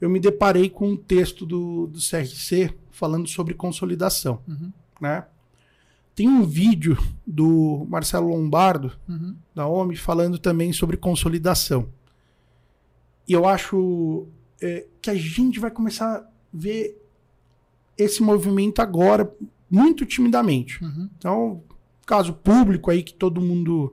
[0.00, 4.38] eu me deparei com um texto do, do CRC falando sobre consolidação.
[4.46, 4.70] Uhum.
[5.00, 5.24] Né?
[6.14, 6.96] Tem um vídeo
[7.26, 9.34] do Marcelo Lombardo, Uhum.
[9.54, 11.88] da OMI falando também sobre consolidação.
[13.26, 14.28] E eu acho
[14.60, 17.00] é, que a gente vai começar a ver
[17.98, 19.30] esse movimento agora
[19.70, 20.82] muito timidamente.
[20.84, 21.08] Uhum.
[21.18, 21.62] Então,
[22.06, 23.92] caso público aí que todo mundo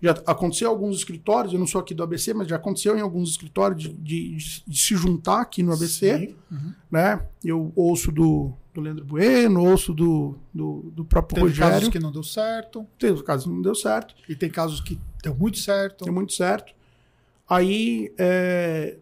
[0.00, 3.00] já aconteceu em alguns escritórios, eu não sou aqui do ABC, mas já aconteceu em
[3.00, 6.34] alguns escritórios de, de- de se juntar aqui no ABC.
[6.50, 6.72] Uhum.
[6.90, 7.26] né?
[7.44, 11.72] Eu ouço do, do Leandro Bueno, ouço do, do, do próprio Teve Rogério.
[11.72, 14.14] casos que não deu certo, Teve casos que não deu certo.
[14.28, 16.04] e tem casos que deu muito certo.
[16.04, 16.72] Deu muito certo.
[17.48, 18.98] Aí é,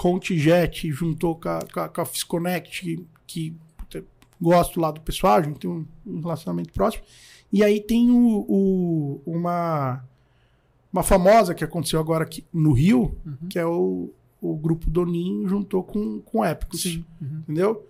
[0.00, 4.02] Contijet juntou com a, com a, com a Fisconnect, que, que puta,
[4.40, 7.04] gosto lá do pessoal, a gente tem um, um relacionamento próximo.
[7.52, 10.02] E aí tem o, o- uma,
[10.92, 13.48] uma famosa que aconteceu agora aqui no Rio, Uhum.
[13.50, 16.84] que é o, o grupo Donin juntou com, com Épicos.
[16.86, 17.02] Uhum.
[17.42, 17.86] Entendeu?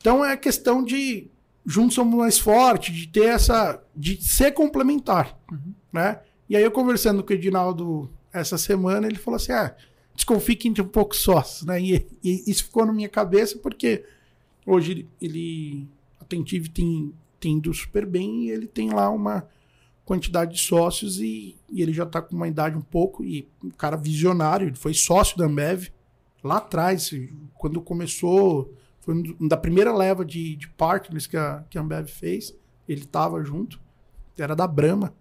[0.00, 1.26] Então é questão de
[1.66, 3.82] juntos somos mais fortes, de ter essa.
[3.96, 5.36] de ser complementar.
[5.50, 5.72] Uhum.
[5.92, 6.20] Né?
[6.48, 9.74] E aí eu conversando com o Edinaldo essa semana, ele falou assim: ah,
[10.18, 11.80] desconfie que entre um pouco sócios, né?
[11.80, 14.04] E, e, isso ficou na minha cabeça porque
[14.66, 15.88] hoje ele, ele
[16.20, 19.46] a Tentive tem, tem indo super bem e ele tem lá uma
[20.04, 23.70] quantidade de sócios e, e ele já está com uma idade um pouco e um
[23.70, 25.88] cara visionário, ele foi sócio da Ambev
[26.42, 27.10] lá atrás,
[27.54, 32.08] quando começou, foi um da primeira leva de, de partners que a, que a Ambev
[32.08, 32.56] fez,
[32.88, 33.80] ele estava junto,
[34.36, 35.14] era da Brahma?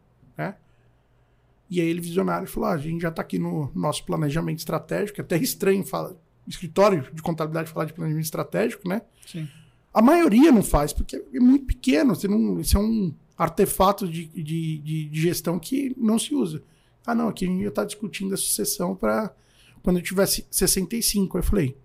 [1.70, 5.20] E aí ele visionário falou: ah, a gente já está aqui no nosso planejamento estratégico,
[5.20, 6.14] é até estranho falar,
[6.48, 9.02] escritório de contabilidade falar de planejamento estratégico, né?
[9.26, 9.48] Sim.
[9.94, 14.28] A maioria não faz, porque é muito pequeno, você não, isso é um artefato de,
[14.28, 16.62] de, de, de gestão que não se usa.
[17.06, 19.34] Ah, não, aqui a gente já está discutindo a sucessão para
[19.82, 21.38] quando eu tivesse 65.
[21.38, 21.78] Aí eu falei,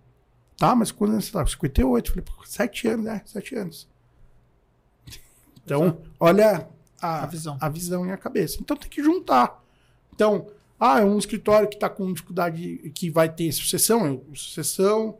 [0.56, 1.48] tá, mas quando você estava?
[1.48, 2.06] 58.
[2.06, 3.22] Eu falei, pô, sete anos, né?
[3.24, 3.88] Sete anos.
[5.64, 6.68] Então, olha
[7.00, 7.56] a, A visão.
[7.60, 8.58] a visão e a cabeça.
[8.60, 9.61] Então tem que juntar.
[10.14, 10.46] Então,
[10.78, 15.18] ah, é um escritório que está com dificuldade, que vai ter sucessão, é sucessão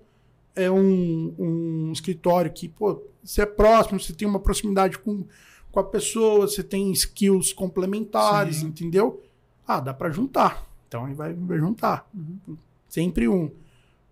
[0.54, 5.24] é um, um escritório que, pô, você é próximo, você tem uma proximidade com,
[5.70, 8.66] com a pessoa, você tem skills complementares, Sim.
[8.66, 9.22] entendeu?
[9.66, 10.66] Ah, dá para juntar.
[10.88, 12.08] Então aí vai, vai juntar.
[12.88, 13.50] Sempre um.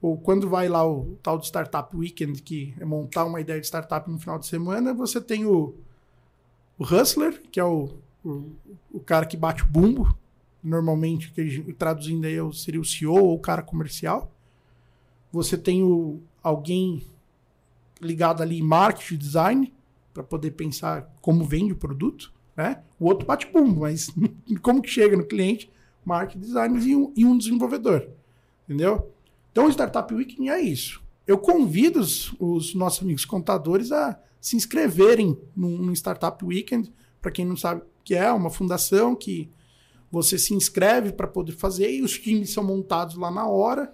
[0.00, 3.66] Ou quando vai lá o tal do Startup Weekend, que é montar uma ideia de
[3.66, 5.74] startup no final de semana, você tem o,
[6.78, 7.90] o Hustler, que é o,
[8.24, 8.50] o,
[8.90, 10.16] o cara que bate o bumbo,
[10.62, 14.32] normalmente, que traduzindo aí seria o CEO ou o cara comercial.
[15.32, 17.04] Você tem o, alguém
[18.00, 19.72] ligado ali em marketing design,
[20.12, 22.32] para poder pensar como vende o produto.
[22.56, 22.82] Né?
[22.98, 24.12] O outro bate bumbo, mas
[24.62, 25.70] como que chega no cliente?
[26.04, 28.08] Marketing design e um, e um desenvolvedor.
[28.64, 29.12] Entendeu?
[29.52, 31.02] Então, o Startup Weekend é isso.
[31.26, 36.92] Eu convido os, os nossos amigos contadores a se inscreverem num, Startup Weekend.
[37.20, 39.50] Para quem não sabe o que é, uma fundação que
[40.10, 43.92] você se inscreve para poder fazer e os times são montados lá na hora.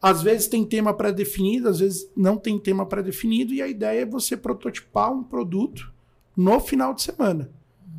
[0.00, 4.06] Às vezes tem tema pré-definido, às vezes não tem tema pré-definido, e a ideia é
[4.06, 5.90] você prototipar um produto
[6.36, 7.50] no final de semana.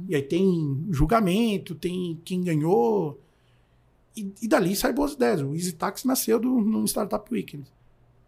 [0.08, 3.20] E aí tem julgamento, tem quem ganhou,
[4.16, 5.42] e, e dali sai boas ideias.
[5.42, 7.66] O Easy Tax nasceu do, no Startup Weekend.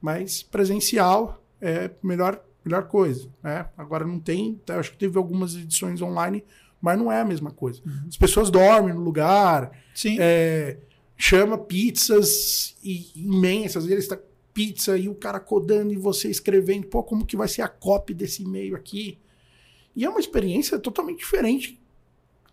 [0.02, 3.30] Mas presencial é melhor, melhor coisa.
[3.42, 3.70] Né?
[3.78, 6.44] Agora não tem, acho que teve algumas edições online,
[6.82, 7.82] mas não é a mesma coisa.
[8.08, 10.18] As pessoas dormem no lugar, Sim.
[10.20, 10.78] é,
[11.16, 14.20] chama pizzas e- imensas, vezes está
[14.54, 18.14] pizza e o cara codando e você escrevendo, pô, como que vai ser a copy
[18.14, 19.20] desse e-mail aqui?
[19.96, 21.80] E é uma experiência totalmente diferente,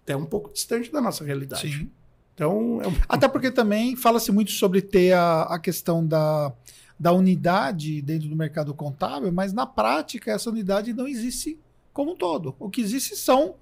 [0.02, 1.78] até um pouco distante da nossa realidade.
[1.78, 1.90] Sim.
[2.34, 2.92] Então, é um...
[3.08, 6.52] Até porque também fala-se muito sobre ter a, a questão da,
[6.98, 11.58] da unidade dentro do mercado contábil, mas na prática essa unidade não existe
[11.92, 12.54] como um todo.
[12.58, 13.54] O que existe são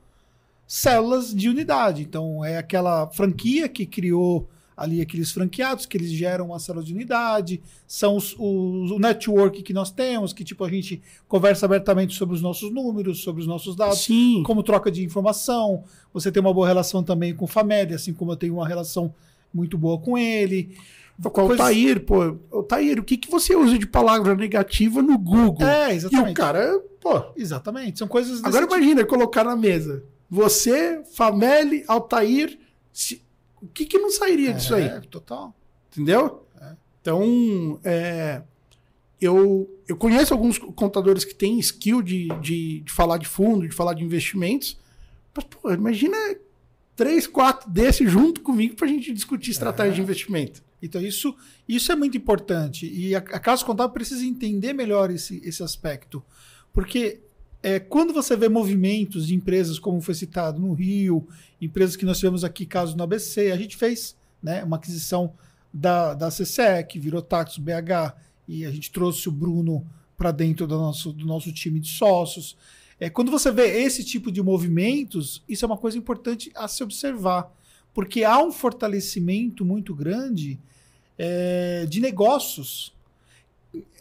[0.66, 2.02] células de unidade.
[2.02, 6.94] Então é aquela franquia que criou ali aqueles franqueados que eles geram uma célula de
[6.94, 12.14] unidade, são os, os- o network que nós temos, que tipo a gente conversa abertamente
[12.16, 15.84] sobre os nossos números, sobre os nossos dados sim, como troca de informação.
[16.12, 19.14] Você tem uma boa relação também com o Famed, assim como eu tenho uma relação
[19.52, 20.74] muito boa com ele.
[21.22, 25.02] com o coisas- Tair, pô, o Tair, o que, que você usa de palavra negativa
[25.02, 25.68] no Google?
[25.68, 26.30] É, e exatamente.
[26.32, 27.98] o cara, pô, Exatamente.
[27.98, 28.74] São coisas Agora tipo.
[28.74, 30.02] imagina colocar na mesa.
[30.34, 32.58] Você, Fameli, Altair.
[32.90, 33.22] se-
[33.60, 34.84] O que, que não sairia disso aí?
[34.84, 35.54] É, total.
[35.92, 36.46] Entendeu?
[37.02, 38.42] Então, é,
[39.20, 43.74] eu, eu conheço alguns contadores que têm skill de, de, de falar de fundo, de
[43.74, 44.78] falar de investimentos.
[45.34, 46.16] Mas, pô, imagina
[46.96, 50.62] três, quatro desses junto comigo para a gente discutir estratégia de investimento.
[50.80, 51.36] Então, isso,
[51.68, 52.86] isso é muito importante.
[52.86, 56.22] E a, a Casa Contábil precisa entender melhor esse, esse aspecto.
[56.72, 57.20] Porque
[57.62, 61.26] é, quando você vê movimentos de empresas, como foi citado no Rio,
[61.60, 65.32] empresas que nós tivemos aqui, caso no ABC, a gente fez né, uma aquisição
[65.72, 68.14] da, da CCE, que virou Taxo BH,
[68.48, 72.56] e a gente trouxe o Bruno para dentro do nosso, do nosso time de sócios.
[72.98, 76.82] É, quando você vê esse tipo de movimentos, isso é uma coisa importante a se
[76.82, 77.52] observar,
[77.94, 80.58] porque há um fortalecimento muito grande
[81.16, 82.92] é, de negócios,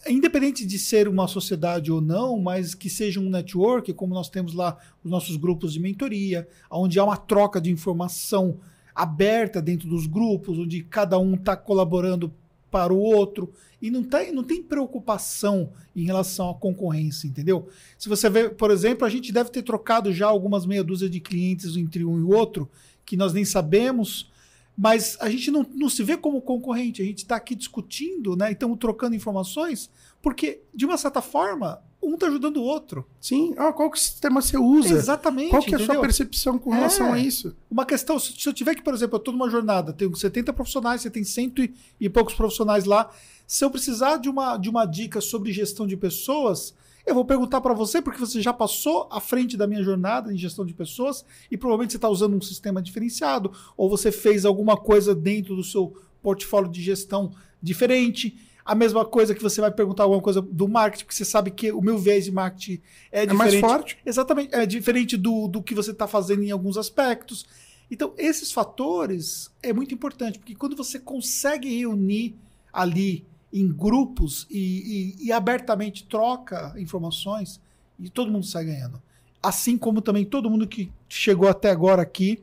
[0.08, 4.54] independente de ser uma sociedade ou não, mas que seja um network, como nós temos
[4.54, 8.58] lá os nossos grupos de mentoria, onde há uma troca de informação
[8.96, 12.34] aberta dentro dos grupos, onde cada um está colaborando
[12.70, 13.52] para o outro
[13.82, 17.68] e não, tá, não tem preocupação em relação à concorrência, entendeu?
[17.98, 21.20] Se você vê, por exemplo, a gente deve ter trocado já algumas meia dúzia de
[21.20, 22.70] clientes entre um e o outro,
[23.06, 24.32] que nós nem sabemos,
[24.78, 28.50] mas a gente não, não se vê como concorrente, a gente está aqui discutindo, né?
[28.50, 29.90] E estamos trocando informações,
[30.22, 33.06] porque, de uma certa forma, um tá ajudando o outro.
[33.20, 34.94] Sim, ah, qual que sistema você usa?
[34.96, 35.52] Exatamente.
[35.52, 37.12] Qual que é a sua percepção com relação É.
[37.14, 37.56] a isso?
[37.70, 41.02] Uma questão, se eu tiver que, por exemplo, eu tô numa jornada, tenho 70 profissionais,
[41.02, 43.12] você tem cento e- e poucos profissionais lá.
[43.46, 46.74] Se eu precisar de uma, de uma dica sobre gestão de pessoas,
[47.06, 50.38] eu vou perguntar para você, porque você já passou à frente da minha jornada em
[50.38, 54.78] gestão de pessoas e provavelmente você está usando um sistema diferenciado, ou você fez alguma
[54.78, 57.32] coisa dentro do seu portfólio de gestão
[57.62, 58.38] diferente.
[58.64, 61.72] A mesma coisa que você vai perguntar alguma coisa do marketing, porque você sabe que
[61.72, 62.80] o meu viés de marketing
[63.12, 63.72] é, É mais diferente.
[63.72, 63.98] forte?
[64.06, 64.54] Exatamente.
[64.54, 67.46] É diferente do, do que você está fazendo em alguns aspectos.
[67.90, 72.36] Então, esses fatores é muito importante, porque quando você consegue reunir
[72.72, 77.60] ali em grupos e, e- e abertamente troca informações,
[78.00, 79.02] e todo mundo sai ganhando.
[79.44, 82.42] Assim como também todo mundo que chegou até agora aqui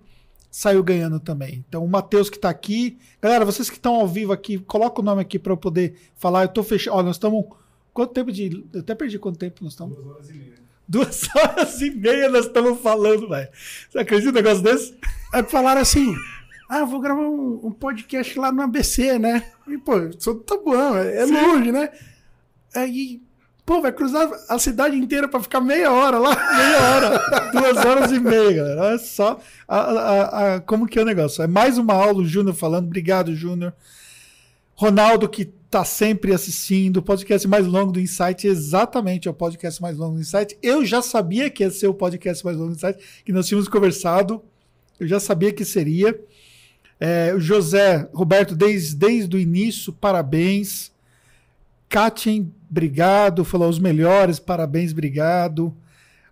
[0.51, 1.65] saiu ganhando também.
[1.69, 2.99] Então, o Matheus que está aqui.
[3.21, 6.43] Galera, vocês que estão ao vivo aqui, coloca o nome aqui para eu poder falar.
[6.45, 6.97] Eu tô fechando.
[6.97, 7.45] Ó, nós estamos.
[7.93, 8.65] Quanto tempo de.
[8.73, 9.97] Eu até perdi quanto tempo nós estamos.
[9.97, 10.55] Duas horas e meia.
[10.89, 13.49] Duas horas e meia nós estamos falando, velho.
[13.91, 14.95] Você acredita num negócio desse?
[15.33, 16.15] Aí falaram assim:
[16.69, 19.43] ah, vou gravar um, um podcast lá no ABC, né?
[19.67, 21.89] E, pô, sou do Tabuão, é, é longe, né?
[22.75, 23.23] Aí,
[23.65, 26.35] pô, vai cruzar a cidade inteira pra ficar meia hora lá.
[26.35, 27.51] Meia hora.
[27.53, 28.83] Duas horas e meia, galera.
[28.83, 31.43] Olha só a- a- a- como que é o negócio.
[31.43, 32.87] É mais uma aula, o Júnior falando.
[32.87, 33.73] Obrigado, Júnior.
[34.75, 36.99] Ronaldo, que tá sempre assistindo.
[36.99, 40.57] O podcast mais longo do Insight, exatamente é o podcast mais longo do Insight.
[40.63, 43.69] Eu já sabia que ia ser o podcast mais longo do Insight, que nós tínhamos
[43.69, 44.43] conversado.
[45.01, 46.19] Eu já sabia que seria.
[47.01, 50.93] É, José Roberto, desde, desde o início, parabéns.
[51.89, 53.45] Katien, obrigado.
[53.45, 55.75] Falou os melhores, parabéns, obrigado.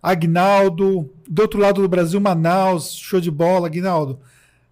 [0.01, 4.19] Agnaldo, do outro lado do Brasil, Manaus, show de bola, Agnaldo.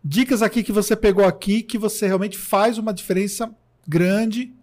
[0.03, 3.51] Dicas aqui que você pegou aqui, que você realmente faz uma diferença
[3.87, 4.53] grande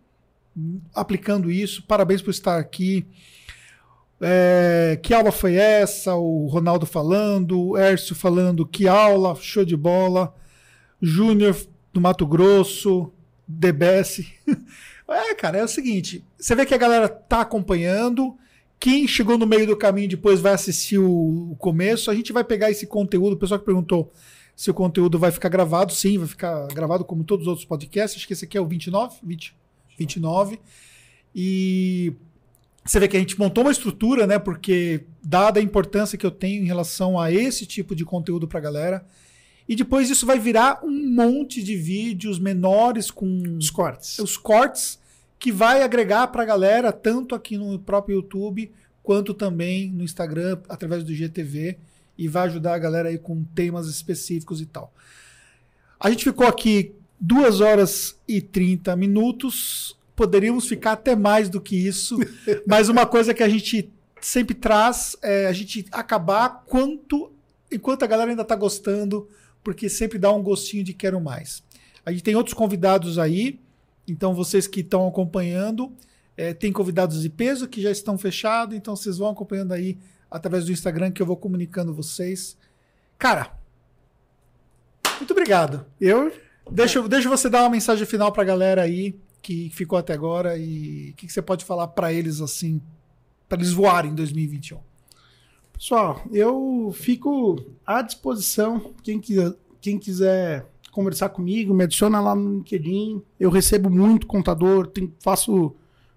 [0.94, 1.82] aplicando isso.
[1.82, 3.06] Parabéns por estar aqui.
[4.20, 6.14] É, que aula foi essa?
[6.14, 10.32] O Ronaldo falando, o Ércio falando, que aula, show de bola.
[11.02, 11.56] Júnior
[11.92, 13.12] do Mato Grosso,
[13.46, 14.24] DBS.
[15.08, 18.34] É, cara, é o seguinte: você vê que a galera tá acompanhando.
[18.80, 22.10] Quem chegou no meio do caminho depois vai assistir o, começo.
[22.10, 23.34] A gente vai pegar esse conteúdo.
[23.34, 24.10] O pessoal que perguntou
[24.56, 25.92] se o conteúdo vai ficar gravado.
[25.92, 28.16] Sim, vai ficar gravado como todos os outros podcasts.
[28.16, 29.54] Acho que esse aqui é o 29, 20,
[29.98, 30.58] 29.
[31.34, 32.14] E
[32.84, 34.38] você vê que a gente montou uma estrutura, né?
[34.38, 38.60] Porque, dada a importância que eu tenho em relação a esse tipo de conteúdo pra
[38.60, 39.04] galera.
[39.72, 44.18] E depois isso vai virar um monte de vídeos menores com Os cortes.
[44.18, 44.98] os cortes
[45.38, 48.70] que vai agregar para a galera, tanto aqui no próprio YouTube,
[49.02, 51.78] quanto também no Instagram, através do GTV,
[52.18, 54.92] e vai ajudar a galera aí com temas específicos e tal.
[55.98, 61.76] A gente ficou aqui 2 horas e 30 minutos, poderíamos ficar até mais do que
[61.76, 62.18] isso,
[62.68, 67.32] mas uma coisa que a gente sempre traz é a gente acabar quanto,
[67.72, 69.26] enquanto a galera ainda está gostando,
[69.62, 71.62] porque sempre dá um gostinho de quero mais.
[72.04, 73.60] A gente tem outros convidados aí,
[74.06, 75.92] então vocês que estão acompanhando,
[76.36, 79.98] é, tem convidados de peso que já estão fechados, então vocês vão acompanhando aí
[80.30, 82.56] através do Instagram que eu vou comunicando vocês.
[83.18, 83.56] Cara,
[85.18, 85.86] muito obrigado.
[86.00, 86.32] Eu,
[86.70, 91.10] Deixa, deixa você dar uma mensagem final pra galera aí que ficou até agora e
[91.10, 92.80] o que, que você pode falar pra eles assim,
[93.48, 94.78] pra eles voarem em 2021.
[95.82, 98.92] Pessoal, eu fico à disposição.
[99.02, 103.20] Quem quiser, quem quiser conversar comigo, me adiciona lá no LinkedIn.
[103.40, 105.74] Eu recebo muito contador, tem- faço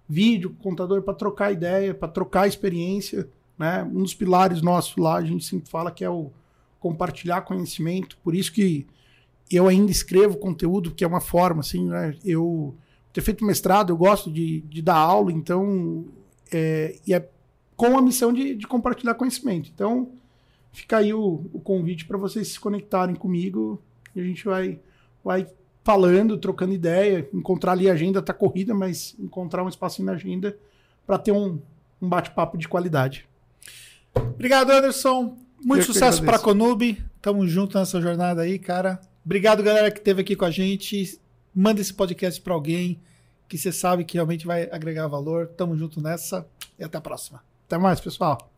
[0.07, 3.27] vídeo com contador para trocar ideia, para trocar experiência.
[3.57, 3.83] Né?
[3.91, 6.29] Um dos pilares nossos lá, a gente sempre fala que é o
[6.79, 8.19] compartilhar conhecimento.
[8.23, 8.85] Por isso que
[9.49, 12.15] eu ainda escrevo conteúdo, que é uma forma, assim, né?
[12.23, 12.75] Eu
[13.11, 16.05] ter feito mestrado, eu gosto de, de dar aula, então
[16.51, 17.29] é, e é
[17.75, 19.69] com a missão de, de compartilhar conhecimento.
[19.73, 20.11] Então,
[20.71, 23.81] fica aí o, o convite para vocês se conectarem comigo
[24.15, 24.79] e a gente vai,
[25.23, 25.47] vai
[25.83, 30.57] falando, trocando ideia, encontrar ali a agenda, tá corrida, mas encontrar um espacinho na agenda
[31.05, 31.59] para ter um,
[32.01, 33.27] um bate-papo de qualidade.
[34.15, 35.37] Obrigado, Anderson.
[35.63, 36.43] Muito Eu sucesso pra agradeço.
[36.43, 37.03] Conube.
[37.21, 38.99] Tamo junto nessa jornada aí, cara.
[39.23, 41.19] Obrigado, galera, que esteve aqui com a gente.
[41.53, 42.99] Manda esse podcast pra alguém
[43.47, 45.47] que você sabe que realmente vai agregar valor.
[45.47, 46.47] Tamo junto nessa
[46.77, 47.43] e até a próxima.
[47.65, 48.54] Até mais, pessoal.